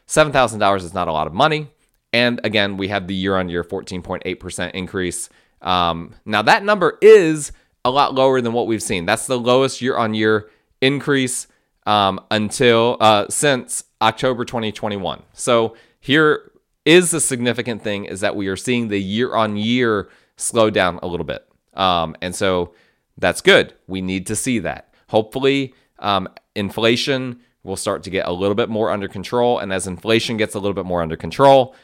$7,000 0.07 0.77
is 0.77 0.93
not 0.93 1.07
a 1.07 1.11
lot 1.11 1.27
of 1.27 1.33
money. 1.33 1.69
And 2.11 2.39
again, 2.43 2.77
we 2.77 2.89
have 2.89 3.07
the 3.07 3.15
year 3.15 3.35
on 3.35 3.49
year 3.49 3.63
14.8% 3.63 4.71
increase. 4.71 5.29
Um, 5.61 6.13
now, 6.25 6.43
that 6.43 6.63
number 6.63 6.99
is 7.01 7.51
a 7.83 7.89
lot 7.89 8.13
lower 8.13 8.39
than 8.41 8.53
what 8.53 8.67
we've 8.67 8.83
seen. 8.83 9.05
That's 9.05 9.25
the 9.25 9.39
lowest 9.39 9.81
year 9.81 9.97
on 9.97 10.13
year 10.13 10.49
increase 10.81 11.47
um, 11.85 12.19
until 12.29 12.97
uh, 12.99 13.27
since 13.29 13.85
October 14.01 14.45
2021. 14.45 15.23
So 15.33 15.75
here 15.99 16.51
is 16.85 17.11
the 17.11 17.19
significant 17.19 17.81
thing 17.81 18.05
is 18.05 18.19
that 18.21 18.35
we 18.35 18.47
are 18.47 18.55
seeing 18.55 18.89
the 18.89 19.01
year 19.01 19.35
on 19.35 19.57
year 19.57 20.09
slow 20.35 20.69
down 20.69 20.99
a 21.01 21.07
little 21.07 21.25
bit. 21.25 21.47
Um, 21.73 22.15
and 22.21 22.35
so 22.35 22.73
that's 23.17 23.41
good. 23.41 23.73
We 23.87 24.01
need 24.01 24.27
to 24.27 24.35
see 24.35 24.59
that. 24.59 24.93
Hopefully, 25.07 25.73
um, 25.99 26.27
inflation 26.55 27.39
will 27.63 27.75
start 27.75 28.03
to 28.03 28.09
get 28.09 28.27
a 28.27 28.31
little 28.31 28.55
bit 28.55 28.69
more 28.69 28.89
under 28.89 29.07
control. 29.07 29.59
And 29.59 29.71
as 29.71 29.87
inflation 29.87 30.37
gets 30.37 30.55
a 30.55 30.59
little 30.59 30.73
bit 30.73 30.85
more 30.85 31.01
under 31.01 31.15
control, 31.15 31.75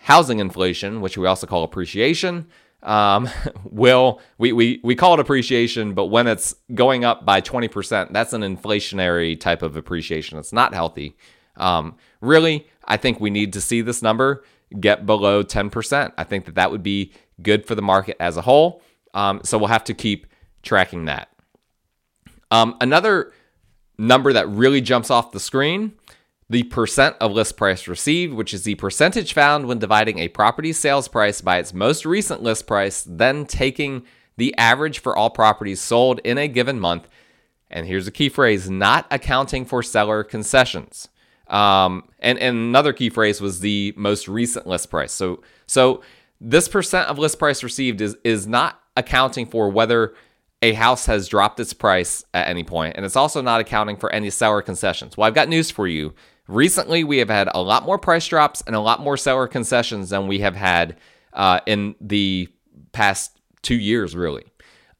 housing 0.00 0.40
inflation, 0.40 1.00
which 1.00 1.16
we 1.16 1.26
also 1.26 1.46
call 1.46 1.62
appreciation, 1.62 2.48
um, 2.82 3.28
will 3.64 4.20
we, 4.38 4.52
we 4.52 4.80
we 4.82 4.94
call 4.94 5.14
it 5.14 5.20
appreciation, 5.20 5.94
but 5.94 6.06
when 6.06 6.26
it's 6.26 6.54
going 6.74 7.04
up 7.04 7.24
by 7.24 7.40
20%, 7.40 8.12
that's 8.12 8.32
an 8.32 8.42
inflationary 8.42 9.38
type 9.38 9.62
of 9.62 9.76
appreciation. 9.76 10.38
It's 10.38 10.52
not 10.52 10.74
healthy. 10.74 11.16
Um, 11.56 11.96
really, 12.20 12.66
I 12.84 12.96
think 12.96 13.20
we 13.20 13.30
need 13.30 13.52
to 13.52 13.60
see 13.60 13.80
this 13.80 14.02
number 14.02 14.44
get 14.80 15.06
below 15.06 15.42
10%. 15.42 16.12
I 16.16 16.24
think 16.24 16.44
that 16.44 16.54
that 16.56 16.70
would 16.70 16.82
be 16.82 17.12
good 17.42 17.66
for 17.66 17.74
the 17.74 17.82
market 17.82 18.16
as 18.20 18.36
a 18.36 18.42
whole. 18.42 18.82
Um, 19.14 19.40
so 19.42 19.58
we'll 19.58 19.68
have 19.68 19.84
to 19.84 19.94
keep 19.94 20.26
tracking 20.62 21.06
that. 21.06 21.28
Um, 22.50 22.76
another 22.80 23.32
number 23.98 24.32
that 24.32 24.48
really 24.48 24.80
jumps 24.80 25.10
off 25.10 25.32
the 25.32 25.40
screen 25.40 25.92
the 26.50 26.62
percent 26.64 27.16
of 27.20 27.32
list 27.32 27.56
price 27.56 27.86
received, 27.86 28.32
which 28.32 28.54
is 28.54 28.62
the 28.62 28.74
percentage 28.76 29.34
found 29.34 29.66
when 29.66 29.78
dividing 29.78 30.18
a 30.18 30.28
property 30.28 30.72
sales 30.72 31.08
price 31.08 31.40
by 31.40 31.58
its 31.58 31.74
most 31.74 32.06
recent 32.06 32.42
list 32.42 32.66
price, 32.66 33.04
then 33.06 33.44
taking 33.44 34.04
the 34.36 34.56
average 34.56 35.00
for 35.00 35.16
all 35.16 35.30
properties 35.30 35.80
sold 35.80 36.20
in 36.24 36.38
a 36.38 36.48
given 36.48 36.80
month. 36.80 37.06
And 37.70 37.86
here's 37.86 38.06
a 38.06 38.12
key 38.12 38.30
phrase 38.30 38.70
not 38.70 39.06
accounting 39.10 39.66
for 39.66 39.82
seller 39.82 40.24
concessions. 40.24 41.08
Um, 41.48 42.08
and, 42.18 42.38
and 42.38 42.56
another 42.56 42.92
key 42.92 43.10
phrase 43.10 43.40
was 43.40 43.60
the 43.60 43.92
most 43.96 44.26
recent 44.26 44.66
list 44.66 44.90
price. 44.90 45.12
So, 45.12 45.42
so 45.66 46.02
this 46.40 46.68
percent 46.68 47.08
of 47.08 47.18
list 47.18 47.38
price 47.38 47.62
received 47.62 48.00
is, 48.00 48.16
is 48.24 48.46
not 48.46 48.80
accounting 48.96 49.46
for 49.46 49.68
whether 49.68 50.14
a 50.62 50.72
house 50.72 51.06
has 51.06 51.28
dropped 51.28 51.60
its 51.60 51.72
price 51.72 52.24
at 52.34 52.48
any 52.48 52.64
point, 52.64 52.96
and 52.96 53.04
it's 53.04 53.16
also 53.16 53.40
not 53.40 53.60
accounting 53.60 53.96
for 53.96 54.12
any 54.12 54.30
seller 54.30 54.62
concessions. 54.62 55.16
Well, 55.16 55.26
I've 55.26 55.34
got 55.34 55.48
news 55.48 55.70
for 55.70 55.86
you. 55.86 56.14
Recently, 56.48 57.04
we 57.04 57.18
have 57.18 57.28
had 57.28 57.48
a 57.54 57.62
lot 57.62 57.84
more 57.84 57.98
price 57.98 58.26
drops 58.26 58.62
and 58.66 58.74
a 58.74 58.80
lot 58.80 59.00
more 59.00 59.16
seller 59.16 59.46
concessions 59.46 60.10
than 60.10 60.26
we 60.26 60.40
have 60.40 60.56
had 60.56 60.96
uh, 61.32 61.60
in 61.66 61.94
the 62.00 62.48
past 62.92 63.38
two 63.62 63.76
years, 63.76 64.16
really. 64.16 64.44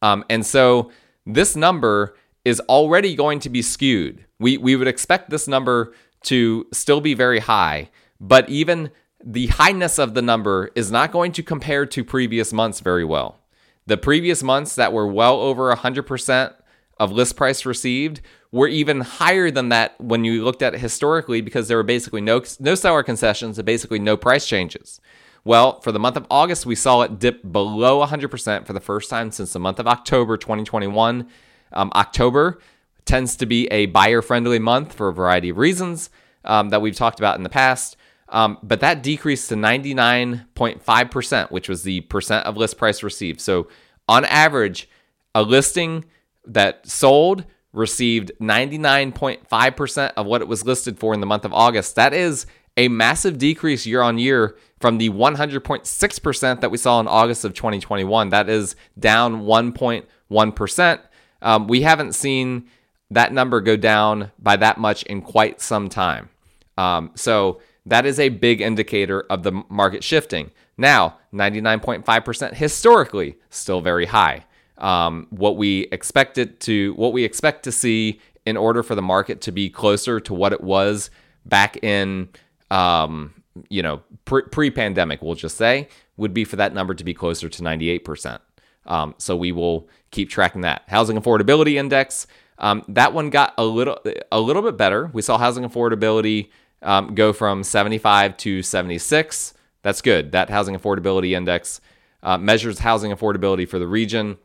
Um, 0.03 0.25
and 0.29 0.45
so 0.47 0.93
this 1.27 1.57
number 1.57 2.17
is 2.45 2.61
already 2.69 3.15
going 3.15 3.41
to 3.41 3.51
be 3.51 3.63
skewed. 3.63 4.25
We, 4.39 4.59
we 4.59 4.77
would 4.77 4.89
expect 4.89 5.31
this 5.31 5.49
number 5.49 5.95
to 6.25 6.67
still 6.73 7.01
be 7.01 7.15
very 7.15 7.41
high, 7.41 7.91
but 8.21 8.49
even 8.49 8.91
the 9.25 9.49
highness 9.49 9.99
of 9.99 10.15
the 10.15 10.23
number 10.23 10.71
is 10.75 10.91
not 10.93 11.11
going 11.11 11.33
to 11.33 11.43
compare 11.43 11.87
to 11.87 12.05
previous 12.05 12.53
months 12.53 12.81
very 12.81 13.05
well. 13.05 13.41
The 13.89 13.97
previous 13.97 14.43
months 14.43 14.75
that 14.75 14.93
were 14.93 15.07
well 15.07 15.41
over 15.41 15.75
100% 15.75 16.55
of 17.01 17.11
list 17.11 17.37
price 17.37 17.65
received 17.65 18.21
were 18.53 18.69
even 18.69 19.01
higher 19.01 19.51
than 19.51 19.71
that 19.71 19.99
when 19.99 20.25
you 20.25 20.45
looked 20.45 20.61
at 20.61 20.75
it 20.75 20.81
historically 20.81 21.41
because 21.41 21.69
there 21.69 21.79
were 21.79 21.83
basically 21.83 22.21
no 22.21 22.43
no 22.61 22.75
seller 22.75 23.03
concessions 23.03 23.59
and 23.59 23.65
basically 23.65 23.99
no 23.99 24.15
price 24.15 24.47
changes. 24.47 25.01
Well, 25.43 25.81
for 25.81 25.91
the 25.91 25.99
month 25.99 26.19
of 26.19 26.27
August, 26.31 26.67
we 26.67 26.75
saw 26.75 27.01
it 27.01 27.19
dip 27.19 27.51
below 27.51 28.05
100% 28.07 28.67
for 28.67 28.75
the 28.75 28.81
first 28.81 29.09
time 29.09 29.33
since 29.33 29.55
the 29.55 29.59
month 29.59 29.79
of 29.79 29.87
October 29.87 30.37
2021. 30.37 31.27
Um, 31.73 31.91
October 31.95 32.59
tends 33.07 33.37
to 33.37 33.47
be 33.47 33.69
a 33.69 33.87
buyer 33.87 34.21
friendly 34.21 34.59
month 34.59 34.93
for 34.93 35.09
a 35.09 35.15
variety 35.15 35.49
of 35.49 35.57
reasons 35.57 36.11
um, 36.45 36.69
that 36.69 36.83
we've 36.83 36.95
talked 36.95 37.21
about 37.21 37.39
in 37.39 37.43
the 37.43 37.49
past. 37.49 37.97
Um, 38.31 38.59
but 38.63 38.81
that 38.81 39.03
decreased 39.03 39.49
to 39.49 39.55
99.5%, 39.55 41.51
which 41.51 41.69
was 41.69 41.83
the 41.83 42.03
percent 42.03 42.47
of 42.47 42.57
list 42.57 42.77
price 42.77 43.03
received. 43.03 43.41
So, 43.41 43.69
on 44.07 44.25
average, 44.27 44.89
a 45.35 45.43
listing 45.43 46.05
that 46.47 46.87
sold 46.87 47.45
received 47.73 48.33
99.5% 48.41 50.13
of 50.17 50.27
what 50.27 50.41
it 50.41 50.49
was 50.49 50.65
listed 50.65 50.99
for 50.99 51.15
in 51.15 51.21
the 51.21 51.27
month 51.27 51.45
of 51.45 51.53
August. 51.53 51.97
That 51.97 52.13
is 52.13 52.47
a 52.77 52.89
massive 52.89 53.39
decrease 53.39 53.87
year 53.87 54.03
on 54.03 54.19
year 54.19 54.57
from 54.81 54.99
the 54.99 55.11
100.6% 55.11 56.61
that 56.61 56.71
we 56.71 56.79
saw 56.79 57.01
in 57.01 57.09
August 57.09 57.45
of 57.45 57.55
2021. 57.55 58.31
That 58.31 58.49
is 58.49 58.77
down 58.99 59.43
1.1%. 59.43 61.01
Um, 61.43 61.67
we 61.67 61.83
haven't 61.83 62.15
seen 62.15 62.69
that 63.11 63.33
number 63.33 63.61
go 63.61 63.77
down 63.77 64.31
by 64.39 64.57
that 64.57 64.79
much 64.79 65.03
in 65.05 65.23
quite 65.23 65.61
some 65.61 65.89
time. 65.89 66.29
Um, 66.77 67.11
so, 67.15 67.61
that 67.89 68.07
is 68.07 68.21
a 68.21 68.29
big 68.29 68.61
indicator 68.61 69.23
of 69.31 69.43
the 69.43 69.63
market 69.69 70.05
shifting. 70.05 70.51
Now, 70.77 71.19
99.5% 71.33 72.55
historically, 72.55 73.37
still 73.51 73.81
very 73.81 74.07
high. 74.07 74.45
Um, 74.77 75.27
what 75.31 75.57
we 75.57 75.89
expect 75.91 76.39
it 76.39 76.61
to, 76.61 76.95
what 76.95 77.13
we 77.13 77.25
expect 77.25 77.65
to 77.65 77.73
see 77.73 78.21
in 78.47 78.57
order 78.57 78.83
for 78.83 78.95
the 78.95 79.03
market 79.03 79.41
to 79.43 79.53
be 79.53 79.69
closer 79.69 80.21
to 80.21 80.35
what 80.35 80.53
it 80.53 80.63
was 80.63 81.11
back 81.45 81.83
in, 81.83 82.29
um, 82.71 83.35
you 83.69 83.83
know, 83.83 84.03
pre 84.25 84.71
pandemic, 84.71 85.21
we'll 85.21 85.35
just 85.35 85.57
say, 85.57 85.89
would 86.17 86.33
be 86.33 86.45
for 86.45 86.57
that 86.57 86.75
number 86.75 86.95
to 86.95 87.05
be 87.05 87.15
closer 87.15 87.49
to 87.49 87.63
98%. 87.63 88.39
Um, 88.87 89.15
so 89.19 89.37
we 89.37 89.51
will 89.51 89.89
keep 90.11 90.31
tracking 90.31 90.61
that. 90.61 90.83
Housing 90.87 91.21
affordability 91.21 91.75
index, 91.75 92.27
um, 92.59 92.85
that 92.89 93.13
one 93.13 93.31
got 93.31 93.55
a 93.59 93.65
little, 93.65 93.99
a 94.31 94.41
little 94.41 94.63
bit 94.63 94.77
better. 94.77 95.11
We 95.13 95.23
saw 95.23 95.39
housing 95.39 95.65
affordability 95.65 96.51
um, 96.83 97.15
go 97.15 97.33
from 97.33 97.63
75 97.63 98.37
to 98.39 98.63
76. 98.63 99.55
That's 99.83 100.03
good. 100.03 100.33
That 100.33 100.51
housing 100.51 100.77
affordability 100.77 101.33
index 101.33 101.81
uh, 102.23 102.39
measures 102.39 102.81
housing 102.81 103.13
affordability 103.13 103.69
for 103.69 103.79
the 103.79 103.87
region. 103.87 104.39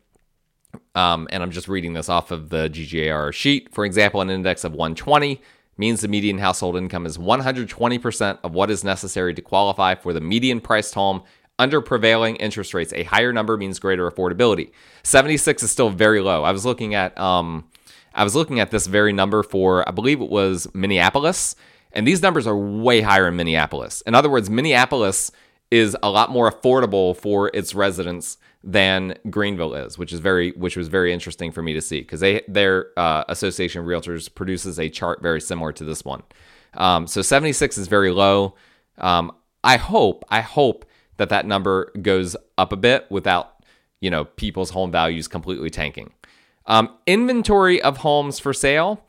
Um, 0.96 1.28
and 1.32 1.44
I'm 1.44 1.52
just 1.52 1.68
reading 1.68 1.94
this 1.94 2.10
off 2.10 2.32
of 2.32 2.50
the 2.50 2.70
GGAR 2.70 3.34
sheet. 3.34 3.74
For 3.74 3.86
example, 3.86 4.22
an 4.22 4.30
index 4.30 4.64
of 4.64 4.74
120 4.74 5.42
means 5.78 6.02
the 6.02 6.08
median 6.08 6.38
household 6.38 6.78
income 6.78 7.06
is 7.06 7.18
120% 7.18 8.40
of 8.44 8.54
what 8.54 8.70
is 8.70 8.84
necessary 8.84 9.34
to 9.34 9.42
qualify 9.42 9.96
for 9.96 10.14
the 10.14 10.22
median 10.22 10.62
priced 10.62 10.94
home 10.94 11.24
under 11.60 11.82
prevailing 11.82 12.36
interest 12.38 12.74
rates. 12.74 12.94
A 12.94 13.04
higher 13.04 13.34
number 13.34 13.58
means 13.58 13.80
greater 13.80 14.10
affordability. 14.10 14.72
76 15.04 15.64
is 15.64 15.72
still 15.72 15.90
very 15.90 16.22
low. 16.22 16.44
I 16.44 16.52
was 16.52 16.66
looking 16.66 16.96
at 16.96 17.18
um, 17.20 17.68
I 18.14 18.24
was 18.24 18.36
looking 18.36 18.60
at 18.60 18.72
this 18.72 18.88
very 18.88 19.14
number 19.14 19.44
for 19.44 19.88
I 19.88 19.92
believe 19.92 20.22
it 20.22 20.30
was 20.30 20.68
Minneapolis 20.74 21.56
and 21.94 22.08
these 22.08 22.22
numbers 22.22 22.48
are 22.48 22.58
way 22.58 23.02
higher 23.02 23.28
in 23.28 23.36
Minneapolis. 23.36 24.02
In 24.02 24.16
other 24.16 24.30
words, 24.30 24.50
Minneapolis 24.50 25.32
is 25.72 25.98
a 26.04 26.10
lot 26.10 26.30
more 26.30 26.52
affordable 26.52 27.16
for 27.18 27.50
its 27.54 27.74
residents 27.74 28.38
than 28.64 29.16
Greenville 29.30 29.74
is, 29.74 29.98
which 29.98 30.14
is 30.14 30.20
very 30.20 30.52
which 30.52 30.78
was 30.78 30.88
very 30.88 31.12
interesting 31.12 31.52
for 31.52 31.62
me 31.62 31.74
to 31.74 31.82
see 31.82 32.02
because 32.02 32.20
they 32.20 32.42
their 32.48 32.88
uh, 32.98 33.24
Association 33.28 33.82
of 33.82 33.88
Realtors 33.88 34.34
produces 34.34 34.80
a 34.80 34.90
chart 34.90 35.22
very 35.22 35.42
similar 35.42 35.72
to 35.74 35.84
this 35.84 36.06
one. 36.06 36.24
Um, 36.76 37.08
so 37.08 37.22
76 37.22 37.78
is 37.78 37.88
very 37.88 38.12
low. 38.12 38.56
Um, 38.98 39.32
I 39.64 39.78
hope 39.78 40.24
I 40.30 40.42
hope 40.42 40.86
that 41.18 41.30
that 41.30 41.46
number 41.46 41.92
goes 42.02 42.36
up 42.58 42.72
a 42.72 42.78
bit 42.78 43.06
without 43.10 43.64
you 44.00 44.10
know 44.10 44.26
people's 44.26 44.70
home 44.70 44.92
values 44.92 45.28
completely 45.28 45.70
tanking. 45.70 46.14
Um, 46.66 46.96
inventory 47.06 47.82
of 47.82 47.98
homes 47.98 48.40
for 48.40 48.54
sale. 48.54 49.04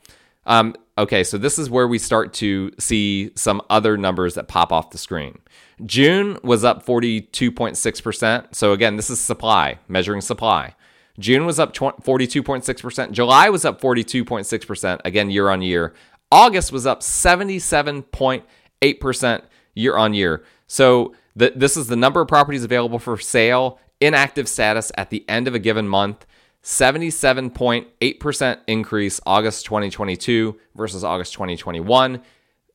Okay, 0.97 1.25
so 1.25 1.37
this 1.37 1.59
is 1.59 1.69
where 1.69 1.89
we 1.89 1.99
start 1.99 2.31
to 2.35 2.71
see 2.79 3.31
some 3.35 3.61
other 3.69 3.97
numbers 3.97 4.35
that 4.35 4.47
pop 4.47 4.71
off 4.71 4.91
the 4.91 4.97
screen. 4.97 5.39
June 5.85 6.39
was 6.41 6.63
up 6.63 6.85
42.6%. 6.85 8.55
So 8.55 8.71
again, 8.71 8.95
this 8.95 9.09
is 9.09 9.19
supply, 9.19 9.79
measuring 9.89 10.21
supply. 10.21 10.73
June 11.19 11.45
was 11.45 11.59
up 11.59 11.73
42.6%. 11.73 13.11
July 13.11 13.49
was 13.49 13.65
up 13.65 13.81
42.6%, 13.81 15.01
again, 15.03 15.29
year 15.29 15.49
on 15.49 15.61
year. 15.61 15.93
August 16.31 16.71
was 16.71 16.85
up 16.85 17.01
77.8% 17.01 19.41
year 19.73 19.97
on 19.97 20.13
year. 20.13 20.45
So 20.67 21.15
the, 21.35 21.51
this 21.55 21.75
is 21.75 21.87
the 21.87 21.95
number 21.95 22.21
of 22.21 22.27
properties 22.27 22.63
available 22.63 22.99
for 22.99 23.17
sale 23.17 23.79
in 23.99 24.13
active 24.13 24.47
status 24.47 24.91
at 24.97 25.09
the 25.09 25.27
end 25.29 25.47
of 25.47 25.55
a 25.55 25.59
given 25.59 25.87
month. 25.87 26.27
77.8% 26.65 28.57
increase 28.67 29.21
August 29.25 29.65
2022 29.65 30.59
versus 30.75 31.03
August 31.03 31.33
2021. 31.33 32.21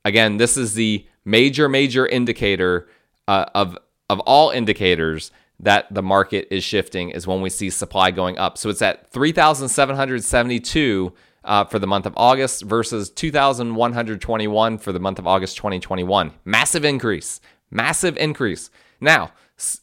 Again, 0.04 0.36
this 0.36 0.56
is 0.56 0.74
the 0.74 1.06
major, 1.24 1.68
major 1.68 2.06
indicator 2.06 2.88
uh, 3.26 3.46
of, 3.54 3.76
of 4.08 4.20
all 4.20 4.50
indicators 4.50 5.32
that 5.58 5.92
the 5.92 6.02
market 6.02 6.46
is 6.50 6.62
shifting 6.64 7.10
is 7.10 7.26
when 7.26 7.42
we 7.42 7.50
see 7.50 7.68
supply 7.68 8.12
going 8.12 8.38
up. 8.38 8.56
So 8.56 8.70
it's 8.70 8.80
at 8.80 9.10
3,772 9.10 11.12
uh, 11.42 11.64
for 11.64 11.80
the 11.80 11.86
month 11.86 12.06
of 12.06 12.14
August 12.16 12.62
versus 12.62 13.10
2,121 13.10 14.78
for 14.78 14.92
the 14.92 15.00
month 15.00 15.18
of 15.18 15.26
August 15.26 15.56
2021. 15.56 16.32
Massive 16.44 16.84
increase, 16.84 17.40
massive 17.70 18.16
increase. 18.16 18.70
Now, 19.00 19.32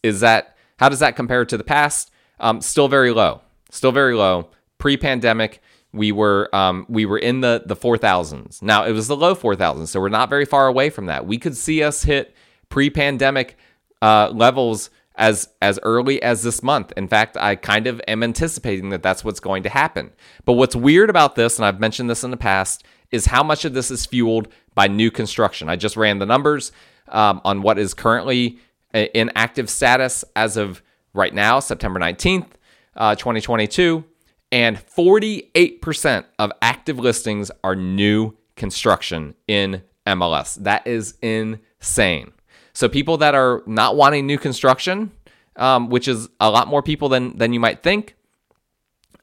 is 0.01 0.21
that 0.21 0.55
how 0.79 0.89
does 0.89 0.99
that 0.99 1.15
compare 1.15 1.45
to 1.45 1.57
the 1.57 1.63
past? 1.63 2.11
um, 2.39 2.61
still 2.61 2.87
very 2.87 3.11
low. 3.11 3.41
Still 3.69 3.91
very 3.91 4.15
low. 4.15 4.49
Pre-pandemic, 4.77 5.61
we 5.91 6.11
were 6.11 6.53
um, 6.55 6.85
we 6.89 7.05
were 7.05 7.17
in 7.17 7.41
the 7.41 7.63
the 7.65 7.75
four 7.75 7.97
thousands. 7.97 8.61
Now 8.61 8.85
it 8.85 8.91
was 8.91 9.07
the 9.07 9.15
low 9.15 9.35
four 9.35 9.55
thousands, 9.55 9.91
so 9.91 9.99
we're 9.99 10.09
not 10.09 10.29
very 10.29 10.45
far 10.45 10.67
away 10.67 10.89
from 10.89 11.07
that. 11.07 11.25
We 11.25 11.37
could 11.37 11.57
see 11.57 11.83
us 11.83 12.03
hit 12.03 12.35
pre-pandemic 12.69 13.57
uh, 14.01 14.29
levels 14.33 14.89
as 15.15 15.49
as 15.61 15.79
early 15.83 16.21
as 16.21 16.43
this 16.43 16.61
month. 16.61 16.93
In 16.95 17.07
fact, 17.07 17.37
I 17.37 17.55
kind 17.55 17.87
of 17.87 18.01
am 18.07 18.23
anticipating 18.23 18.89
that 18.89 19.01
that's 19.01 19.23
what's 19.23 19.39
going 19.39 19.63
to 19.63 19.69
happen. 19.69 20.11
But 20.45 20.53
what's 20.53 20.75
weird 20.75 21.09
about 21.09 21.35
this, 21.35 21.57
and 21.57 21.65
I've 21.65 21.79
mentioned 21.79 22.09
this 22.09 22.23
in 22.23 22.31
the 22.31 22.37
past, 22.37 22.83
is 23.11 23.25
how 23.25 23.43
much 23.43 23.65
of 23.65 23.73
this 23.73 23.89
is 23.89 24.05
fueled 24.05 24.47
by 24.75 24.87
new 24.87 25.09
construction. 25.09 25.69
I 25.69 25.75
just 25.75 25.97
ran 25.97 26.19
the 26.19 26.25
numbers 26.25 26.71
um, 27.07 27.41
on 27.43 27.61
what 27.61 27.79
is 27.79 27.93
currently 27.93 28.59
in 28.93 29.31
active 29.35 29.69
status 29.69 30.23
as 30.35 30.57
of 30.57 30.81
right 31.13 31.33
now, 31.33 31.59
September 31.59 31.99
19th, 31.99 32.51
uh, 32.97 33.15
2022. 33.15 34.03
And 34.51 34.77
48% 34.77 36.25
of 36.39 36.51
active 36.61 36.99
listings 36.99 37.51
are 37.63 37.75
new 37.75 38.33
construction 38.55 39.35
in 39.47 39.83
MLS. 40.05 40.55
That 40.55 40.87
is 40.87 41.15
insane. 41.21 42.31
So 42.73 42.87
people 42.87 43.17
that 43.17 43.35
are 43.35 43.63
not 43.65 43.95
wanting 43.95 44.25
new 44.25 44.37
construction, 44.37 45.11
um, 45.55 45.89
which 45.89 46.07
is 46.07 46.29
a 46.39 46.49
lot 46.49 46.67
more 46.67 46.81
people 46.81 47.09
than 47.09 47.37
than 47.37 47.51
you 47.51 47.59
might 47.59 47.81
think, 47.81 48.15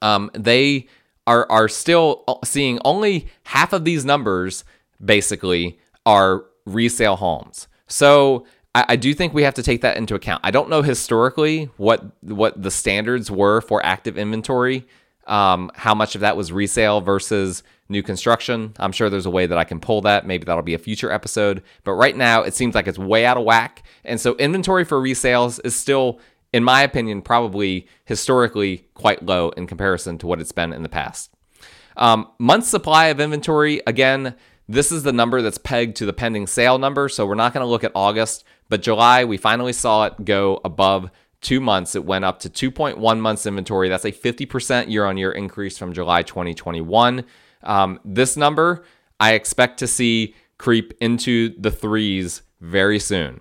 um, 0.03 0.31
they 0.35 0.89
are 1.27 1.51
are 1.51 1.69
still 1.69 2.25
seeing 2.45 2.79
only 2.85 3.29
half 3.45 3.73
of 3.73 3.85
these 3.85 4.05
numbers. 4.05 4.65
Basically, 5.03 5.79
are 6.05 6.45
resale 6.67 7.17
homes. 7.17 7.69
So 7.87 8.47
I, 8.75 8.85
I 8.91 8.97
do 8.97 9.15
think 9.15 9.33
we 9.33 9.43
have 9.43 9.55
to 9.55 9.63
take 9.63 9.83
that 9.83 9.97
into 9.97 10.15
account. 10.15 10.41
I 10.45 10.51
don't 10.51 10.69
know 10.69 10.83
historically 10.83 11.71
what 11.77 12.05
what 12.23 12.61
the 12.61 12.71
standards 12.71 13.31
were 13.31 13.61
for 13.61 13.85
active 13.85 14.19
inventory. 14.19 14.87
Um, 15.27 15.71
how 15.75 15.95
much 15.95 16.15
of 16.15 16.21
that 16.21 16.37
was 16.37 16.53
resale 16.53 17.01
versus 17.01 17.63
new 17.89 18.03
construction. 18.03 18.75
I'm 18.79 18.93
sure 18.93 19.09
there's 19.09 19.27
a 19.27 19.31
way 19.31 19.47
that 19.47 19.57
I 19.57 19.65
can 19.65 19.81
pull 19.81 20.01
that. 20.03 20.27
Maybe 20.27 20.45
that'll 20.45 20.63
be 20.63 20.75
a 20.75 20.79
future 20.79 21.11
episode. 21.11 21.63
But 21.83 21.93
right 21.93 22.17
now, 22.17 22.43
it 22.43 22.55
seems 22.55 22.75
like 22.75 22.87
it's 22.87 22.99
way 22.99 23.25
out 23.25 23.37
of 23.37 23.45
whack. 23.45 23.85
And 24.05 24.21
so 24.21 24.35
inventory 24.37 24.85
for 24.85 25.01
resales 25.01 25.61
is 25.65 25.75
still, 25.75 26.21
in 26.53 26.65
my 26.65 26.83
opinion, 26.83 27.23
probably 27.23 27.87
historically 28.05 28.87
quite 28.95 29.23
low 29.23 29.51
in 29.51 29.67
comparison 29.67 30.19
to 30.19 30.27
what 30.27 30.41
it's 30.41 30.53
been 30.53 30.73
in 30.73 30.83
the 30.83 30.89
past. 30.89 31.31
Um, 31.97 32.29
month 32.39 32.67
supply 32.67 33.07
of 33.07 33.21
inventory, 33.21 33.81
again, 33.87 34.35
this 34.69 34.91
is 34.91 35.03
the 35.03 35.13
number 35.13 35.43
that's 35.43 35.59
pegged 35.59 35.97
to 35.97 36.07
the 36.07 36.13
pending 36.13 36.47
sale 36.47 36.79
number. 36.79 37.09
So 37.09 37.27
we're 37.27 37.35
not 37.35 37.53
going 37.53 37.65
to 37.65 37.71
look 37.71 37.85
at 37.85 37.93
August, 37.95 38.45
but 38.69 38.83
July, 38.83 39.25
we 39.25 39.37
finally 39.37 39.73
saw 39.73 40.07
it 40.07 40.25
go 40.25 40.61
above 40.65 41.11
two 41.41 41.61
months. 41.61 41.95
It 41.95 42.05
went 42.05 42.25
up 42.25 42.41
to 42.41 42.51
2.1 42.51 43.21
months 43.21 43.47
inventory. 43.47 43.89
That's 43.89 44.05
a 44.05 44.13
50% 44.13 44.91
year 44.91 45.05
on 45.05 45.17
year 45.17 45.33
increase 45.33 45.79
from 45.79 45.93
July 45.93 46.23
2021. 46.23 47.25
Um, 47.63 48.01
this 48.05 48.37
number 48.37 48.85
I 49.21 49.35
expect 49.35 49.79
to 49.79 49.87
see 49.87 50.35
creep 50.59 50.95
into 51.01 51.55
the 51.61 51.71
threes 51.71 52.43
very 52.61 52.99
soon. 52.99 53.41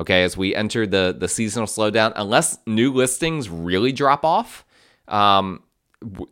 Okay, 0.00 0.24
as 0.24 0.36
we 0.36 0.54
enter 0.54 0.86
the 0.86 1.14
the 1.16 1.28
seasonal 1.28 1.68
slowdown, 1.68 2.12
unless 2.16 2.58
new 2.66 2.92
listings 2.92 3.48
really 3.48 3.92
drop 3.92 4.24
off, 4.24 4.64
um, 5.06 5.62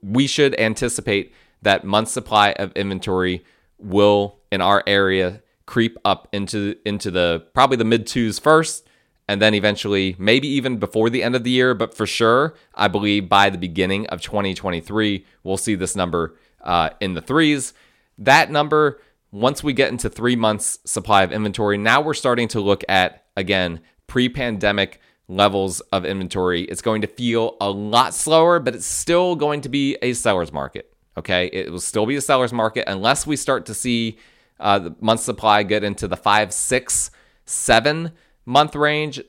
we 0.02 0.26
should 0.26 0.58
anticipate 0.58 1.32
that 1.62 1.84
month 1.84 2.08
supply 2.08 2.52
of 2.52 2.72
inventory 2.72 3.44
will 3.78 4.38
in 4.50 4.60
our 4.60 4.82
area 4.86 5.42
creep 5.70 5.96
up 6.04 6.28
into 6.32 6.74
into 6.84 7.10
the 7.10 7.46
probably 7.54 7.76
the 7.76 7.84
mid 7.84 8.06
twos 8.06 8.38
first 8.38 8.88
and 9.28 9.40
then 9.40 9.54
eventually 9.54 10.16
maybe 10.18 10.48
even 10.48 10.76
before 10.78 11.08
the 11.08 11.22
end 11.22 11.34
of 11.36 11.44
the 11.44 11.50
year 11.50 11.74
but 11.74 11.94
for 11.94 12.06
sure 12.06 12.54
i 12.74 12.88
believe 12.88 13.28
by 13.28 13.48
the 13.48 13.58
beginning 13.58 14.06
of 14.08 14.20
2023 14.20 15.24
we'll 15.44 15.56
see 15.56 15.76
this 15.76 15.94
number 15.94 16.34
uh, 16.62 16.90
in 17.00 17.14
the 17.14 17.20
threes. 17.20 17.72
That 18.18 18.50
number, 18.50 19.00
once 19.30 19.62
we 19.62 19.72
get 19.72 19.90
into 19.90 20.08
three 20.08 20.36
months 20.36 20.78
supply 20.84 21.22
of 21.22 21.32
inventory, 21.32 21.78
now 21.78 22.00
we're 22.00 22.14
starting 22.14 22.48
to 22.48 22.60
look 22.60 22.84
at, 22.88 23.24
again, 23.36 23.80
pre 24.06 24.28
pandemic 24.28 25.00
levels 25.28 25.80
of 25.92 26.04
inventory. 26.04 26.62
It's 26.62 26.82
going 26.82 27.02
to 27.02 27.06
feel 27.06 27.56
a 27.60 27.70
lot 27.70 28.14
slower, 28.14 28.58
but 28.58 28.74
it's 28.74 28.86
still 28.86 29.36
going 29.36 29.60
to 29.62 29.68
be 29.68 29.96
a 30.02 30.12
seller's 30.12 30.52
market. 30.52 30.92
Okay. 31.16 31.46
It 31.52 31.70
will 31.70 31.80
still 31.80 32.06
be 32.06 32.16
a 32.16 32.20
seller's 32.20 32.52
market 32.52 32.84
unless 32.88 33.26
we 33.26 33.36
start 33.36 33.66
to 33.66 33.74
see 33.74 34.18
uh, 34.60 34.78
the 34.78 34.94
month 35.00 35.20
supply 35.20 35.62
get 35.62 35.82
into 35.82 36.06
the 36.06 36.16
five, 36.16 36.52
six, 36.52 37.10
seven 37.44 38.12
month 38.44 38.74
range. 38.74 39.20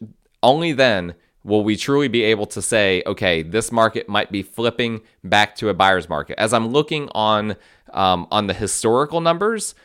Only 0.44 0.72
then 0.74 1.16
will 1.44 1.64
we 1.64 1.76
truly 1.76 2.08
be 2.08 2.24
able 2.24 2.46
to 2.48 2.62
say, 2.62 3.04
okay, 3.06 3.42
this 3.42 3.72
market 3.72 4.08
might 4.08 4.32
be 4.32 4.44
flipping 4.44 5.02
back 5.24 5.56
to 5.56 5.70
a 5.70 5.74
buyer's 5.74 6.08
market? 6.10 6.40
As 6.40 6.54
I'm 6.54 6.68
looking 6.68 7.10
on 7.14 7.56
um, 7.94 8.28
on 8.32 8.48
the 8.48 8.54
historical 8.54 9.22
numbers, 9.22 9.76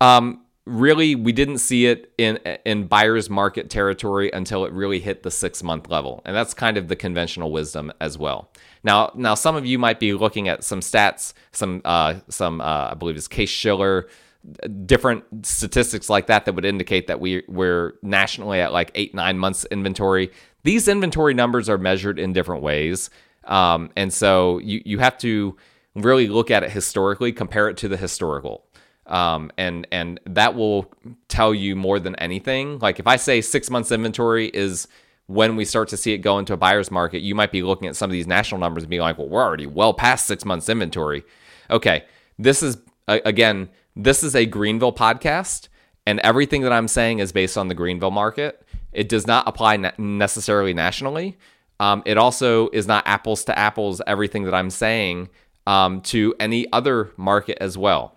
um, 0.00 0.42
really 0.66 1.14
we 1.14 1.30
didn't 1.32 1.58
see 1.58 1.86
it 1.86 2.12
in 2.18 2.38
in 2.64 2.86
buyer's 2.86 3.30
market 3.30 3.70
territory 3.70 4.30
until 4.32 4.64
it 4.64 4.72
really 4.72 5.00
hit 5.00 5.22
the 5.22 5.30
six 5.30 5.62
month 5.62 5.88
level, 5.88 6.22
and 6.24 6.34
that's 6.34 6.54
kind 6.54 6.76
of 6.76 6.88
the 6.88 6.96
conventional 6.96 7.50
wisdom 7.50 7.92
as 8.00 8.18
well. 8.18 8.50
Now, 8.82 9.12
now 9.14 9.34
some 9.34 9.56
of 9.56 9.64
you 9.64 9.78
might 9.78 9.98
be 10.00 10.12
looking 10.12 10.48
at 10.48 10.64
some 10.64 10.80
stats, 10.80 11.32
some 11.52 11.82
uh, 11.84 12.14
some 12.28 12.60
uh, 12.60 12.90
I 12.90 12.94
believe 12.94 13.16
is 13.16 13.28
Case 13.28 13.50
Shiller 13.50 14.08
different 14.84 15.24
statistics 15.44 16.08
like 16.08 16.28
that 16.28 16.44
that 16.44 16.54
would 16.54 16.64
indicate 16.64 17.08
that 17.08 17.20
we 17.20 17.42
we're 17.48 17.94
nationally 18.02 18.60
at 18.60 18.72
like 18.72 18.92
eight 18.94 19.14
nine 19.14 19.38
months 19.38 19.64
inventory 19.72 20.30
these 20.66 20.88
inventory 20.88 21.32
numbers 21.32 21.68
are 21.68 21.78
measured 21.78 22.18
in 22.18 22.32
different 22.32 22.60
ways. 22.60 23.08
Um, 23.44 23.90
and 23.96 24.12
so 24.12 24.58
you, 24.58 24.82
you 24.84 24.98
have 24.98 25.16
to 25.18 25.56
really 25.94 26.26
look 26.26 26.50
at 26.50 26.64
it 26.64 26.72
historically, 26.72 27.32
compare 27.32 27.68
it 27.68 27.76
to 27.78 27.88
the 27.88 27.96
historical. 27.96 28.66
Um, 29.06 29.52
and 29.56 29.86
and 29.92 30.18
that 30.26 30.56
will 30.56 30.92
tell 31.28 31.54
you 31.54 31.76
more 31.76 32.00
than 32.00 32.16
anything. 32.16 32.80
Like 32.80 32.98
if 32.98 33.06
I 33.06 33.14
say 33.14 33.40
six 33.40 33.70
months 33.70 33.92
inventory 33.92 34.48
is 34.48 34.88
when 35.28 35.54
we 35.54 35.64
start 35.64 35.86
to 35.90 35.96
see 35.96 36.12
it 36.12 36.18
go 36.18 36.40
into 36.40 36.52
a 36.52 36.56
buyer's 36.56 36.90
market, 36.90 37.20
you 37.20 37.36
might 37.36 37.52
be 37.52 37.62
looking 37.62 37.86
at 37.86 37.94
some 37.94 38.10
of 38.10 38.12
these 38.12 38.26
national 38.26 38.60
numbers 38.60 38.82
and 38.82 38.90
be 38.90 38.98
like, 38.98 39.18
well, 39.18 39.28
we're 39.28 39.44
already 39.44 39.66
well 39.66 39.94
past 39.94 40.26
six 40.26 40.44
months 40.44 40.68
inventory. 40.68 41.22
Okay, 41.70 42.04
this 42.40 42.60
is 42.60 42.78
again, 43.08 43.68
this 43.94 44.22
is 44.22 44.34
a 44.34 44.46
Greenville 44.46 44.92
podcast, 44.92 45.68
and 46.06 46.20
everything 46.20 46.62
that 46.62 46.72
I'm 46.72 46.88
saying 46.88 47.18
is 47.18 47.32
based 47.32 47.56
on 47.56 47.68
the 47.68 47.74
Greenville 47.74 48.10
market. 48.10 48.62
It 48.92 49.08
does 49.08 49.26
not 49.26 49.46
apply 49.46 49.76
necessarily 49.98 50.72
nationally. 50.74 51.36
Um, 51.78 52.02
it 52.06 52.16
also 52.16 52.68
is 52.70 52.86
not 52.86 53.06
apples 53.06 53.44
to 53.44 53.58
apples, 53.58 54.00
everything 54.06 54.44
that 54.44 54.54
I'm 54.54 54.70
saying 54.70 55.28
um, 55.66 56.00
to 56.02 56.34
any 56.40 56.70
other 56.72 57.12
market 57.16 57.58
as 57.60 57.76
well. 57.76 58.16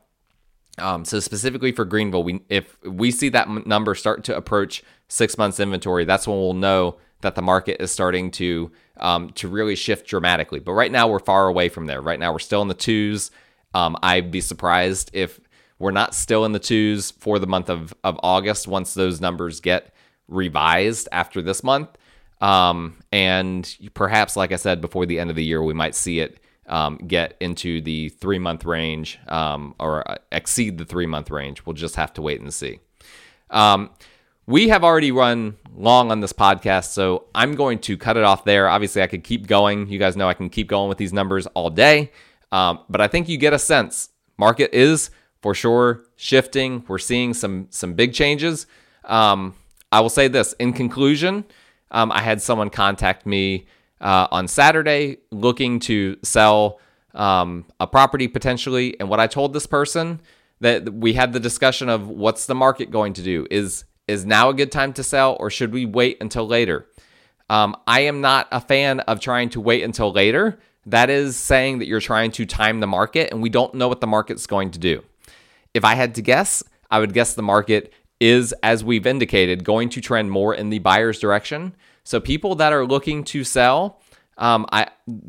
Um, 0.78 1.04
so 1.04 1.20
specifically 1.20 1.74
for 1.74 1.84
Greenville, 1.84 2.24
we 2.24 2.42
if 2.48 2.78
we 2.84 3.12
see 3.12 3.30
that 3.30 3.48
m- 3.48 3.64
number 3.66 3.96
start 3.96 4.24
to 4.26 4.38
approach 4.38 4.82
six 5.10 5.38
months 5.38 5.60
inventory, 5.60 6.06
that's 6.06 6.28
when 6.28 6.38
we'll 6.38 6.54
know 6.54 6.98
that 7.22 7.36
the 7.36 7.42
market 7.42 7.82
is 7.84 7.92
starting 7.92 8.32
to 8.32 8.72
um, 8.98 9.32
to 9.32 9.50
really 9.50 9.76
shift 9.76 10.08
dramatically. 10.08 10.60
But 10.60 10.74
right 10.74 10.92
now 10.92 11.08
we're 11.08 11.20
far 11.20 11.48
away 11.48 11.68
from 11.68 11.86
there. 11.86 12.02
Right 12.02 12.20
now 12.20 12.32
we're 12.32 12.40
still 12.40 12.62
in 12.62 12.70
the 12.70 12.74
twos. 12.74 13.32
Um, 13.74 13.98
I'd 14.02 14.32
be 14.32 14.42
surprised 14.42 15.12
if 15.14 15.40
we're 15.78 15.92
not 15.92 16.14
still 16.14 16.46
in 16.46 16.52
the 16.52 16.60
twos 16.60 17.12
for 17.12 17.40
the 17.40 17.48
month 17.48 17.70
of, 17.70 17.94
of 18.04 18.20
August 18.22 18.68
once 18.68 18.94
those 18.94 19.22
numbers 19.22 19.60
get 19.60 19.94
revised 20.28 21.08
after 21.12 21.42
this 21.42 21.64
month. 21.64 21.90
Um, 22.42 22.98
and 23.12 23.78
perhaps, 23.94 24.36
like 24.36 24.52
I 24.52 24.58
said, 24.58 24.82
before 24.82 25.06
the 25.06 25.20
end 25.20 25.30
of 25.30 25.36
the 25.36 25.44
year, 25.44 25.62
we 25.62 25.74
might 25.74 25.96
see 25.96 26.20
it 26.20 26.40
um, 26.68 26.98
get 26.98 27.36
into 27.40 27.82
the 27.82 28.10
three 28.10 28.40
month 28.40 28.64
range 28.64 29.20
um, 29.28 29.76
or 29.80 30.10
uh, 30.10 30.16
exceed 30.32 30.78
the 30.78 30.86
three 30.86 31.08
month 31.08 31.32
range. 31.32 31.66
We'll 31.66 31.74
just 31.74 31.96
have 31.96 32.14
to 32.14 32.22
wait 32.22 32.40
and 32.42 32.54
see. 32.54 32.80
Um, 33.50 33.90
we 34.46 34.70
have 34.70 34.84
already 34.84 35.12
run 35.12 35.58
long 35.76 36.12
on 36.12 36.22
this 36.22 36.34
podcast, 36.34 36.92
so 36.92 37.26
I'm 37.36 37.56
going 37.56 37.80
to 37.80 37.98
cut 37.98 38.18
it 38.18 38.24
off 38.24 38.46
there. 38.46 38.68
Obviously, 38.68 39.02
I 39.02 39.08
could 39.08 39.24
keep 39.24 39.48
going. 39.48 39.88
You 39.90 40.00
guys 40.00 40.18
know 40.18 40.28
I 40.28 40.34
can 40.34 40.50
keep 40.50 40.68
going 40.68 40.90
with 40.90 40.98
these 40.98 41.14
numbers 41.14 41.46
all 41.48 41.70
day, 41.70 42.12
um, 42.52 42.80
but 42.90 43.02
I 43.02 43.08
think 43.08 43.30
you 43.30 43.38
get 43.38 43.54
a 43.54 43.60
sense. 43.60 44.10
Market 44.38 44.74
is 44.74 45.12
for 45.42 45.54
sure 45.54 46.04
shifting. 46.16 46.84
We're 46.88 46.98
seeing 46.98 47.34
some 47.34 47.68
some 47.70 47.94
big 47.94 48.14
changes. 48.14 48.68
Um, 49.06 49.56
I 49.92 50.02
will 50.02 50.10
say 50.10 50.28
this 50.28 50.54
in 50.54 50.74
conclusion, 50.74 51.46
um, 51.92 52.12
I 52.12 52.22
had 52.22 52.42
someone 52.42 52.70
contact 52.70 53.26
me 53.26 53.66
uh, 54.02 54.28
on 54.32 54.48
Saturday 54.48 55.18
looking 55.32 55.80
to 55.82 56.18
sell 56.24 56.80
um, 57.14 57.66
a 57.80 57.88
property 57.88 58.28
potentially. 58.28 59.00
And 59.00 59.10
what 59.10 59.20
I 59.20 59.28
told 59.28 59.54
this 59.54 59.66
person 59.66 60.22
that 60.60 60.94
we 60.94 61.14
had 61.14 61.34
the 61.34 61.40
discussion 61.40 61.90
of 61.90 62.08
what's 62.08 62.46
the 62.46 62.56
market 62.56 62.92
going 62.92 63.14
to 63.14 63.24
do? 63.24 63.48
Is 63.50 63.86
is 64.08 64.26
now 64.26 64.50
a 64.50 64.54
good 64.54 64.72
time 64.72 64.94
to 64.94 65.04
sell 65.04 65.38
or 65.40 65.50
should 65.50 65.72
we 65.72 65.86
wait 65.86 66.18
until 66.20 66.48
later? 66.48 66.88
Um, 67.50 67.76
I 67.88 68.02
am 68.02 68.22
not 68.22 68.48
a 68.52 68.62
fan 68.62 69.00
of 69.02 69.20
trying 69.20 69.50
to 69.50 69.62
wait 69.62 69.84
until 69.84 70.12
later. 70.12 70.60
That 70.90 71.10
is 71.10 71.38
saying 71.38 71.80
that 71.80 71.88
you're 71.88 72.02
trying 72.02 72.32
to 72.32 72.46
time 72.46 72.80
the 72.80 72.88
market 72.88 73.32
and 73.32 73.42
we 73.42 73.50
don't 73.50 73.74
know 73.74 73.88
what 73.88 74.02
the 74.02 74.08
market's 74.08 74.48
going 74.48 74.72
to 74.72 74.80
do. 74.80 75.04
If 75.74 75.84
I 75.84 75.96
had 75.96 76.16
to 76.16 76.22
guess, 76.22 76.64
I 76.90 77.00
would 77.00 77.14
guess 77.14 77.34
the 77.34 77.44
market 77.44 77.94
is, 78.20 78.54
as 78.64 78.84
we've 78.84 79.08
indicated, 79.08 79.64
going 79.64 79.90
to 79.90 80.02
trend 80.02 80.32
more 80.32 80.54
in 80.54 80.70
the 80.70 80.80
buyer's 80.80 81.20
direction. 81.20 81.76
So 82.04 82.20
people 82.20 82.56
that 82.56 82.74
are 82.74 82.86
looking 82.86 83.24
to 83.26 83.44
sell, 83.44 84.02
Um, 84.40 84.66
I 84.72 84.88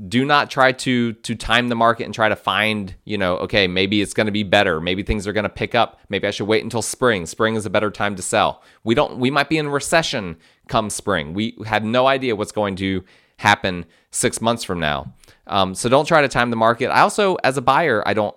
do 0.09 0.25
not 0.25 0.51
try 0.51 0.73
to 0.73 1.13
to 1.27 1.35
time 1.35 1.69
the 1.69 1.75
market 1.75 2.05
and 2.05 2.15
try 2.15 2.29
to 2.29 2.37
find, 2.37 2.95
you 3.05 3.19
know, 3.19 3.39
okay, 3.45 3.67
maybe 3.67 3.97
it's 4.03 4.15
going 4.15 4.29
to 4.29 4.33
be 4.33 4.45
better. 4.45 4.81
Maybe 4.81 5.03
things 5.03 5.27
are 5.27 5.35
going 5.35 5.49
to 5.51 5.57
pick 5.63 5.75
up. 5.75 5.99
Maybe 6.09 6.29
I 6.29 6.31
should 6.31 6.49
wait 6.49 6.63
until 6.63 6.83
spring. 6.83 7.27
Spring 7.27 7.57
is 7.57 7.67
a 7.67 7.71
better 7.71 7.91
time 7.91 8.15
to 8.17 8.23
sell. 8.23 8.63
We 8.85 8.95
don't. 8.95 9.19
We 9.19 9.31
might 9.31 9.49
be 9.49 9.59
in 9.59 9.69
recession 9.69 10.37
come 10.69 10.91
spring. 10.91 11.35
We 11.35 11.57
have 11.67 11.85
no 11.85 12.07
idea 12.07 12.37
what's 12.37 12.53
going 12.53 12.77
to 12.77 13.03
happen 13.39 13.85
six 14.11 14.41
months 14.41 14.65
from 14.65 14.79
now. 14.79 15.13
Um, 15.47 15.75
so 15.75 15.89
don't 15.89 16.07
try 16.07 16.23
to 16.23 16.29
time 16.29 16.51
the 16.51 16.57
market. 16.57 16.91
I 16.91 17.01
also, 17.01 17.37
as 17.43 17.57
a 17.57 17.63
buyer, 17.63 18.07
I 18.07 18.15
don't 18.15 18.37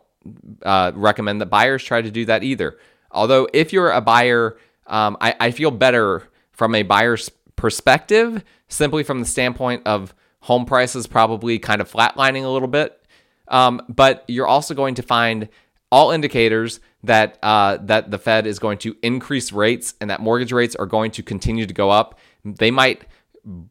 uh, 0.63 0.91
recommend 0.95 1.41
that 1.41 1.47
buyers 1.47 1.83
try 1.83 2.01
to 2.01 2.11
do 2.11 2.25
that 2.25 2.43
either. 2.43 2.77
Although, 3.11 3.47
if 3.53 3.71
you're 3.73 3.91
a 3.91 4.01
buyer, 4.01 4.57
um, 4.87 5.17
I, 5.21 5.35
I 5.39 5.51
feel 5.51 5.71
better 5.71 6.27
from 6.51 6.75
a 6.75 6.83
buyer's 6.83 7.29
perspective, 7.55 8.43
simply 8.67 9.03
from 9.03 9.19
the 9.19 9.25
standpoint 9.25 9.83
of 9.85 10.13
home 10.39 10.65
prices 10.65 11.07
probably 11.07 11.59
kind 11.59 11.81
of 11.81 11.91
flatlining 11.91 12.43
a 12.43 12.49
little 12.49 12.67
bit. 12.67 12.99
Um, 13.47 13.81
but 13.89 14.23
you're 14.27 14.47
also 14.47 14.73
going 14.73 14.95
to 14.95 15.03
find 15.03 15.49
all 15.91 16.11
indicators 16.11 16.79
that 17.03 17.37
uh, 17.43 17.77
that 17.81 18.09
the 18.09 18.17
Fed 18.17 18.47
is 18.47 18.57
going 18.57 18.79
to 18.79 18.95
increase 19.03 19.51
rates 19.51 19.93
and 20.01 20.09
that 20.09 20.19
mortgage 20.19 20.51
rates 20.51 20.75
are 20.75 20.85
going 20.85 21.11
to 21.11 21.23
continue 21.23 21.65
to 21.65 21.73
go 21.73 21.89
up. 21.89 22.17
They 22.43 22.71
might 22.71 23.05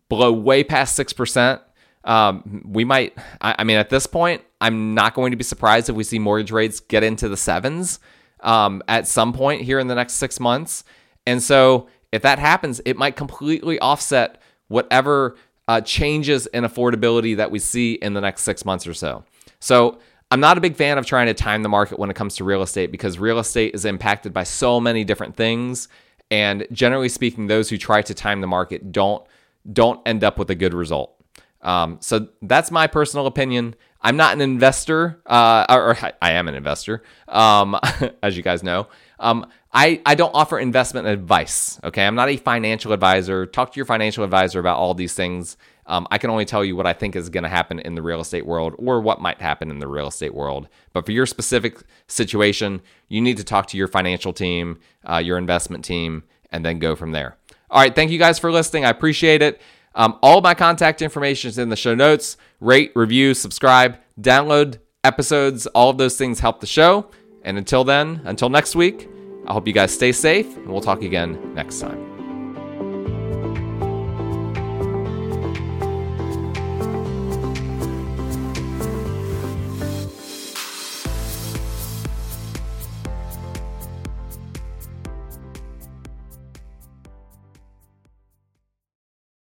blow 0.08 0.32
way 0.32 0.62
past 0.62 0.94
six 0.94 1.12
percent. 1.12 1.60
Um, 2.04 2.62
we 2.64 2.84
might. 2.84 3.16
I, 3.40 3.56
I, 3.60 3.64
mean, 3.64 3.76
at 3.76 3.90
this 3.90 4.06
point, 4.06 4.42
I'm 4.60 4.94
not 4.94 5.14
going 5.14 5.30
to 5.30 5.36
be 5.36 5.44
surprised 5.44 5.88
if 5.88 5.96
we 5.96 6.04
see 6.04 6.18
mortgage 6.18 6.50
rates 6.50 6.80
get 6.80 7.02
into 7.02 7.28
the 7.28 7.36
sevens 7.36 8.00
um, 8.40 8.82
at 8.88 9.06
some 9.06 9.32
point 9.32 9.62
here 9.62 9.78
in 9.78 9.86
the 9.86 9.94
next 9.94 10.14
six 10.14 10.40
months. 10.40 10.84
And 11.26 11.42
so, 11.42 11.88
if 12.10 12.22
that 12.22 12.38
happens, 12.38 12.80
it 12.84 12.96
might 12.96 13.16
completely 13.16 13.78
offset 13.78 14.40
whatever 14.68 15.36
uh, 15.68 15.80
changes 15.80 16.46
in 16.48 16.64
affordability 16.64 17.36
that 17.36 17.50
we 17.50 17.58
see 17.58 17.94
in 17.94 18.14
the 18.14 18.20
next 18.20 18.42
six 18.42 18.64
months 18.64 18.86
or 18.86 18.94
so. 18.94 19.24
So 19.60 19.98
I'm 20.30 20.40
not 20.40 20.58
a 20.58 20.60
big 20.60 20.76
fan 20.76 20.98
of 20.98 21.06
trying 21.06 21.26
to 21.26 21.34
time 21.34 21.62
the 21.62 21.68
market 21.68 21.98
when 21.98 22.10
it 22.10 22.14
comes 22.14 22.36
to 22.36 22.44
real 22.44 22.62
estate 22.62 22.90
because 22.90 23.18
real 23.18 23.38
estate 23.38 23.74
is 23.74 23.84
impacted 23.84 24.32
by 24.32 24.44
so 24.44 24.80
many 24.80 25.04
different 25.04 25.36
things. 25.36 25.88
And 26.30 26.66
generally 26.72 27.08
speaking, 27.08 27.46
those 27.46 27.68
who 27.68 27.78
try 27.78 28.02
to 28.02 28.14
time 28.14 28.40
the 28.40 28.46
market 28.46 28.92
don't 28.92 29.24
don't 29.72 30.00
end 30.06 30.24
up 30.24 30.38
with 30.38 30.50
a 30.50 30.56
good 30.56 30.74
result. 30.74 31.21
Um, 31.62 31.98
so 32.00 32.28
that's 32.42 32.70
my 32.70 32.86
personal 32.86 33.26
opinion. 33.26 33.74
I'm 34.00 34.16
not 34.16 34.34
an 34.34 34.40
investor, 34.40 35.20
uh, 35.26 35.64
or, 35.68 35.90
or 35.90 35.98
I 36.20 36.32
am 36.32 36.48
an 36.48 36.54
investor, 36.54 37.02
um, 37.28 37.78
as 38.22 38.36
you 38.36 38.42
guys 38.42 38.62
know. 38.62 38.88
Um, 39.20 39.46
I, 39.72 40.02
I 40.04 40.16
don't 40.16 40.34
offer 40.34 40.58
investment 40.58 41.06
advice. 41.06 41.80
Okay. 41.84 42.04
I'm 42.04 42.14
not 42.14 42.28
a 42.28 42.36
financial 42.36 42.92
advisor. 42.92 43.46
Talk 43.46 43.72
to 43.72 43.76
your 43.76 43.86
financial 43.86 44.24
advisor 44.24 44.60
about 44.60 44.76
all 44.76 44.92
these 44.92 45.14
things. 45.14 45.56
Um, 45.86 46.06
I 46.10 46.18
can 46.18 46.30
only 46.30 46.44
tell 46.44 46.64
you 46.64 46.76
what 46.76 46.86
I 46.86 46.92
think 46.92 47.16
is 47.16 47.28
going 47.28 47.42
to 47.44 47.48
happen 47.48 47.78
in 47.78 47.94
the 47.94 48.02
real 48.02 48.20
estate 48.20 48.44
world 48.44 48.74
or 48.78 49.00
what 49.00 49.20
might 49.20 49.40
happen 49.40 49.70
in 49.70 49.78
the 49.78 49.88
real 49.88 50.08
estate 50.08 50.34
world. 50.34 50.68
But 50.92 51.06
for 51.06 51.12
your 51.12 51.26
specific 51.26 51.82
situation, 52.06 52.82
you 53.08 53.20
need 53.20 53.38
to 53.38 53.44
talk 53.44 53.66
to 53.68 53.76
your 53.76 53.88
financial 53.88 54.32
team, 54.32 54.78
uh, 55.08 55.18
your 55.18 55.38
investment 55.38 55.84
team, 55.84 56.24
and 56.50 56.64
then 56.64 56.78
go 56.78 56.94
from 56.94 57.12
there. 57.12 57.36
All 57.70 57.80
right. 57.80 57.94
Thank 57.94 58.10
you 58.10 58.18
guys 58.18 58.38
for 58.38 58.52
listening. 58.52 58.84
I 58.84 58.90
appreciate 58.90 59.42
it. 59.42 59.60
Um, 59.94 60.18
all 60.22 60.40
my 60.40 60.54
contact 60.54 61.02
information 61.02 61.48
is 61.48 61.58
in 61.58 61.68
the 61.68 61.76
show 61.76 61.94
notes. 61.94 62.36
Rate, 62.60 62.92
review, 62.94 63.34
subscribe, 63.34 63.98
download 64.20 64.78
episodes. 65.04 65.66
All 65.68 65.90
of 65.90 65.98
those 65.98 66.16
things 66.16 66.40
help 66.40 66.60
the 66.60 66.66
show. 66.66 67.10
And 67.42 67.58
until 67.58 67.84
then, 67.84 68.22
until 68.24 68.48
next 68.48 68.74
week, 68.74 69.08
I 69.46 69.52
hope 69.52 69.66
you 69.66 69.72
guys 69.72 69.92
stay 69.92 70.12
safe, 70.12 70.56
and 70.56 70.68
we'll 70.68 70.80
talk 70.80 71.02
again 71.02 71.54
next 71.54 71.80
time. 71.80 72.11